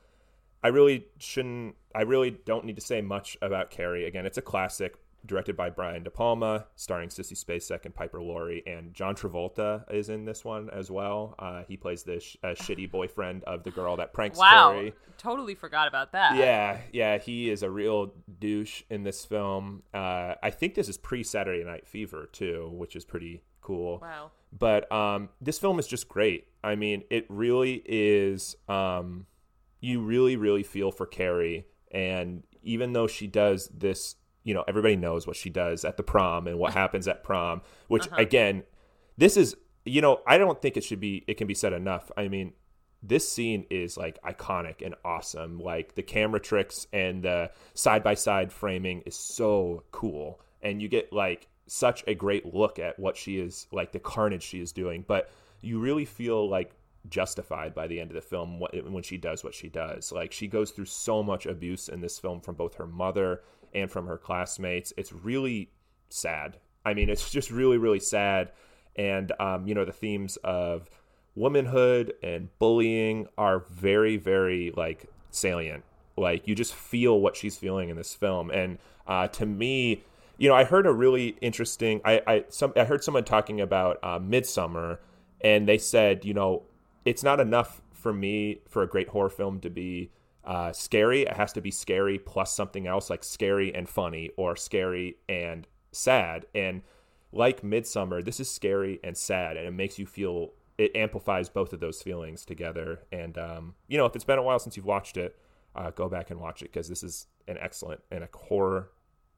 [0.63, 1.75] I really shouldn't.
[1.95, 4.05] I really don't need to say much about Carrie.
[4.05, 8.63] Again, it's a classic, directed by Brian De Palma, starring Sissy Spacek and Piper Laurie,
[8.65, 11.35] and John Travolta is in this one as well.
[11.39, 14.93] Uh, he plays the sh- uh, shitty boyfriend of the girl that pranks wow, Carrie.
[15.17, 16.35] totally forgot about that.
[16.35, 19.83] Yeah, yeah, he is a real douche in this film.
[19.93, 23.99] Uh, I think this is pre Saturday Night Fever too, which is pretty cool.
[24.01, 24.31] Wow.
[24.57, 26.47] But um, this film is just great.
[26.63, 28.55] I mean, it really is.
[28.67, 29.27] Um,
[29.79, 34.95] you really, really feel for Carrie, and even though she does this, you know, everybody
[34.95, 36.79] knows what she does at the prom and what uh-huh.
[36.79, 37.61] happens at prom.
[37.87, 38.17] Which uh-huh.
[38.17, 38.63] again,
[39.17, 39.55] this is,
[39.85, 41.23] you know, I don't think it should be.
[41.27, 42.11] It can be said enough.
[42.17, 42.53] I mean,
[43.01, 45.59] this scene is like iconic and awesome.
[45.59, 50.41] Like the camera tricks and the side by side framing is so cool.
[50.61, 54.43] And you get like such a great look at what she is like the carnage
[54.43, 55.05] she is doing.
[55.07, 55.29] But
[55.61, 56.71] you really feel like
[57.07, 60.11] justified by the end of the film when she does what she does.
[60.11, 63.41] Like she goes through so much abuse in this film from both her mother
[63.73, 64.93] and from her classmates.
[64.97, 65.69] It's really
[66.09, 66.57] sad.
[66.85, 68.51] I mean, it's just really, really sad.
[68.95, 70.89] And, um, you know, the themes of
[71.35, 75.83] womanhood and bullying are very, very like salient.
[76.17, 78.51] Like you just feel what she's feeling in this film.
[78.51, 78.77] And
[79.07, 80.03] uh, to me,
[80.37, 82.01] you know, I heard a really interesting.
[82.05, 84.99] I I some I heard someone talking about uh, Midsommar,
[85.41, 86.63] and they said, you know,
[87.05, 90.09] it's not enough for me for a great horror film to be
[90.43, 91.23] uh, scary.
[91.23, 95.67] It has to be scary plus something else, like scary and funny, or scary and
[95.91, 96.45] sad.
[96.55, 96.81] And
[97.31, 100.53] like Midsommar, this is scary and sad, and it makes you feel.
[100.77, 103.01] It amplifies both of those feelings together.
[103.11, 105.37] And um, you know, if it's been a while since you've watched it,
[105.75, 108.89] uh, go back and watch it because this is an excellent and a horror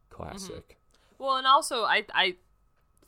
[0.10, 0.78] classic.
[1.18, 2.36] Well, and also I I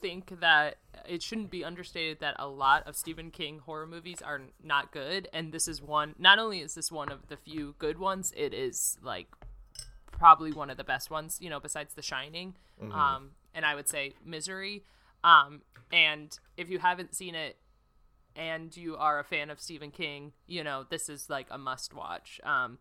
[0.03, 0.75] think that
[1.07, 5.29] it shouldn't be understated that a lot of Stephen King horror movies are not good,
[5.31, 6.13] and this is one.
[6.19, 9.27] Not only is this one of the few good ones, it is like
[10.11, 11.37] probably one of the best ones.
[11.39, 12.55] You know, besides The Shining,
[12.91, 14.83] um, and I would say Misery.
[15.23, 15.61] Um,
[15.93, 17.55] and if you haven't seen it,
[18.35, 21.93] and you are a fan of Stephen King, you know this is like a must
[21.93, 22.41] watch.
[22.43, 22.79] Um,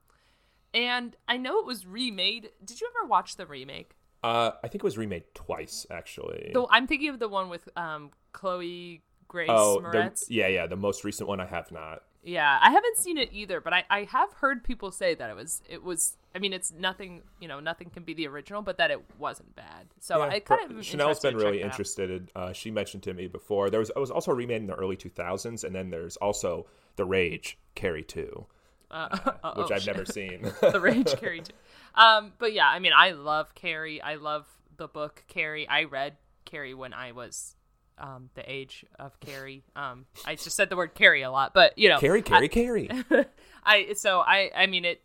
[0.74, 2.50] and I know it was remade.
[2.64, 3.92] Did you ever watch the remake?
[4.22, 6.50] Uh, I think it was remade twice, actually.
[6.52, 10.24] So I'm thinking of the one with um Chloe Grace oh, the, Moretz.
[10.28, 10.66] yeah, yeah.
[10.66, 12.02] The most recent one I have not.
[12.24, 15.34] Yeah, I haven't seen it either, but I, I have heard people say that it
[15.34, 16.16] was it was.
[16.34, 17.22] I mean, it's nothing.
[17.40, 19.88] You know, nothing can be the original, but that it wasn't bad.
[19.98, 22.30] So Yeah, I kind of Chanel's been really interested.
[22.36, 24.96] Uh, she mentioned to me before there was it was also remade in the early
[24.96, 28.46] 2000s, and then there's also The Rage Carrie 2,
[28.92, 29.86] Uh, which oh, I've shit.
[29.86, 30.42] never seen.
[30.60, 31.54] the Rage Carrie too.
[31.94, 34.00] Um, but yeah, I mean, I love Carrie.
[34.00, 34.46] I love
[34.76, 35.68] the book Carrie.
[35.68, 37.56] I read Carrie when I was
[37.98, 39.64] um the age of Carrie.
[39.76, 42.90] Um, I just said the word Carrie a lot, but you know, Carrie, Carrie, Carrie.
[43.64, 45.02] I so I I mean it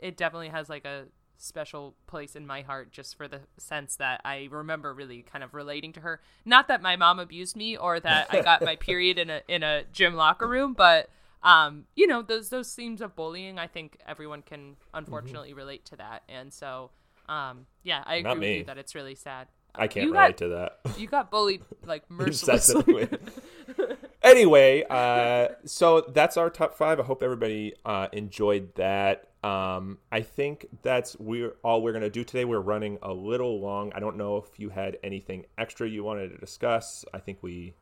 [0.00, 1.04] it definitely has like a
[1.42, 5.54] special place in my heart just for the sense that I remember really kind of
[5.54, 6.20] relating to her.
[6.44, 9.62] Not that my mom abused me or that I got my period in a in
[9.62, 11.10] a gym locker room, but
[11.44, 15.96] um you know those those themes of bullying I think everyone can unfortunately relate to
[15.96, 16.22] that.
[16.28, 16.90] And so
[17.28, 19.48] um yeah, I agree Not with you that it's really sad.
[19.74, 20.98] I can't You relate got- to that.
[21.00, 23.08] You got bullied like mercilessly.
[24.22, 27.00] Anyway, uh, so that's our top five.
[27.00, 29.28] I hope everybody uh, enjoyed that.
[29.42, 32.44] Um, I think that's we're all we're gonna do today.
[32.44, 33.92] We're running a little long.
[33.96, 37.04] I don't know if you had anything extra you wanted to discuss.
[37.12, 37.74] I think we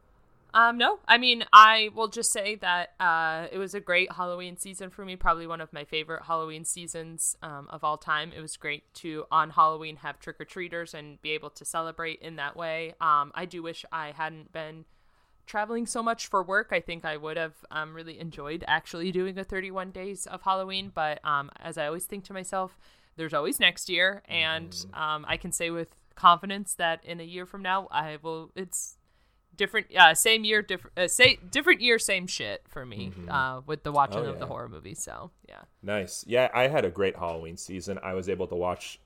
[0.52, 4.56] Um, no, I mean, I will just say that uh, it was a great Halloween
[4.56, 5.16] season for me.
[5.16, 8.32] Probably one of my favorite Halloween seasons um, of all time.
[8.36, 12.20] It was great to on Halloween have trick or treaters and be able to celebrate
[12.20, 12.94] in that way.
[13.01, 14.85] Um, I do wish I hadn't been
[15.47, 16.68] traveling so much for work.
[16.72, 20.90] I think I would have um, really enjoyed actually doing a 31 days of Halloween.
[20.94, 22.78] But um, as I always think to myself,
[23.16, 27.44] there's always next year, and um, I can say with confidence that in a year
[27.44, 28.51] from now, I will.
[28.55, 28.97] It's
[29.61, 33.82] different uh same year different uh, say different year same shit for me uh with
[33.82, 36.24] the watching Oh, of the horror movie so yeah Nice.
[36.27, 37.99] Yeah, I had a great Halloween season.
[38.03, 39.01] I was able to watch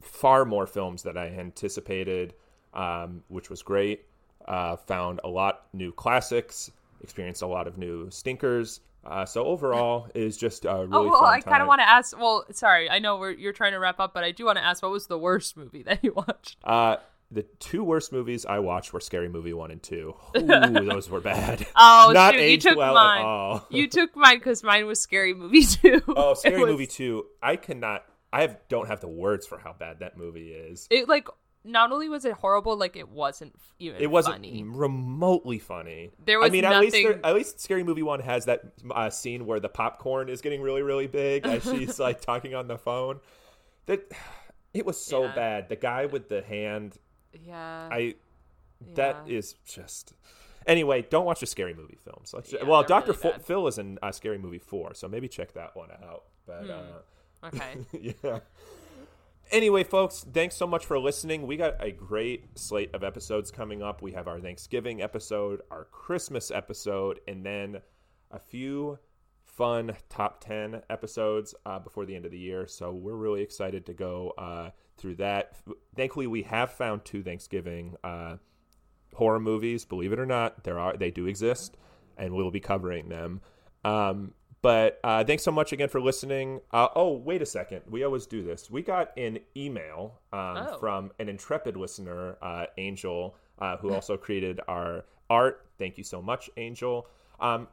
[0.00, 2.34] far more films than I anticipated,
[2.74, 4.06] um, which was great.
[4.46, 6.70] Uh, found a lot new classics,
[7.02, 8.80] experienced a lot of new stinkers.
[9.04, 11.88] Uh, so overall, it is just a really oh well i kind of want to
[11.88, 14.58] ask well sorry i know we're, you're trying to wrap up but i do want
[14.58, 16.96] to ask what was the worst movie that you watched Uh,
[17.30, 20.14] the two worst movies I watched were Scary Movie one and two.
[20.36, 21.66] Ooh, those were bad.
[21.76, 23.66] oh Not shoot you took well mine at all.
[23.70, 27.26] you took mine because mine was scary movie too Oh, Scary was- Movie two.
[27.42, 28.04] I cannot.
[28.32, 30.86] I have, don't have the words for how bad that movie is.
[30.90, 31.28] it like
[31.64, 36.10] not only was it horrible like it wasn't even It wasn't funny remotely funny.
[36.24, 36.48] There was.
[36.48, 39.44] I mean, at least nothing- there, at least Scary Movie One has that uh, scene
[39.44, 43.20] where the popcorn is getting really, really big as she's like talking on the phone.
[43.86, 44.10] That
[44.74, 45.34] it was so Yeah.
[45.34, 45.68] bad.
[45.68, 46.96] The guy with the hand,
[47.32, 48.14] yeah I
[48.94, 49.36] that Yeah.
[49.38, 50.14] is just.
[50.66, 52.32] Anyway, don't watch the Scary Movie films.
[52.34, 53.42] Let's Yeah, well, Doctor really bad.
[53.44, 56.24] Phil is in uh, Scary Movie Four, so maybe check that one out.
[56.46, 56.70] But Hmm.
[56.70, 57.76] uh, okay
[58.22, 58.40] yeah.
[59.50, 61.46] Anyway, folks, thanks so much for listening.
[61.46, 64.02] We got a great slate of episodes coming up.
[64.02, 67.80] We have our Thanksgiving episode, our Christmas episode, and then
[68.30, 68.98] a few
[69.58, 72.66] fun top 10 episodes uh, before the end of the year.
[72.68, 75.56] So we're really excited to go uh, through that.
[75.96, 78.36] Thankfully, we have found two Thanksgiving uh,
[79.14, 79.84] horror movies.
[79.84, 81.76] Believe it or not, there are they do exist,
[82.16, 83.40] and we'll be covering them.
[83.84, 84.32] Um,
[84.62, 86.60] but uh, thanks so much again for listening.
[86.72, 87.82] Uh, oh, wait a second.
[87.90, 88.70] We always do this.
[88.70, 90.78] We got an email um, Oh.
[90.78, 95.66] from an intrepid listener, uh, Angel, uh, who also created our art.
[95.78, 97.06] Thank you so much, Angel.
[97.40, 97.68] Um,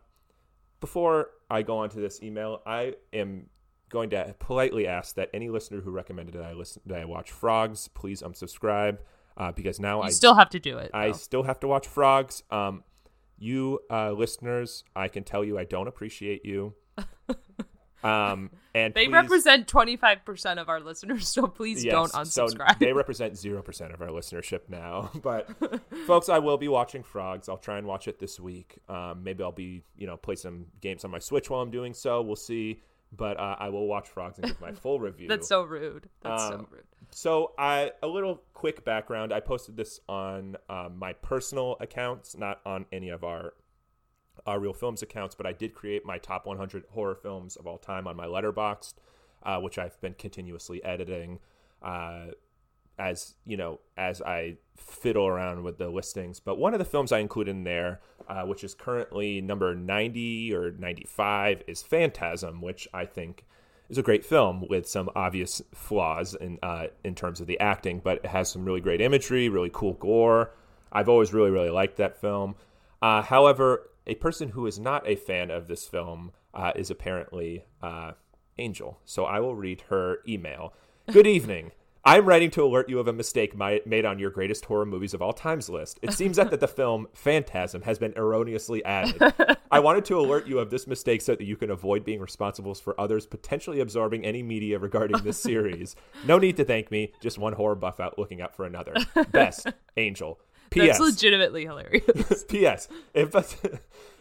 [0.80, 3.50] before I go on to this email, I am
[3.90, 7.32] going to politely ask that any listener who recommended that I listen that I watch
[7.32, 8.98] Frogs, please unsubscribe
[9.38, 11.14] uh, because now you I still have to do it I though.
[11.14, 12.44] still have to watch Frogs.
[12.50, 12.84] Um,
[13.38, 16.74] you uh, listeners, I can tell you I don't appreciate you.
[18.06, 22.80] Um, and They please- represent 25% of our listeners, so please yes, don't so unsubscribe.
[22.80, 25.12] they represent zero percent of our listenership now.
[25.22, 25.50] But
[26.06, 27.50] folks, I will be watching Frogs.
[27.50, 28.78] I'll try and watch it this week.
[28.90, 31.94] Um, maybe I'll be you know play some games on my Switch while I'm doing
[31.94, 32.22] so.
[32.22, 32.82] We'll see.
[33.16, 35.30] But uh, I will watch Frogs and give my full review.
[35.30, 36.10] That's so rude.
[36.22, 36.84] That's so Um, rude.
[37.12, 39.32] So, I a little quick background.
[39.32, 43.54] I posted this on um, my personal accounts, not on any of our
[44.46, 47.78] our real films accounts, but I did create my top 100 horror films of all
[47.78, 48.94] time on my Letterboxd,
[49.44, 51.40] uh, which I've been continuously editing.
[51.82, 52.28] Uh,
[52.98, 57.12] as you know, as I fiddle around with the listings, but one of the films
[57.12, 58.00] I include in there,
[58.30, 63.46] uh, which is currently number ninety or ninety-five, is Phantasm, which I think
[63.90, 68.00] is a great film with some obvious flaws in uh, in terms of the acting,
[68.04, 70.52] but it has some really great imagery, really cool gore.
[70.92, 72.56] I've always really really liked that film.
[73.02, 77.66] Uh, however, a person who is not a fan of this film uh, is apparently
[77.82, 78.12] uh,
[78.58, 79.00] Angel.
[79.06, 80.74] So I will read her email.
[81.12, 81.72] Good evening.
[82.08, 85.16] I'm writing to alert you of a mistake mi- made on your greatest horror movies
[85.16, 85.98] of all times list.
[86.04, 89.34] It seems that the film Phantasm has been erroneously added.
[89.72, 92.76] I wanted to alert you of this mistake so that you can avoid being responsible
[92.76, 95.96] for others potentially absorbing any media regarding this series.
[96.28, 98.94] No need to thank me, just one horror buff out looking out for another.
[99.32, 100.40] Best, Angel.
[100.70, 100.98] P.S.
[100.98, 102.44] That's legitimately hilarious.
[102.48, 102.88] P.S.
[103.14, 103.32] If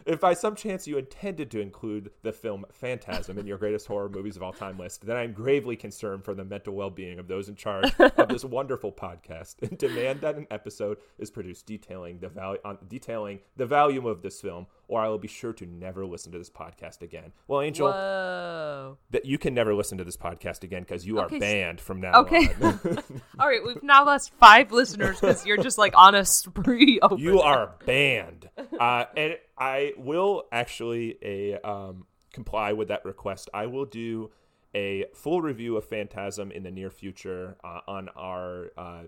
[0.05, 4.09] if by some chance you intended to include the film Phantasm in your greatest horror
[4.09, 7.49] movies of all time list, then I'm gravely concerned for the mental well-being of those
[7.49, 12.29] in charge of this wonderful podcast and demand that an episode is produced detailing the
[12.29, 16.05] value on detailing the value of this film, or I will be sure to never
[16.05, 17.31] listen to this podcast again.
[17.47, 18.97] Well, Angel, Whoa.
[19.11, 21.81] that you can never listen to this podcast again because you are Okay, s- banned
[21.81, 22.49] from now Okay.
[22.61, 22.79] on.
[23.39, 27.41] All right, we've now lost five listeners because you're just like on a spree You
[27.41, 28.49] are banned.
[28.79, 33.49] Uh, and I will actually a um, comply with that request.
[33.53, 34.31] I will do
[34.73, 39.03] a full review of Phantasm in the near future uh, on our uh,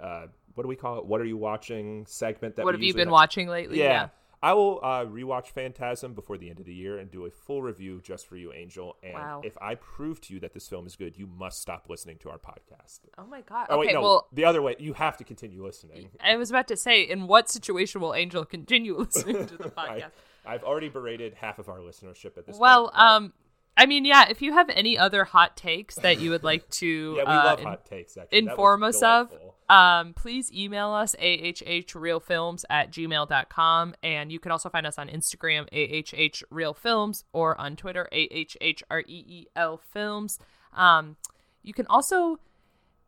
[0.00, 1.04] uh, what do we call it?
[1.04, 2.56] What are you watching segment?
[2.56, 3.78] That What we have you been have- watching lately?
[3.78, 4.08] Yeah.
[4.42, 7.60] I will uh, rewatch Phantasm before the end of the year and do a full
[7.60, 8.96] review just for you, Angel.
[9.02, 9.40] And Wow.
[9.44, 12.30] if I prove to you that this film is good, you must stop listening to
[12.30, 13.00] our podcast.
[13.18, 13.66] Oh my god.
[13.68, 14.76] Oh okay, wait, no, well, the other way.
[14.78, 16.10] You have to continue listening.
[16.22, 20.10] I was about to say, in what situation will Angel continue listening to the podcast?
[20.46, 22.98] I've already berated half of our listenership at this well, point.
[22.98, 23.32] um,
[23.78, 24.26] I mean, yeah.
[24.28, 27.44] If you have any other hot takes that you would like to, yeah, we uh,
[27.44, 28.16] love in- hot takes.
[28.16, 29.32] Actually, inform us of,
[29.68, 33.94] um, please email us ahhrealfilms at gmail.com.
[34.02, 39.46] And you can also find us on Instagram, ahhrealfilms, or on Twitter, ahhreel E
[39.92, 40.38] films.
[40.74, 41.16] Um,
[41.62, 42.40] you can also,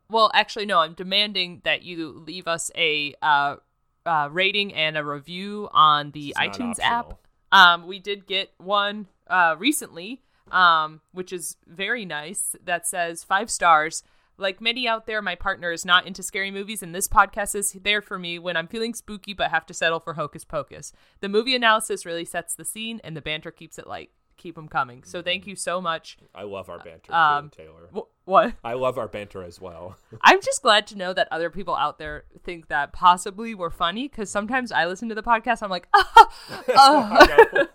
[0.09, 3.57] well, actually, no, I'm demanding that you leave us a uh,
[4.05, 7.13] uh, rating and a review on the It's iTunes app.
[7.51, 10.21] Um, we did get one uh, recently,
[10.51, 12.55] um, which is very nice.
[12.63, 14.03] That says five stars.
[14.37, 17.73] Like many out there, my partner is not into scary movies, and this podcast is
[17.73, 20.93] there for me when I'm feeling spooky but have to settle for Hocus Pocus.
[21.19, 24.09] The movie analysis really sets the scene, and the banter keeps it light.
[24.41, 25.03] Keep them coming.
[25.03, 26.17] So thank you so much.
[26.33, 27.89] I love our banter, Um, too, Taylor.
[27.93, 28.53] Wh- what?
[28.63, 29.97] I love our banter as well.
[30.21, 34.07] I'm just glad to know that other people out there think that possibly we're funny
[34.07, 35.87] because sometimes I listen to the podcast, I'm like.
[35.93, 37.67] I know.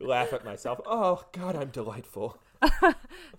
[0.00, 0.80] Laugh at myself.
[0.86, 2.38] Oh God, I'm delightful.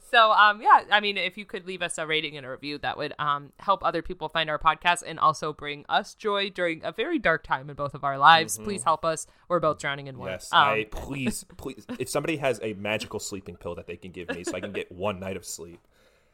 [0.10, 2.78] So um yeah, I mean if you could leave us a rating and a review
[2.78, 6.82] that would um help other people find our podcast and also bring us joy during
[6.86, 8.58] a very dark time in both of our lives.
[8.58, 9.28] Please help us.
[9.50, 10.28] We're both drowning in one.
[10.30, 10.34] Mm-hmm.
[10.36, 11.86] Yes, Um, I please, please.
[12.00, 14.72] If somebody has a magical sleeping pill that they can give me, so I can
[14.72, 15.80] get one night of sleep,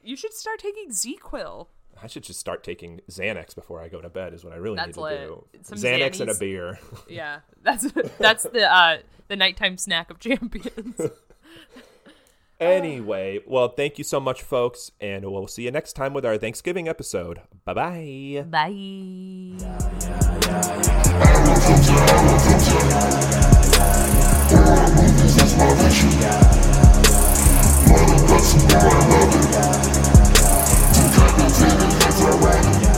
[0.03, 1.67] you should start taking ZzzQuil.
[2.01, 4.33] I should just start taking Xanax before I go to bed.
[4.33, 5.19] Is what I really That's need to lit.
[5.19, 5.45] do.
[5.63, 6.79] Some Xanax and a beer.
[7.09, 7.39] Yeah.
[7.63, 8.97] That's that's the uh
[9.29, 10.99] the nighttime snack of champions.
[12.59, 12.65] Oh.
[12.65, 16.37] Anyway, well, thank you so much, folks, and we'll see you next time with our
[16.37, 17.41] Thanksgiving episode.
[17.65, 18.45] Bye-bye.
[18.49, 19.03] Bye bye.